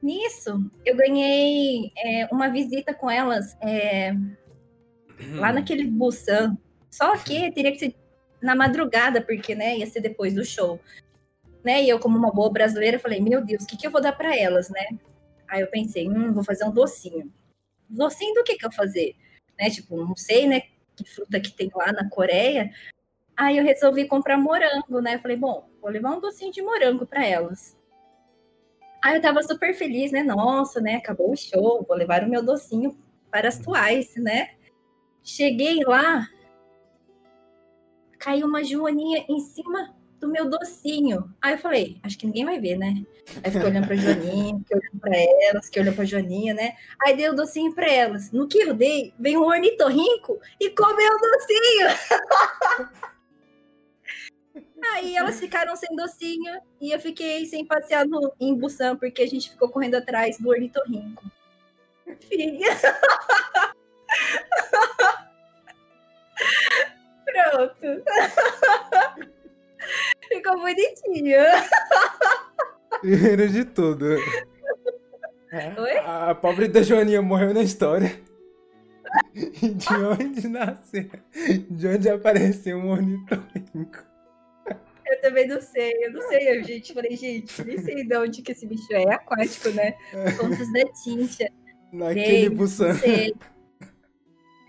[0.02, 4.12] Nisso, eu ganhei é, uma visita com elas é,
[5.36, 5.54] lá Hum.
[5.54, 6.56] naquele Busan.
[6.90, 7.94] Só que teria que ser
[8.40, 10.80] na madrugada, porque, né, ia ser depois do show.
[11.64, 11.82] Né?
[11.82, 14.12] E eu, como uma boa brasileira, falei, meu Deus, o que, que eu vou dar
[14.12, 14.86] para elas, né?
[15.48, 17.32] Aí eu pensei, hum, vou fazer um docinho.
[17.88, 19.16] Docinho do que que eu fazer?
[19.58, 19.70] Né?
[19.70, 20.62] Tipo, não sei, né,
[20.94, 22.70] que fruta que tem lá na Coreia.
[23.36, 25.14] Aí eu resolvi comprar morango, né?
[25.14, 27.76] Eu falei, bom, vou levar um docinho de morango para elas.
[29.02, 30.22] Aí eu tava super feliz, né?
[30.22, 30.96] Nossa, né?
[30.96, 32.98] Acabou o show, vou levar o meu docinho
[33.30, 34.54] para as Twice, né?
[35.22, 36.26] Cheguei lá,
[38.18, 41.30] caiu uma joaninha em cima do meu docinho.
[41.42, 43.04] Aí eu falei, acho que ninguém vai ver, né?
[43.42, 45.16] Aí fiquei olhando pra Joaninha, fiquei olhando pra
[45.48, 46.76] elas, fiquei olhando pra Joaninha, né?
[47.04, 48.32] Aí dei o docinho pra elas.
[48.32, 53.04] No que eu dei, veio um ornitorrinco e comeu o docinho.
[54.92, 59.26] Aí elas ficaram sem docinho e eu fiquei sem passear no, em Busan, porque a
[59.26, 61.24] gente ficou correndo atrás do ornitorrinco.
[62.20, 62.68] Filha.
[67.24, 68.04] Pronto.
[70.28, 71.40] Ficou bonitinho.
[73.00, 74.16] Primeiro de tudo.
[75.78, 75.98] Oi?
[76.04, 78.20] A, pobre da Joaninha morreu na história.
[79.34, 81.10] De onde nasceu?
[81.70, 84.13] De onde apareceu um ornitorrinco?
[85.14, 86.92] Eu também não sei, eu não sei, eu, gente.
[86.92, 89.94] Falei, gente, nem sei de onde que esse bicho é, é aquático, né?
[90.38, 91.50] Contos da tinta.
[91.92, 92.98] Naquele Busan.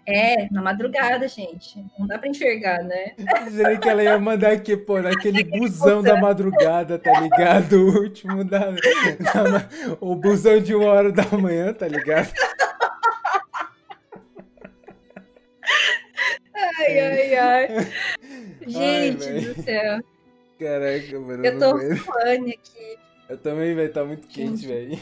[0.07, 1.83] É, na madrugada, gente.
[1.97, 3.13] Não dá pra enxergar, né?
[3.51, 7.73] Jurei que ela ia mandar aqui, pô, naquele busão da madrugada, tá ligado?
[7.73, 12.31] O último da, da- O busão de uma hora da manhã, tá ligado?
[16.77, 17.67] Ai, ai, ai.
[18.67, 19.53] Gente velho.
[19.55, 19.99] do céu.
[20.59, 21.45] Caraca, mano.
[21.45, 22.97] Eu tô suando aqui.
[23.27, 24.99] Eu também, velho, tá muito quente, velho.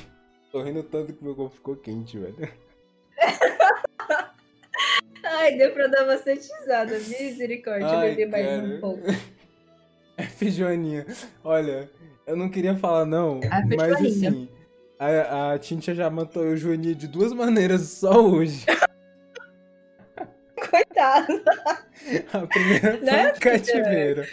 [0.52, 2.50] Tô rindo tanto que meu corpo ficou quente, velho.
[5.24, 6.98] Ai, deu pra dar bastante risada.
[7.00, 9.02] Misericórdia, eu bebi mais um pouco.
[10.18, 11.06] F Joaninha.
[11.44, 11.90] Olha,
[12.28, 13.40] eu não queria falar não,
[13.76, 14.48] mas assim,
[15.00, 18.66] a, a Tintia já matou o Joaninha de duas maneiras só hoje.
[20.74, 21.44] Coitado.
[22.34, 24.26] A primeira foi né, cativeiro.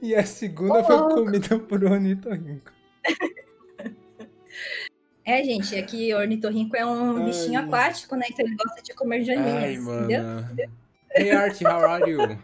[0.00, 2.70] E a segunda oh, foi comida por ornitorrinco.
[5.24, 8.26] É, gente, aqui o ornitorrinco é um Ai, bichinho aquático, né?
[8.30, 10.22] Então ele gosta de comer joaninhas, Ai, entendeu?
[11.10, 12.20] Hey, Art, how are you?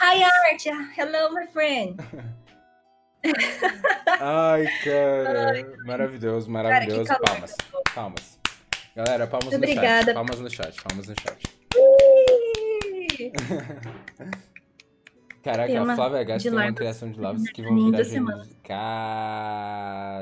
[0.00, 0.64] Hi, Art.
[0.96, 1.98] Hello, my friend.
[4.20, 5.50] Ai, cara.
[5.50, 5.66] Ai.
[5.84, 7.04] Maravilhoso, maravilhoso.
[7.04, 7.56] Cara, palmas.
[7.94, 8.38] Palmas.
[8.96, 10.14] Galera, palmas no chat.
[10.14, 10.82] Palmas no chat.
[10.82, 11.57] Palmas no chat.
[15.42, 18.48] Caraca, a Flávia Gás tem uma criação de lavas que vão virar gêmeos.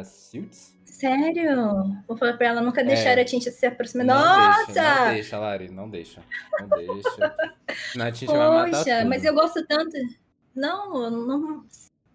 [0.02, 0.76] Cacildes?
[0.84, 1.96] Sério?
[2.06, 3.22] Vou falar pra ela nunca deixar é.
[3.22, 4.06] a Tinta se aproximar.
[4.06, 4.72] Não Nossa!
[4.72, 6.22] Deixa, não deixa, Lari, não deixa.
[6.60, 7.36] Não deixa.
[7.96, 9.96] Na Tinta vai matar Poxa, mas eu gosto tanto.
[10.54, 11.64] Não, não,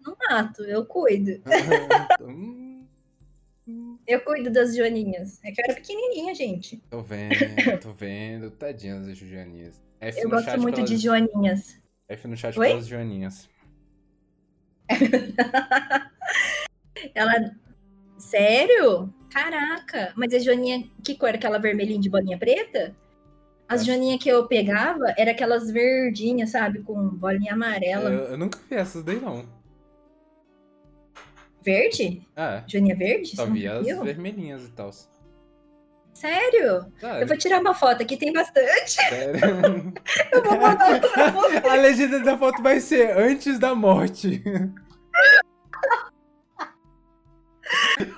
[0.04, 1.40] não mato, eu cuido.
[4.06, 5.40] eu cuido das joaninhas.
[5.44, 6.82] É que eu era pequenininha, gente.
[6.90, 7.34] Tô vendo,
[7.80, 8.50] tô vendo.
[8.50, 9.80] Tadinhas das joaninhas.
[10.00, 10.90] F eu gosto muito pelas...
[10.90, 11.80] de joaninhas.
[12.08, 12.68] F no chat Oi?
[12.68, 13.48] pelas joaninhas.
[17.14, 17.52] Ela
[18.22, 19.12] Sério?
[19.30, 20.12] Caraca!
[20.16, 21.30] Mas a joaninha, que cor?
[21.30, 22.94] Aquela vermelhinha de bolinha preta?
[23.68, 26.82] As joaninhas que eu pegava era aquelas verdinhas, sabe?
[26.82, 28.10] Com bolinha amarela.
[28.10, 29.44] Eu, eu nunca vi essas daí, não.
[31.64, 32.26] Verde?
[32.36, 32.62] É.
[32.66, 33.36] Joaninha verde?
[33.36, 34.90] Só vi as vermelhinhas e tal.
[36.12, 36.86] Sério?
[37.00, 37.20] Sério?
[37.20, 38.92] Eu vou tirar uma foto aqui, tem bastante.
[38.92, 39.40] Sério?
[40.32, 41.56] eu vou mandar pra você.
[41.68, 44.42] A legenda da foto vai ser antes da morte.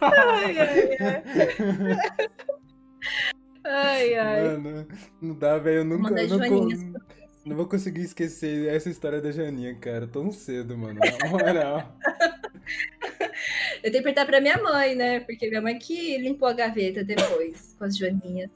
[0.00, 1.22] ai, ai, ai.
[3.66, 4.42] Ai, ai.
[4.42, 4.86] Mano,
[5.22, 5.78] não dá, velho.
[5.78, 6.20] Eu nunca.
[6.20, 6.68] Eu não,
[7.44, 10.06] não vou conseguir esquecer essa história da Janinha, cara.
[10.06, 11.00] Tão cedo, mano.
[11.00, 11.96] Na moral.
[13.82, 15.20] eu tenho que perguntar pra minha mãe, né?
[15.20, 18.50] Porque minha mãe que limpou a gaveta depois com as Joaninhas.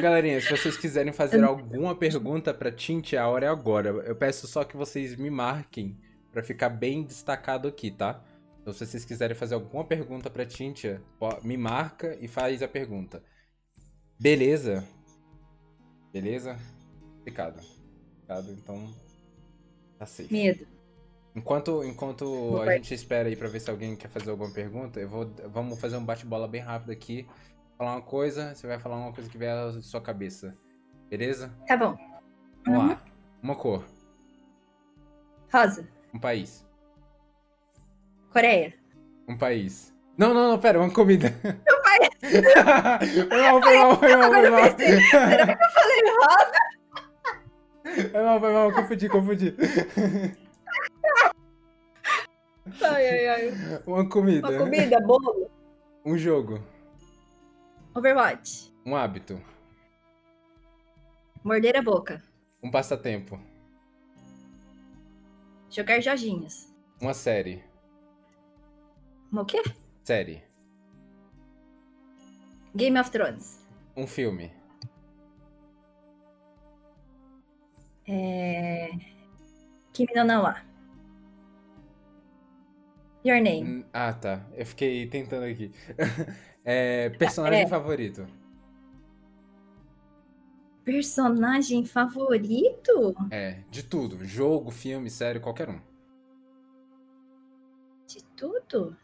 [0.00, 3.88] Galerinha, se vocês quiserem fazer alguma pergunta pra Tinte, a hora é agora.
[3.88, 5.98] Eu peço só que vocês me marquem
[6.30, 8.22] pra ficar bem destacado aqui, tá?
[8.60, 11.02] Então, se vocês quiserem fazer alguma pergunta pra Tintia,
[11.42, 13.22] me marca e faz a pergunta.
[14.18, 14.82] Beleza?
[16.12, 16.58] Beleza?
[18.50, 18.94] Então.
[19.98, 20.32] Tá safe.
[20.32, 20.66] Medo.
[21.36, 25.08] Enquanto, enquanto a gente espera aí pra ver se alguém quer fazer alguma pergunta, eu
[25.08, 25.28] vou.
[25.48, 27.26] Vamos fazer um bate-bola bem rápido aqui.
[27.76, 30.56] Falar uma coisa, você vai falar uma coisa que vier à sua cabeça.
[31.10, 31.52] Beleza?
[31.66, 31.96] Tá bom.
[32.64, 32.88] Vamos uhum.
[32.88, 33.02] lá.
[33.42, 33.84] Uma cor.
[35.52, 35.88] Rosa.
[36.12, 36.64] Um país.
[38.32, 38.74] Coreia.
[39.28, 39.92] Um país.
[40.16, 41.34] Não, não, não, pera, uma comida.
[41.44, 42.08] Um país.
[43.28, 44.64] foi mal, foi mal, foi mal, foi mal.
[44.76, 46.52] Será que eu falei errado?
[47.94, 49.54] Foi mal, foi mal, confundi, confundi.
[52.82, 53.82] Ai, ai, ai.
[53.86, 54.48] Uma comida.
[54.48, 55.50] Uma comida, bolo.
[56.04, 56.60] Um jogo.
[57.94, 58.74] Overwatch.
[58.84, 59.40] Um hábito.
[61.44, 62.22] Morder a boca.
[62.62, 63.38] Um passatempo.
[65.70, 66.72] Jogar joginhos.
[67.00, 67.62] Uma série.
[69.32, 69.62] O quê?
[70.02, 70.42] Série.
[72.74, 73.64] Game of Thrones.
[73.96, 74.50] Um filme.
[78.06, 78.90] É...
[79.92, 80.56] Kimi no Nawa.
[83.24, 83.62] Your Name.
[83.62, 84.44] Hum, ah, tá.
[84.54, 85.72] Eu fiquei tentando aqui.
[86.64, 87.66] é, personagem é.
[87.66, 88.26] favorito.
[90.84, 93.14] Personagem favorito?
[93.30, 94.22] É, de tudo.
[94.26, 95.80] Jogo, filme, série, qualquer um.
[98.06, 98.94] De tudo?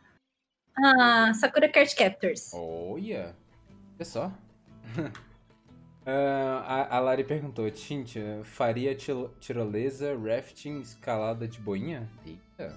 [0.77, 2.53] Ah, Sakura Card Captors.
[2.53, 3.35] Olha!
[3.97, 4.33] Olha só.
[6.11, 12.09] uh, a, a, Lari perguntou, Tintia, faria tirolesa, rafting, escalada de boinha?
[12.27, 12.77] Eita.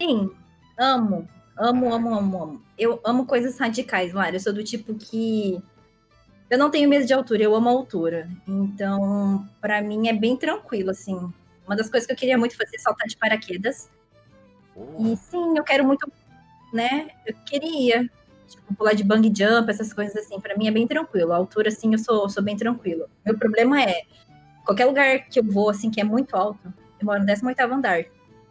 [0.00, 0.30] Sim,
[0.78, 1.28] amo.
[1.58, 2.62] Amo, amo, amo, amo.
[2.78, 4.36] Eu amo coisas radicais, Lari.
[4.36, 5.62] Eu sou do tipo que.
[6.48, 8.28] Eu não tenho medo de altura, eu amo a altura.
[8.48, 11.16] Então, para mim é bem tranquilo, assim.
[11.66, 13.90] Uma das coisas que eu queria muito fazer é saltar de paraquedas.
[14.74, 15.06] Oh.
[15.06, 16.10] E sim, eu quero muito
[16.72, 17.10] né?
[17.26, 18.08] Eu queria,
[18.50, 20.40] tipo, pular de bang jump, essas coisas assim.
[20.40, 21.32] Para mim é bem tranquilo.
[21.32, 23.06] A altura, assim, eu sou, sou bem tranquilo.
[23.24, 24.02] Meu problema é,
[24.64, 28.04] qualquer lugar que eu vou, assim, que é muito alto, eu moro no 18 andar.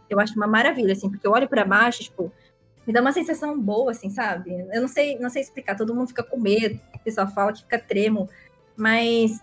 [0.09, 2.31] Eu acho uma maravilha, assim, porque eu olho para baixo, tipo,
[2.87, 4.51] me dá uma sensação boa, assim, sabe?
[4.71, 7.61] Eu não sei, não sei explicar, todo mundo fica com medo, o pessoal fala que
[7.61, 8.27] fica tremo,
[8.75, 9.39] mas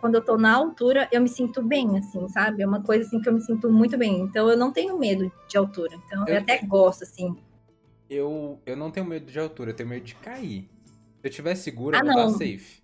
[0.00, 2.62] quando eu tô na altura, eu me sinto bem, assim, sabe?
[2.62, 4.20] É uma coisa assim que eu me sinto muito bem.
[4.20, 5.96] Então eu não tenho medo de altura.
[6.06, 7.36] Então eu, eu até gosto, assim.
[8.08, 10.68] Eu, eu não tenho medo de altura, eu tenho medo de cair.
[11.20, 12.30] Se eu tiver seguro, Ah, eu vou não.
[12.30, 12.82] safe.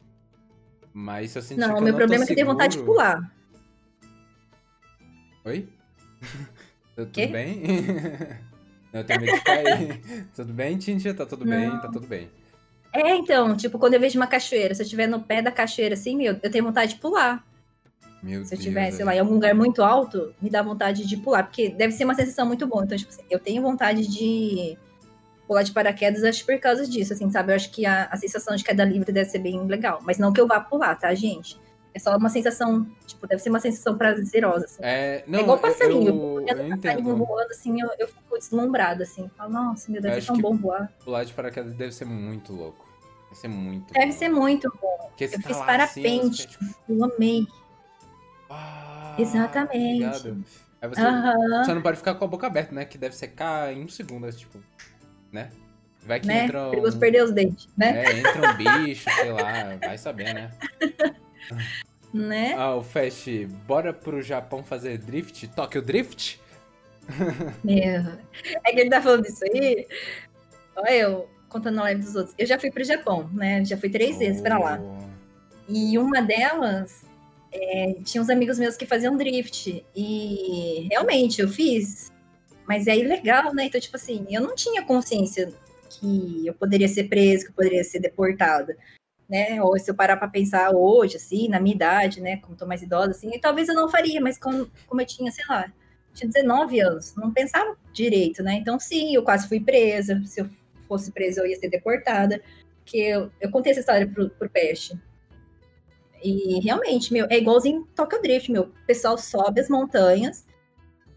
[0.92, 2.76] Mas se eu sentir Não, que eu meu não problema é que eu tenho vontade
[2.78, 3.32] de pular.
[5.44, 5.68] Oi?
[6.96, 7.26] Tudo Quê?
[7.26, 7.62] bem?
[8.92, 10.00] Não, eu tenho medo de cair.
[10.36, 11.12] tudo bem, Tintia?
[11.12, 12.30] Tá tudo bem, tá tudo bem.
[12.92, 15.94] É, então, tipo, quando eu vejo uma cachoeira, se eu estiver no pé da cachoeira,
[15.94, 17.44] assim, meu, eu tenho vontade de pular.
[18.22, 21.16] Meu Se eu estiver, sei lá, em algum lugar muito alto, me dá vontade de
[21.16, 22.84] pular, porque deve ser uma sensação muito boa.
[22.84, 24.78] Então, tipo, assim, eu tenho vontade de
[25.46, 27.52] pular de paraquedas, acho por causa disso, assim, sabe?
[27.52, 30.00] Eu acho que a, a sensação de queda livre deve ser bem legal.
[30.02, 31.58] Mas não que eu vá pular, tá, gente?
[31.92, 34.82] É só uma sensação, tipo, deve ser uma sensação prazerosa, assim.
[34.82, 36.08] É, não, é igual passarinho.
[36.08, 39.30] Eu, eu, eu passarinho voando, assim, eu, eu fico deslumbrada, assim.
[39.36, 40.92] Falo, nossa, meu Deus, Eu é tão bom voar.
[41.04, 42.84] Pular de paraquedas deve ser muito louco.
[43.28, 44.12] Deve ser muito Deve bom.
[44.12, 44.96] ser muito bom.
[45.08, 46.48] Porque eu tá fiz lá, parapente.
[46.48, 47.46] Assim, você Eu amei.
[48.50, 49.98] ah, Exatamente.
[49.98, 50.44] ligado?
[50.82, 52.84] Aí você, não pode ficar com a boca aberta, né?
[52.84, 54.58] Que deve secar em um segundo, tipo,
[55.34, 55.50] né?
[56.06, 56.44] Vai que Né?
[56.44, 56.70] entra um...
[56.70, 58.04] Perigoso perder os dentes, né?
[58.04, 60.50] É, entra um bicho, sei lá, vai saber, né?
[62.14, 62.54] Né?
[62.56, 65.48] Ah, o Fast, bora pro Japão fazer drift?
[65.48, 66.40] Tokyo Drift?
[67.64, 67.82] Meu.
[68.64, 69.84] É que ele tá falando disso aí.
[70.76, 72.32] Olha eu contando a live dos outros.
[72.38, 73.64] Eu já fui pro Japão, né?
[73.64, 74.78] Já fui três vezes pra lá.
[74.80, 75.02] Oh,
[75.68, 77.04] E uma delas
[77.52, 79.84] é, tinha uns amigos meus que faziam drift.
[79.96, 82.12] E realmente eu fiz.
[82.66, 83.66] Mas é ilegal, né?
[83.66, 85.52] Então, tipo assim, eu não tinha consciência
[85.90, 88.76] que eu poderia ser preso, que eu poderia ser deportada.
[89.28, 89.62] Né?
[89.62, 92.38] Ou se eu parar pra pensar hoje, assim, na minha idade, né?
[92.38, 95.44] Como tô mais idosa, assim, talvez eu não faria, mas como, como eu tinha, sei
[95.48, 95.72] lá,
[96.12, 98.54] tinha 19 anos, não pensava direito, né?
[98.54, 100.22] Então, sim, eu quase fui presa.
[100.24, 100.48] Se eu
[100.86, 102.40] fosse presa, eu ia ser deportada.
[102.82, 104.98] Porque eu, eu contei essa história pro, pro Peste.
[106.22, 108.62] E realmente, meu, é igualzinho Tokyo Drift, meu.
[108.62, 110.46] O pessoal sobe as montanhas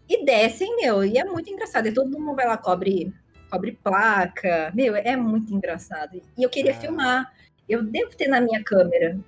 [0.08, 1.04] e descem, meu.
[1.04, 1.86] E é muito engraçado.
[1.86, 3.12] E todo mundo vai lá, cobre,
[3.50, 4.72] cobre placa.
[4.74, 6.20] Meu, é muito engraçado.
[6.36, 6.80] E eu queria Ah.
[6.80, 7.32] filmar.
[7.68, 9.18] Eu devo ter na minha câmera.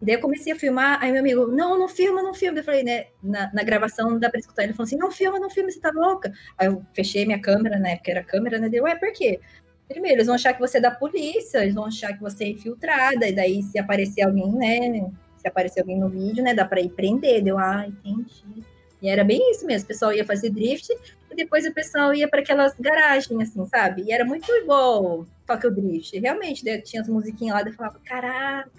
[0.00, 2.58] E daí eu comecei a filmar, aí meu amigo, não, não filma, não filma.
[2.58, 4.62] Eu falei, né, na, na gravação dá pra escutar.
[4.64, 6.32] Ele falou assim, não filma, não filma, você tá louca?
[6.56, 9.40] Aí eu fechei minha câmera, né, porque era câmera, né, deu, ué, por quê?
[9.88, 12.48] Primeiro, eles vão achar que você é da polícia, eles vão achar que você é
[12.48, 16.80] infiltrada, e daí se aparecer alguém, né, se aparecer alguém no vídeo, né, dá pra
[16.80, 17.42] ir prender.
[17.42, 18.64] Deu, ah, entendi.
[19.02, 20.90] E era bem isso mesmo, o pessoal ia fazer drift,
[21.30, 24.02] e depois o pessoal ia para aquelas garagens, assim, sabe?
[24.02, 26.18] E era muito igual Tokyo Drift.
[26.18, 28.70] Realmente, daí tinha as musiquinhas lá, eu falava, caraca,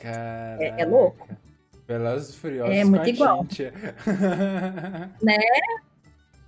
[0.00, 0.62] Caraca.
[0.64, 1.28] É- é louco.
[1.86, 3.42] Velozes e Furiosos É muito igual.
[3.42, 3.72] Cintia.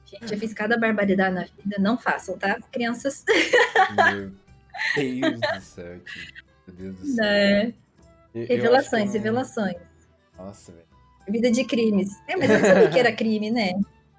[0.05, 2.59] gente, eu fiz cada barbaridade na vida, não façam, tá?
[2.73, 3.25] Crianças,
[3.97, 4.33] Meu
[4.97, 6.01] Deus do céu.
[6.67, 7.25] Meu Deus do céu.
[7.25, 7.62] né?
[7.62, 7.73] Eu-
[8.35, 9.77] eu acho Revelações, que eu- revelações.
[10.39, 10.90] Nossa, velho.
[11.28, 12.10] Vida de crimes.
[12.26, 13.72] É, mas eu não sabia que era crime, né?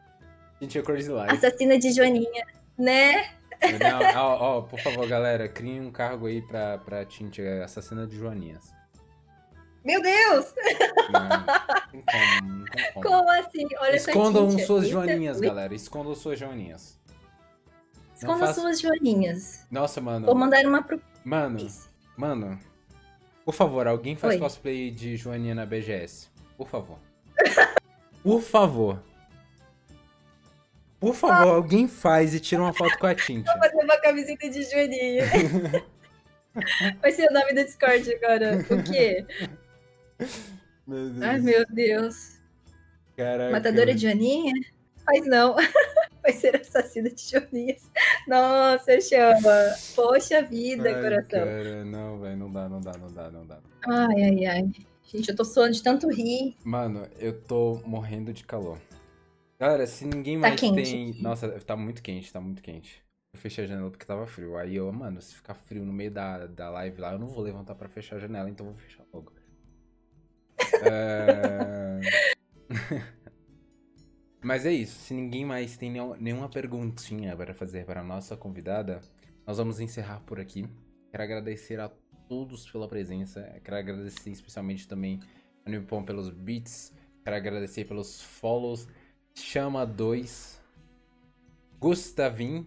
[0.60, 1.32] Cintia Crazy Life.
[1.34, 2.46] Assassina de Joaninha,
[2.78, 3.32] né?
[3.80, 8.18] Não, ó, ó, por favor, galera, criem um cargo aí pra, pra Cintia, assassina de
[8.18, 8.72] Joaninhas.
[9.84, 10.54] Meu Deus!
[11.12, 13.06] Não, como, não como.
[13.08, 13.66] Como assim?
[13.80, 14.66] Olha essa Escondam Cíntia.
[14.68, 15.74] suas Eita, joaninhas, ui, galera.
[15.74, 17.00] Escondam suas joaninhas.
[18.22, 19.66] Não Esconda faça- suas Joaninhas.
[19.72, 20.28] Nossa, mano.
[20.28, 21.58] Vou mandar uma pro Mano,
[22.16, 22.60] mano.
[23.44, 24.40] Por favor, alguém faz Oi.
[24.40, 26.30] cosplay de joaninha na BGS.
[26.62, 27.00] Por favor.
[28.22, 29.04] Por favor.
[31.00, 33.52] Por favor, alguém faz e tira uma foto com a Cintia.
[33.58, 35.24] fazer uma camiseta de Joaninha.
[37.02, 38.60] Vai ser o nome do Discord agora.
[38.70, 39.26] O quê?
[40.86, 41.22] Meu Deus.
[41.24, 42.40] Ai, meu Deus.
[43.18, 43.52] Caraca.
[43.52, 44.54] Matadora de Joaninha?
[45.04, 45.56] Faz não.
[46.22, 47.90] Vai ser assassina de Joaninhas.
[48.28, 49.76] Nossa, chama.
[49.96, 51.40] Poxa vida, Ai, coração.
[51.44, 53.58] Cara, não, velho, não dá, não dá, não dá, não dá.
[53.88, 54.91] Ai, ai, ai.
[55.12, 56.56] Gente, eu tô suando de tanto rir.
[56.64, 58.80] Mano, eu tô morrendo de calor.
[59.60, 60.76] Galera, se ninguém Tá mais quente.
[60.92, 61.22] tem.
[61.22, 63.04] Nossa, tá muito quente, tá muito quente.
[63.34, 64.58] Eu fechei a janela porque tava frio.
[64.58, 67.44] Aí eu, mano, se ficar frio no meio da, da live lá, eu não vou
[67.44, 69.34] levantar pra fechar a janela, então eu vou fechar logo.
[70.82, 72.00] É...
[74.44, 74.98] Mas é isso.
[75.00, 79.02] Se ninguém mais tem nenhum- nenhuma perguntinha para fazer para a nossa convidada,
[79.46, 80.66] nós vamos encerrar por aqui.
[81.12, 81.92] Quero agradecer a
[82.32, 83.42] todos pela presença.
[83.62, 85.20] Quero agradecer especialmente também
[85.66, 86.94] a Nipon pelos beats.
[87.26, 88.88] Quero agradecer pelos follows.
[89.36, 90.62] Chama 2,
[91.78, 92.66] Gustavin,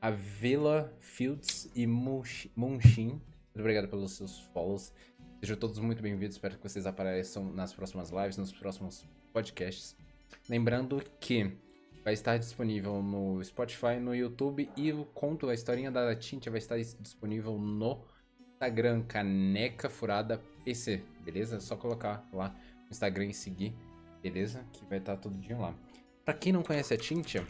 [0.00, 3.10] a Vila Fields e Munch- Munchin.
[3.10, 4.92] Muito obrigado pelos seus follows.
[5.38, 6.34] Sejam todos muito bem-vindos.
[6.34, 9.96] Espero que vocês apareçam nas próximas lives, nos próximos podcasts.
[10.48, 11.56] Lembrando que
[12.02, 16.58] vai estar disponível no Spotify, no YouTube e o conto, a historinha da Tintia vai
[16.58, 18.15] estar disponível no
[18.56, 21.56] Instagram, Caneca Furada PC, beleza?
[21.56, 23.74] É só colocar lá no Instagram e seguir,
[24.22, 24.64] beleza?
[24.72, 25.74] Que vai estar todo dia lá.
[26.24, 27.46] Pra quem não conhece a Tintia,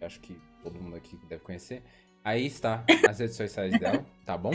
[0.00, 1.82] acho que todo mundo aqui deve conhecer.
[2.24, 4.52] Aí está as redes sociais dela, tá bom?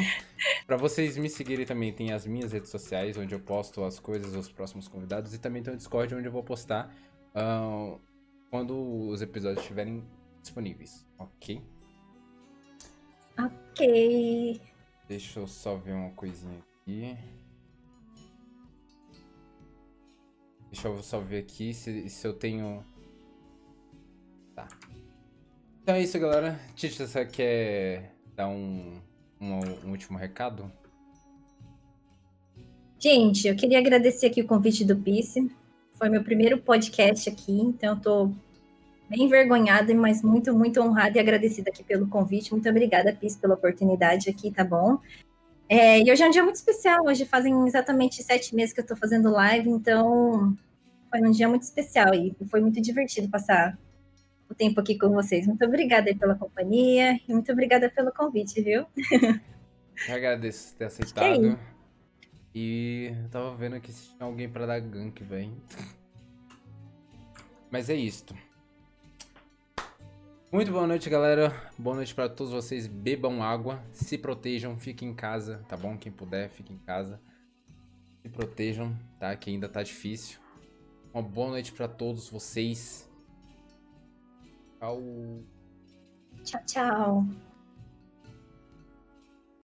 [0.65, 4.33] Para vocês me seguirem também, tem as minhas redes sociais, onde eu posto as coisas
[4.33, 6.93] dos próximos convidados, e também tem o Discord, onde eu vou postar
[7.35, 7.99] uh,
[8.49, 10.03] quando os episódios estiverem
[10.41, 11.61] disponíveis, ok?
[13.39, 14.74] Ok.
[15.07, 17.15] Deixa eu só ver uma coisinha aqui.
[20.71, 22.83] Deixa eu só ver aqui se, se eu tenho.
[24.55, 24.67] Tá.
[25.81, 26.59] Então é isso, galera.
[26.75, 28.99] Titi, você quer dar um,
[29.39, 30.71] um, um, último recado?
[32.97, 35.51] Gente, eu queria agradecer aqui o convite do Pice.
[35.93, 38.31] Foi meu primeiro podcast aqui, então eu tô
[39.09, 42.51] bem envergonhada, mas muito, muito honrada e agradecida aqui pelo convite.
[42.51, 44.99] Muito obrigada, Pice, pela oportunidade aqui, tá bom?
[45.67, 47.05] É, e hoje é um dia muito especial.
[47.05, 50.55] Hoje fazem exatamente sete meses que eu tô fazendo live, então
[51.09, 53.77] foi um dia muito especial e foi muito divertido passar
[54.49, 55.47] o tempo aqui com vocês.
[55.47, 58.85] Muito obrigada pela companhia e muito obrigada pelo convite, viu?
[60.07, 61.45] Eu agradeço ter é aceitado.
[61.45, 61.57] É
[62.53, 65.51] e eu tava vendo aqui se tinha alguém para dar gank, velho.
[67.71, 68.35] Mas é isto.
[70.55, 71.53] Muito boa noite, galera.
[71.77, 72.87] Boa noite para todos vocês.
[72.87, 75.97] Bebam água, se protejam, fiquem em casa, tá bom?
[75.97, 77.19] Quem puder, fique em casa.
[78.21, 79.35] Se protejam, tá?
[79.35, 80.39] Que ainda tá difícil.
[81.13, 83.05] Uma boa noite para todos vocês.
[84.79, 85.43] Tchau.
[86.41, 87.25] Tchau, tchau.